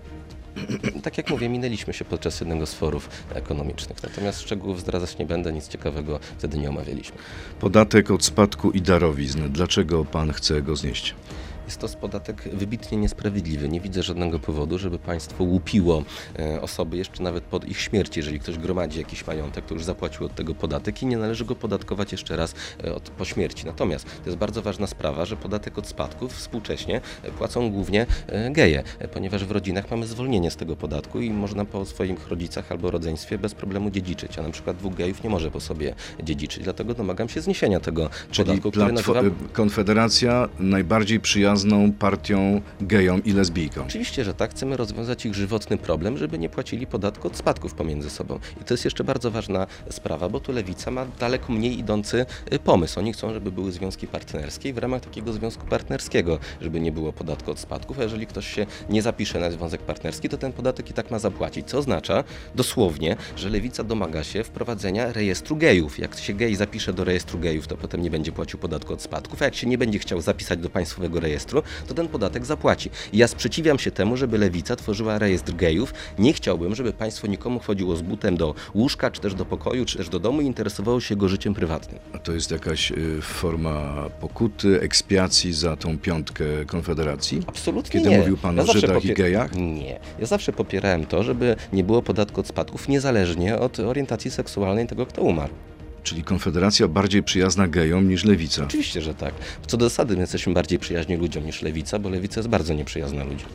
Tak 1.04 1.17
jak 1.17 1.30
mówię, 1.30 1.50
minęliśmy 1.50 1.93
się 1.93 2.06
podczas 2.06 2.39
jednego 2.39 2.65
z 2.65 2.74
forów 2.74 3.10
ekonomicznych. 3.34 4.04
Natomiast 4.04 4.41
szczegółów 4.41 4.80
zdradzać 4.80 5.17
nie 5.17 5.26
będę, 5.26 5.54
nic 5.54 5.67
ciekawego 5.67 6.20
wtedy 6.38 6.58
nie 6.58 6.70
omawialiśmy. 6.70 7.17
Podatek 7.60 8.12
od 8.12 8.26
spadku 8.26 8.72
i 8.72 8.82
darowizn. 8.82 9.50
Dlaczego 9.50 10.06
pan 10.06 10.34
chce 10.34 10.62
go 10.62 10.76
znieść? 10.76 11.15
Jest 11.67 11.80
to 11.80 11.88
podatek 12.01 12.49
wybitnie 12.53 12.97
niesprawiedliwy. 12.97 13.69
Nie 13.69 13.82
widzę 13.82 14.03
żadnego 14.03 14.39
powodu, 14.39 14.80
żeby 14.80 14.99
państwo 14.99 15.43
łupiło 15.43 16.03
e, 16.39 16.62
osoby 16.62 16.97
jeszcze 16.97 17.23
nawet 17.23 17.43
pod 17.43 17.67
ich 17.67 17.80
śmierci. 17.80 18.19
Jeżeli 18.19 18.39
ktoś 18.39 18.58
gromadzi 18.58 18.99
jakiś 18.99 19.27
majątek, 19.27 19.65
to 19.65 19.73
już 19.73 19.84
zapłacił 19.84 20.25
od 20.25 20.36
tego 20.36 20.56
podatek 20.56 21.03
i 21.03 21.06
nie 21.06 21.17
należy 21.17 21.45
go 21.45 21.56
podatkować 21.56 22.12
jeszcze 22.12 22.36
raz 22.36 22.56
e, 22.84 22.95
od, 22.95 23.10
po 23.10 23.25
śmierci. 23.25 23.65
Natomiast 23.65 24.06
to 24.06 24.25
jest 24.25 24.38
bardzo 24.38 24.62
ważna 24.62 24.88
sprawa, 24.88 25.25
że 25.25 25.38
podatek 25.38 25.77
od 25.77 25.88
spadków 25.88 26.34
współcześnie 26.34 27.01
e, 27.23 27.32
płacą 27.32 27.71
głównie 27.71 28.06
geje, 28.51 28.84
ponieważ 29.13 29.45
w 29.45 29.51
rodzinach 29.51 29.91
mamy 29.91 30.08
zwolnienie 30.08 30.51
z 30.51 30.56
tego 30.56 30.75
podatku 30.75 31.21
i 31.21 31.30
można 31.30 31.65
po 31.65 31.86
swoich 31.86 32.27
rodzicach 32.27 32.71
albo 32.71 32.91
rodzeństwie 32.91 33.38
bez 33.38 33.56
problemu 33.56 33.91
dziedziczyć, 33.91 34.39
a 34.39 34.41
na 34.41 34.49
przykład 34.49 34.77
dwóch 34.77 34.95
gejów 34.95 35.23
nie 35.23 35.30
może 35.30 35.51
po 35.51 35.60
sobie 35.60 35.95
dziedziczyć. 36.23 36.63
Dlatego 36.63 36.93
domagam 36.93 37.30
się 37.30 37.41
zniesienia 37.41 37.80
tego 37.80 38.10
Czyli 38.32 38.47
podatku, 38.47 38.71
który 38.71 38.93
nazywam... 38.93 39.32
Konfederacja 39.53 40.49
najbardziej 40.60 41.19
przyjazną 41.58 41.91
partią 41.91 42.62
gejom 42.82 43.24
i 43.24 43.34
lesbijkom. 43.34 43.84
Oczywiście, 43.88 44.24
że 44.24 44.34
tak. 44.34 44.52
Chcemy 44.52 44.78
rozwiązać 44.78 45.26
ich 45.26 45.34
żywotny 45.34 45.78
problem, 45.78 46.17
żeby 46.17 46.39
nie 46.39 46.50
płacili 46.50 46.88
podatku 46.88 47.28
od 47.28 47.38
spadków 47.38 47.74
pomiędzy 47.74 48.10
sobą. 48.10 48.39
I 48.62 48.63
to 48.63 48.74
jest 48.74 48.86
jeszcze 48.86 49.04
bardzo 49.04 49.32
ważna 49.32 49.67
sprawa, 49.89 50.30
bo 50.30 50.39
tu 50.39 50.52
lewica 50.52 50.91
ma 50.91 51.06
daleko 51.20 51.54
mniej 51.54 51.80
idący 51.80 52.26
y, 52.54 52.60
pomysł. 52.60 53.00
Oni 53.00 53.13
chcą, 53.13 53.34
żeby 53.34 53.52
były 53.52 53.72
związki 53.72 54.08
partnerskie 54.08 54.70
i 54.70 54.74
w 54.74 54.78
ramach 54.78 55.02
takiego 55.02 55.34
związku 55.34 55.65
partnerskiego, 55.65 56.39
żeby 56.62 56.80
nie 56.80 56.91
było 56.91 57.13
podatku 57.13 57.52
od 57.52 57.60
spadków, 57.60 58.00
a 58.00 58.04
jeżeli 58.04 58.28
ktoś 58.28 58.48
się 58.48 58.65
nie 58.89 59.02
zapisze 59.02 59.39
na 59.39 59.52
związek 59.52 59.82
partnerski, 59.82 60.30
to 60.30 60.38
ten 60.38 60.54
podatek 60.54 60.89
i 60.89 60.93
tak 60.93 61.12
ma 61.12 61.20
zapłacić. 61.20 61.67
Co 61.67 61.78
oznacza 61.78 62.24
dosłownie, 62.56 63.17
że 63.36 63.50
lewica 63.50 63.84
domaga 63.84 64.24
się 64.24 64.43
wprowadzenia 64.43 65.13
rejestru 65.13 65.56
gejów. 65.56 66.00
Jak 66.00 66.17
się 66.17 66.34
gej 66.34 66.56
zapisze 66.56 66.93
do 66.93 67.04
rejestru 67.04 67.39
gejów, 67.39 67.67
to 67.67 67.78
potem 67.78 68.02
nie 68.02 68.10
będzie 68.10 68.32
płacił 68.32 68.60
podatku 68.60 68.93
od 68.93 69.02
spadków, 69.02 69.41
a 69.41 69.46
jak 69.46 69.56
się 69.56 69.67
nie 69.67 69.78
będzie 69.78 70.00
chciał 70.00 70.22
zapisać 70.22 70.60
do 70.60 70.70
państwowego 70.70 71.20
rejestru, 71.20 71.47
to 71.88 71.94
ten 71.94 72.08
podatek 72.08 72.46
zapłaci. 72.46 72.90
I 73.14 73.18
ja 73.18 73.28
sprzeciwiam 73.28 73.80
się 73.80 73.92
temu, 73.92 74.18
żeby 74.18 74.38
lewica 74.38 74.76
tworzyła 74.76 75.20
rejestr 75.20 75.54
gejów. 75.56 75.94
Nie 76.20 76.34
chciałbym, 76.34 76.76
żeby 76.76 76.94
państwo 76.94 77.28
nikomu 77.28 77.60
chodziło 77.60 77.96
z 77.96 78.02
butem 78.02 78.38
do 78.38 78.56
łóżka, 78.76 79.12
czy 79.12 79.22
też 79.22 79.34
do 79.34 79.46
pokoju, 79.46 79.86
czy 79.86 79.98
też 79.98 80.10
do 80.10 80.20
domu 80.20 80.42
i 80.42 80.46
interesowało 80.46 81.02
się 81.02 81.16
jego 81.16 81.30
życiem 81.30 81.54
prywatnym. 81.54 82.00
A 82.14 82.18
to 82.20 82.32
jest 82.32 82.52
jakaś 82.52 82.92
y, 82.92 83.22
forma 83.22 84.10
pokuty, 84.20 84.82
ekspiacji 84.82 85.54
za 85.54 85.76
tą 85.76 85.98
piątkę 85.98 86.46
Konfederacji? 86.66 87.42
Absolutnie 87.48 88.00
Kiedy 88.00 88.10
nie. 88.10 88.18
mówił 88.18 88.38
pan 88.38 88.60
o 88.60 88.64
zawsze 88.66 88.80
Żydach 88.80 89.06
i 89.06 89.14
gejach? 89.14 89.56
Nie. 89.56 90.00
Ja 90.20 90.26
zawsze 90.26 90.54
popierałem 90.54 91.06
to, 91.06 91.24
żeby 91.24 91.56
nie 91.74 91.84
było 91.84 92.02
podatku 92.02 92.42
od 92.42 92.48
spadków, 92.48 92.88
niezależnie 92.88 93.60
od 93.60 93.80
orientacji 93.80 94.32
seksualnej 94.32 94.88
tego, 94.88 95.06
kto 95.06 95.22
umarł. 95.22 95.54
Czyli 96.08 96.24
Konfederacja 96.24 96.88
bardziej 96.88 97.24
przyjazna 97.24 97.67
gejom 97.67 98.10
niż 98.10 98.26
lewica. 98.26 98.63
Oczywiście, 98.63 99.02
że 99.02 99.13
tak. 99.13 99.34
Co 99.67 99.78
do 99.78 99.89
zasady, 99.89 100.13
my 100.15 100.22
jesteśmy 100.22 100.54
bardziej 100.54 100.80
przyjaźni 100.80 101.15
ludziom 101.15 101.46
niż 101.46 101.62
lewica, 101.62 102.00
bo 102.00 102.10
lewica 102.10 102.39
jest 102.39 102.50
bardzo 102.50 102.74
nieprzyjazna 102.74 103.24
ludziom. 103.24 103.50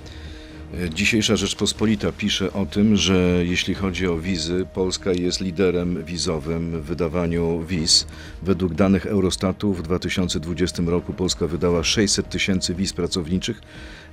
E, 0.81 0.91
Dzisiejsza 0.91 1.37
Rzeczpospolita 1.37 2.12
pisze 2.12 2.53
o 2.53 2.67
tym, 2.67 2.97
że 2.97 3.45
jeśli 3.45 3.75
chodzi 3.75 4.07
o 4.07 4.19
wizy, 4.19 4.67
Polska 4.75 5.12
jest 5.12 5.41
liderem 5.41 6.05
wizowym 6.05 6.81
w 6.81 6.85
wydawaniu 6.85 7.65
wiz. 7.69 8.07
Według 8.43 8.75
danych 8.75 9.07
Eurostatu 9.07 9.75
w 9.75 9.83
2020 9.83 10.83
roku 10.87 11.12
Polska 11.12 11.47
wydała 11.47 11.85
600 11.85 12.29
tysięcy 12.29 12.75
wiz 12.75 12.93
pracowniczych 12.93 13.61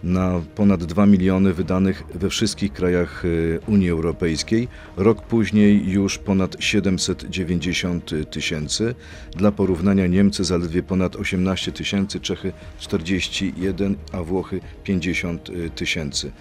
na 0.03 0.41
ponad 0.55 0.83
2 0.83 1.05
miliony 1.05 1.53
wydanych 1.53 2.03
we 2.13 2.29
wszystkich 2.29 2.73
krajach 2.73 3.23
e, 3.25 3.59
Unii 3.59 3.89
Europejskiej. 3.89 4.67
Rok 4.97 5.21
później 5.21 5.89
już 5.89 6.17
ponad 6.17 6.55
790 6.59 8.12
tysięcy. 8.31 8.95
Dla 9.31 9.51
porównania 9.51 10.07
Niemcy 10.07 10.43
zaledwie 10.43 10.83
ponad 10.83 11.15
18 11.15 11.71
tysięcy, 11.71 12.19
Czechy 12.19 12.51
41, 12.79 13.95
a 14.12 14.23
Włochy 14.23 14.59
50 14.83 15.49
tysięcy. 15.75 16.31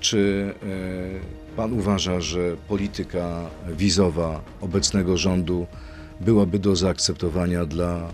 Czy 0.00 0.54
e, 1.52 1.56
pan 1.56 1.72
uważa, 1.72 2.20
że 2.20 2.56
polityka 2.68 3.50
wizowa 3.76 4.40
obecnego 4.60 5.16
rządu 5.16 5.66
byłaby 6.20 6.58
do 6.58 6.76
zaakceptowania 6.76 7.66
dla 7.66 8.12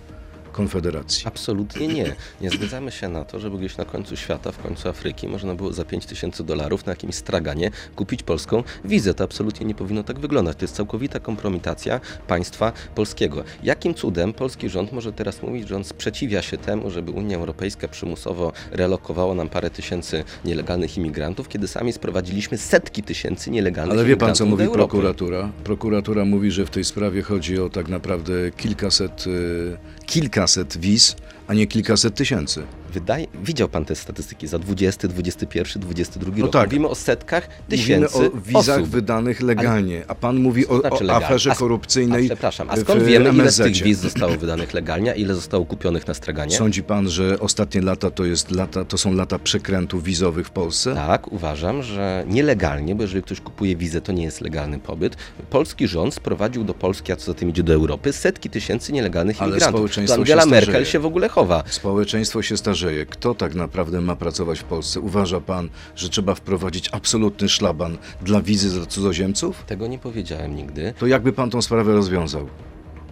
Konfederacji? 0.56 1.26
Absolutnie 1.26 1.88
nie. 1.88 2.16
Nie 2.40 2.50
zgadzamy 2.50 2.92
się 2.92 3.08
na 3.08 3.24
to, 3.24 3.40
żeby 3.40 3.58
gdzieś 3.58 3.76
na 3.76 3.84
końcu 3.84 4.16
świata, 4.16 4.52
w 4.52 4.58
końcu 4.58 4.88
Afryki, 4.88 5.28
można 5.28 5.54
było 5.54 5.72
za 5.72 5.84
5 5.84 6.06
tysięcy 6.06 6.44
dolarów 6.44 6.86
na 6.86 6.92
jakimś 6.92 7.14
straganie 7.14 7.70
kupić 7.96 8.22
polską 8.22 8.62
wizę. 8.84 9.14
To 9.14 9.24
absolutnie 9.24 9.66
nie 9.66 9.74
powinno 9.74 10.02
tak 10.02 10.18
wyglądać. 10.18 10.56
To 10.56 10.64
jest 10.64 10.74
całkowita 10.74 11.20
kompromitacja 11.20 12.00
państwa 12.28 12.72
polskiego. 12.94 13.44
Jakim 13.62 13.94
cudem 13.94 14.32
polski 14.32 14.68
rząd 14.68 14.92
może 14.92 15.12
teraz 15.12 15.42
mówić, 15.42 15.68
że 15.68 15.76
on 15.76 15.84
sprzeciwia 15.84 16.42
się 16.42 16.56
temu, 16.56 16.90
żeby 16.90 17.10
Unia 17.10 17.36
Europejska 17.36 17.88
przymusowo 17.88 18.52
relokowała 18.70 19.34
nam 19.34 19.48
parę 19.48 19.70
tysięcy 19.70 20.24
nielegalnych 20.44 20.96
imigrantów, 20.96 21.48
kiedy 21.48 21.68
sami 21.68 21.92
sprowadziliśmy 21.92 22.58
setki 22.58 23.02
tysięcy 23.02 23.50
nielegalnych 23.50 23.98
Ale 23.98 24.04
wie 24.04 24.16
pan, 24.16 24.28
imigrantów 24.28 24.38
co 24.38 24.46
mówi 24.46 24.62
Europy? 24.64 24.78
prokuratura? 24.78 25.50
Prokuratura 25.64 26.24
mówi, 26.24 26.50
że 26.50 26.66
w 26.66 26.70
tej 26.70 26.84
sprawie 26.84 27.22
chodzi 27.22 27.58
o 27.60 27.68
tak 27.70 27.88
naprawdę 27.88 28.32
kilkaset, 28.56 29.24
e, 29.26 30.05
kilkaset 30.06 30.78
wiz, 30.78 31.16
a 31.48 31.54
nie 31.54 31.66
kilkaset 31.66 32.14
tysięcy. 32.14 32.62
Wydaje, 32.92 33.26
widział 33.44 33.68
pan 33.68 33.84
te 33.84 33.94
statystyki 33.94 34.46
za 34.46 34.58
20, 34.58 35.08
21, 35.08 35.82
22 35.82 36.32
No 36.36 36.42
rok. 36.42 36.52
tak. 36.52 36.66
Mówimy 36.66 36.88
o 36.88 36.94
setkach 36.94 37.48
Mówimy 37.48 37.68
tysięcy 37.68 38.16
o 38.30 38.30
wizach 38.40 38.78
osób. 38.80 38.90
wydanych 38.90 39.40
legalnie, 39.42 40.04
a 40.08 40.14
pan 40.14 40.36
mówi 40.36 40.66
o, 40.68 40.80
znaczy 40.80 41.06
o 41.06 41.14
aferze 41.16 41.50
korupcyjnej 41.54 42.24
A, 42.24 42.28
przepraszam, 42.28 42.70
a 42.70 42.76
skąd 42.76 43.02
wiemy, 43.02 43.30
ile 43.30 43.50
z 43.50 43.56
tych 43.56 43.82
wiz 43.82 43.98
zostało 43.98 44.32
wydanych 44.36 44.74
legalnie, 44.74 45.10
a 45.12 45.14
ile 45.14 45.34
zostało 45.34 45.64
kupionych 45.64 46.06
na 46.06 46.14
straganie? 46.14 46.56
Sądzi 46.56 46.82
pan, 46.82 47.08
że 47.10 47.40
ostatnie 47.40 47.80
lata 47.82 48.10
to, 48.10 48.24
jest 48.24 48.50
lata 48.50 48.84
to 48.84 48.98
są 48.98 49.14
lata 49.14 49.38
przekrętów 49.38 50.04
wizowych 50.04 50.46
w 50.46 50.50
Polsce? 50.50 50.94
Tak, 50.94 51.32
uważam, 51.32 51.82
że 51.82 52.24
nielegalnie, 52.28 52.94
bo 52.94 53.02
jeżeli 53.02 53.22
ktoś 53.22 53.40
kupuje 53.40 53.76
wizę, 53.76 54.00
to 54.00 54.12
nie 54.12 54.24
jest 54.24 54.40
legalny 54.40 54.78
pobyt. 54.78 55.16
Polski 55.50 55.88
rząd 55.88 56.14
sprowadził 56.14 56.64
do 56.64 56.74
Polski, 56.74 57.12
a 57.12 57.16
co 57.16 57.26
za 57.26 57.34
tym 57.34 57.50
idzie 57.50 57.62
do 57.62 57.72
Europy, 57.72 58.12
setki 58.12 58.50
tysięcy 58.50 58.92
nielegalnych 58.92 59.42
Ale 59.42 59.50
imigrantów. 59.50 59.78
społeczeństwo 59.78 60.14
To 60.16 60.20
Angela 60.22 60.42
się 60.42 60.48
Merkel 60.48 60.64
starzeje. 60.72 60.86
się 60.86 60.98
w 60.98 61.06
ogóle 61.06 61.28
chowa. 61.28 61.62
Społeczeństwo 61.66 62.42
się 62.42 62.56
starzeje. 62.56 62.75
Kto 63.10 63.34
tak 63.34 63.54
naprawdę 63.54 64.00
ma 64.00 64.16
pracować 64.16 64.58
w 64.60 64.64
Polsce? 64.64 65.00
Uważa 65.00 65.40
pan, 65.40 65.68
że 65.96 66.08
trzeba 66.08 66.34
wprowadzić 66.34 66.88
absolutny 66.92 67.48
szlaban 67.48 67.98
dla 68.22 68.42
wizy 68.42 68.70
dla 68.70 68.86
cudzoziemców? 68.86 69.64
Tego 69.66 69.86
nie 69.86 69.98
powiedziałem 69.98 70.56
nigdy. 70.56 70.94
To 70.98 71.06
jakby 71.06 71.32
pan 71.32 71.50
tą 71.50 71.62
sprawę 71.62 71.92
rozwiązał? 71.92 72.48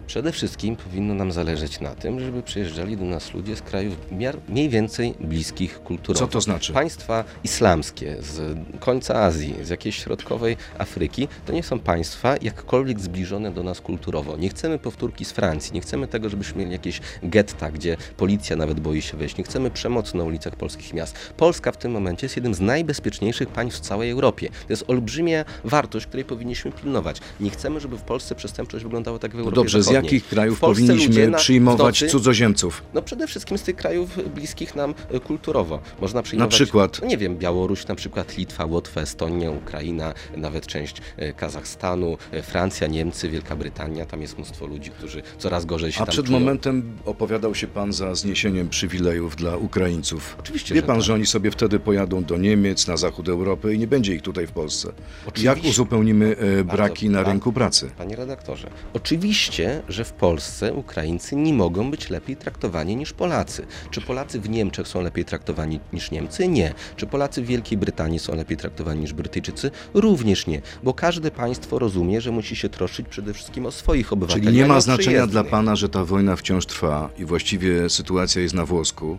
Przede 0.07 0.31
wszystkim 0.31 0.75
powinno 0.75 1.13
nam 1.13 1.31
zależeć 1.31 1.79
na 1.79 1.95
tym, 1.95 2.19
żeby 2.19 2.43
przyjeżdżali 2.43 2.97
do 2.97 3.05
nas 3.05 3.33
ludzie 3.33 3.55
z 3.55 3.61
krajów 3.61 3.97
miar, 4.11 4.37
mniej 4.49 4.69
więcej 4.69 5.13
bliskich 5.19 5.83
kulturowo. 5.83 6.25
Co 6.27 6.31
to 6.33 6.41
znaczy? 6.41 6.73
Państwa 6.73 7.23
islamskie 7.43 8.15
z 8.19 8.57
końca 8.79 9.15
Azji, 9.15 9.55
z 9.63 9.69
jakiejś 9.69 10.03
środkowej 10.03 10.57
Afryki, 10.77 11.27
to 11.45 11.53
nie 11.53 11.63
są 11.63 11.79
państwa 11.79 12.35
jakkolwiek 12.41 12.99
zbliżone 12.99 13.51
do 13.51 13.63
nas 13.63 13.81
kulturowo. 13.81 14.37
Nie 14.37 14.49
chcemy 14.49 14.79
powtórki 14.79 15.25
z 15.25 15.31
Francji, 15.31 15.73
nie 15.73 15.81
chcemy 15.81 16.07
tego, 16.07 16.29
żebyśmy 16.29 16.59
mieli 16.59 16.71
jakieś 16.71 17.01
getta, 17.23 17.71
gdzie 17.71 17.97
policja 18.17 18.55
nawet 18.55 18.79
boi 18.79 19.01
się 19.01 19.17
wejść. 19.17 19.37
Nie 19.37 19.43
chcemy 19.43 19.71
przemocy 19.71 20.17
na 20.17 20.23
ulicach 20.23 20.55
polskich 20.55 20.93
miast. 20.93 21.15
Polska 21.37 21.71
w 21.71 21.77
tym 21.77 21.91
momencie 21.91 22.25
jest 22.25 22.35
jednym 22.35 22.53
z 22.53 22.61
najbezpieczniejszych 22.61 23.49
państw 23.49 23.79
w 23.79 23.81
całej 23.81 24.09
Europie. 24.11 24.49
To 24.49 24.73
jest 24.73 24.83
olbrzymia 24.87 25.45
wartość, 25.63 26.05
której 26.05 26.25
powinniśmy 26.25 26.71
pilnować. 26.71 27.17
Nie 27.39 27.49
chcemy, 27.49 27.79
żeby 27.79 27.97
w 27.97 28.01
Polsce 28.01 28.35
przestępczość 28.35 28.83
wyglądała 28.83 29.19
tak 29.19 29.31
w 29.31 29.33
No 29.33 29.39
Europie 29.39 29.55
dobrze, 29.55 29.81
z 29.81 29.85
Zachodniej. 29.85 29.94
Jakich 30.03 30.27
krajów 30.27 30.59
powinniśmy 30.59 31.27
na- 31.27 31.37
przyjmować 31.37 32.01
nocy- 32.01 32.11
cudzoziemców? 32.11 32.83
no 32.93 33.01
przede 33.01 33.27
wszystkim 33.27 33.57
z 33.57 33.61
tych 33.63 33.75
krajów 33.75 34.33
bliskich 34.33 34.75
nam 34.75 34.93
e, 35.11 35.19
kulturowo. 35.19 35.79
Można 36.01 36.23
przyjmować, 36.23 36.55
przykład? 36.55 36.99
no 37.01 37.07
nie 37.07 37.17
wiem, 37.17 37.37
Białoruś, 37.37 37.87
na 37.87 37.95
przykład 37.95 38.37
Litwa, 38.37 38.65
Łotwa, 38.65 39.01
Estonia, 39.01 39.51
Ukraina, 39.51 40.13
nawet 40.37 40.67
część 40.67 40.97
e, 41.17 41.33
Kazachstanu, 41.33 42.17
e, 42.31 42.41
Francja, 42.43 42.87
Niemcy, 42.87 43.29
Wielka 43.29 43.55
Brytania. 43.55 44.05
Tam 44.05 44.21
jest 44.21 44.37
mnóstwo 44.37 44.65
ludzi, 44.65 44.91
którzy 44.91 45.21
coraz 45.37 45.65
gorzej 45.65 45.91
się 45.91 46.01
A 46.01 46.05
tam 46.05 46.11
przed 46.13 46.25
czują. 46.25 46.39
momentem 46.39 46.97
opowiadał 47.05 47.55
się 47.55 47.67
pan 47.67 47.93
za 47.93 48.15
zniesieniem 48.15 48.69
przywilejów 48.69 49.35
dla 49.35 49.57
Ukraińców. 49.57 50.35
Oczywiście, 50.39 50.75
Wie 50.75 50.81
że 50.81 50.87
pan, 50.87 50.95
tak. 50.95 51.05
że 51.05 51.13
oni 51.13 51.25
sobie 51.25 51.51
wtedy 51.51 51.79
pojadą 51.79 52.23
do 52.23 52.37
Niemiec, 52.37 52.87
na 52.87 52.97
zachód 52.97 53.29
Europy 53.29 53.73
i 53.73 53.79
nie 53.79 53.87
będzie 53.87 54.15
ich 54.15 54.21
tutaj 54.21 54.47
w 54.47 54.51
Polsce. 54.51 54.91
Oczywiście. 55.27 55.45
Jak 55.47 55.63
uzupełnimy 55.71 56.35
braki 56.65 57.09
na 57.09 57.19
tak. 57.19 57.27
rynku 57.27 57.53
pracy? 57.53 57.89
Panie 57.97 58.15
redaktorze, 58.15 58.69
oczywiście, 58.93 59.81
że 59.89 60.03
w 60.03 60.13
Polsce 60.13 60.73
Ukraińcy 60.73 61.35
nie 61.35 61.53
mogą 61.53 61.91
być 61.91 62.09
lepiej 62.09 62.35
traktowani 62.35 62.95
niż 62.95 63.13
Polacy. 63.13 63.65
Czy 63.91 64.01
Polacy 64.01 64.39
w 64.39 64.49
Niemczech 64.49 64.87
są 64.87 65.01
lepiej 65.01 65.25
traktowani 65.25 65.79
niż 65.93 66.11
Niemcy? 66.11 66.47
Nie. 66.47 66.73
Czy 66.95 67.07
Polacy 67.07 67.41
w 67.41 67.45
Wielkiej 67.45 67.77
Brytanii 67.77 68.19
są 68.19 68.35
lepiej 68.35 68.57
traktowani 68.57 69.01
niż 69.01 69.13
Brytyjczycy? 69.13 69.71
Również 69.93 70.47
nie, 70.47 70.61
bo 70.83 70.93
każde 70.93 71.31
państwo 71.31 71.79
rozumie, 71.79 72.21
że 72.21 72.31
musi 72.31 72.55
się 72.55 72.69
troszczyć 72.69 73.07
przede 73.09 73.33
wszystkim 73.33 73.65
o 73.65 73.71
swoich 73.71 74.13
obywateli. 74.13 74.45
Czyli 74.45 74.57
nie 74.57 74.65
ma 74.65 74.81
znaczenia 74.81 75.27
dla 75.27 75.43
pana, 75.43 75.75
że 75.75 75.89
ta 75.89 76.05
wojna 76.05 76.35
wciąż 76.35 76.65
trwa 76.65 77.09
i 77.17 77.25
właściwie 77.25 77.89
sytuacja 77.89 78.41
jest 78.41 78.53
na 78.53 78.65
włosku, 78.65 79.17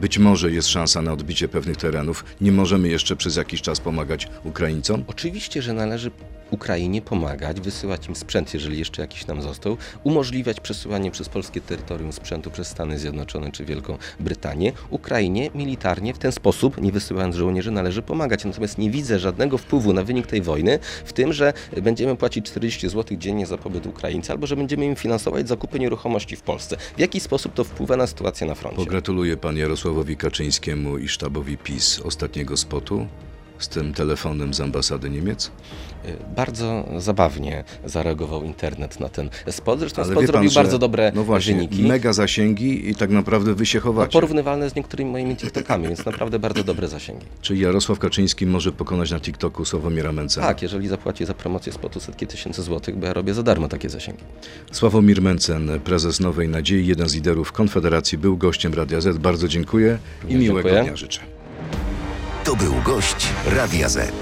być 0.00 0.18
może 0.18 0.50
jest 0.50 0.68
szansa 0.68 1.02
na 1.02 1.12
odbicie 1.12 1.48
pewnych 1.48 1.76
terenów, 1.76 2.24
nie 2.40 2.52
możemy 2.52 2.88
jeszcze 2.88 3.16
przez 3.16 3.36
jakiś 3.36 3.62
czas 3.62 3.80
pomagać 3.80 4.28
Ukraińcom? 4.44 5.04
Oczywiście, 5.06 5.62
że 5.62 5.72
należy 5.72 6.10
Ukrainie 6.50 7.02
pomagać, 7.02 7.60
wysyłać 7.60 8.08
im 8.08 8.16
sprzęt, 8.16 8.54
jeżeli 8.54 8.78
jeszcze 8.78 9.02
jakiś 9.02 9.26
nam 9.26 9.42
został, 9.42 9.76
umożliwiać 10.04 10.60
przesyłanie 10.60 11.10
przez 11.10 11.28
polskie 11.28 11.60
terytorium 11.60 12.12
sprzętu 12.12 12.50
przez 12.50 12.68
Stany 12.68 12.98
Zjednoczone 12.98 13.52
czy 13.52 13.64
Wielką 13.64 13.98
Brytanię. 14.20 14.72
Ukrainie 14.90 15.50
militarnie 15.54 16.14
w 16.14 16.18
ten 16.18 16.32
sposób, 16.32 16.80
nie 16.80 16.92
wysyłając 16.92 17.36
żołnierzy, 17.36 17.70
należy 17.70 18.02
pomagać. 18.02 18.44
Natomiast 18.44 18.78
nie 18.78 18.90
widzę 18.90 19.18
żadnego 19.18 19.58
wpływu 19.58 19.92
na 19.92 20.04
wynik 20.04 20.26
tej 20.26 20.42
wojny 20.42 20.78
w 21.04 21.12
tym, 21.12 21.32
że 21.32 21.52
będziemy 21.82 22.16
płacić 22.16 22.46
40 22.46 22.88
zł 22.88 23.18
dziennie 23.18 23.46
za 23.46 23.58
pobyt 23.58 23.86
Ukraińca, 23.86 24.32
albo 24.32 24.46
że 24.46 24.56
będziemy 24.56 24.86
im 24.86 24.96
finansować 24.96 25.48
zakupy 25.48 25.78
nieruchomości 25.78 26.36
w 26.36 26.42
Polsce. 26.42 26.76
W 26.96 27.00
jaki 27.00 27.20
sposób 27.20 27.54
to 27.54 27.64
wpływa 27.64 27.96
na 27.96 28.06
sytuację 28.06 28.46
na 28.46 28.54
froncie? 28.54 28.76
Pogratuluję 28.76 29.36
pan 29.36 29.56
Jarosławowi 29.56 30.16
Kaczyńskiemu 30.16 30.98
i 30.98 31.08
sztabowi 31.08 31.58
PiS 31.58 32.00
ostatniego 32.00 32.56
spotu 32.56 33.06
z 33.58 33.68
tym 33.68 33.94
telefonem 33.94 34.54
z 34.54 34.60
ambasady 34.60 35.10
Niemiec? 35.10 35.50
Bardzo 36.36 36.84
zabawnie 36.98 37.64
zareagował 37.84 38.42
internet 38.42 39.00
na 39.00 39.08
ten 39.08 39.30
spot. 39.50 39.78
Zresztą 39.78 40.02
Ale 40.02 40.10
spot 40.10 40.24
pan, 40.24 40.26
zrobił 40.32 40.50
bardzo 40.50 40.78
dobre 40.78 41.12
no 41.14 41.24
właśnie, 41.24 41.54
wyniki. 41.54 41.82
Mega 41.82 42.12
zasięgi 42.12 42.90
i 42.90 42.94
tak 42.94 43.10
naprawdę 43.10 43.54
wy 43.54 43.66
się 43.66 43.78
No, 43.78 43.82
chowacie. 43.84 44.12
porównywalne 44.12 44.70
z 44.70 44.74
niektórymi 44.74 45.10
moimi 45.10 45.36
TikTokami, 45.36 45.88
więc 45.88 46.04
naprawdę 46.06 46.38
bardzo 46.38 46.64
dobre 46.64 46.88
zasięgi. 46.88 47.26
Czyli 47.42 47.60
Jarosław 47.60 47.98
Kaczyński 47.98 48.46
może 48.46 48.72
pokonać 48.72 49.10
na 49.10 49.20
TikToku 49.20 49.64
Sławomira 49.64 50.12
Mencena? 50.12 50.46
Tak, 50.46 50.62
jeżeli 50.62 50.88
zapłaci 50.88 51.24
za 51.24 51.34
promocję 51.34 51.72
spotu 51.72 52.00
setki 52.00 52.26
tysięcy 52.26 52.62
złotych, 52.62 52.96
bo 52.96 53.06
ja 53.06 53.12
robię 53.12 53.34
za 53.34 53.42
darmo 53.42 53.68
takie 53.68 53.88
zasięgi. 53.90 54.22
Sławomir 54.72 55.22
Mencen, 55.22 55.80
prezes 55.84 56.20
Nowej 56.20 56.48
Nadziei, 56.48 56.86
jeden 56.86 57.08
z 57.08 57.14
liderów 57.14 57.52
Konfederacji, 57.52 58.18
był 58.18 58.36
gościem 58.36 58.74
Radia 58.74 59.00
Z. 59.00 59.18
Bardzo 59.18 59.48
dziękuję 59.48 59.98
i 60.20 60.22
Również 60.22 60.42
miłego 60.42 60.68
dziękuję. 60.68 60.84
dnia 60.84 60.96
życzę. 60.96 61.20
To 62.48 62.56
był 62.56 62.74
gość 62.84 63.28
Radia 63.46 63.88
Z. 63.88 64.12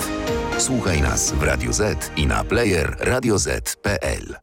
Słuchaj 0.58 1.02
nas 1.02 1.32
w 1.32 1.42
Radio 1.42 1.72
Z 1.72 2.10
i 2.16 2.26
na 2.26 2.44
player 2.44 2.96
radioz.pl. 3.00 4.36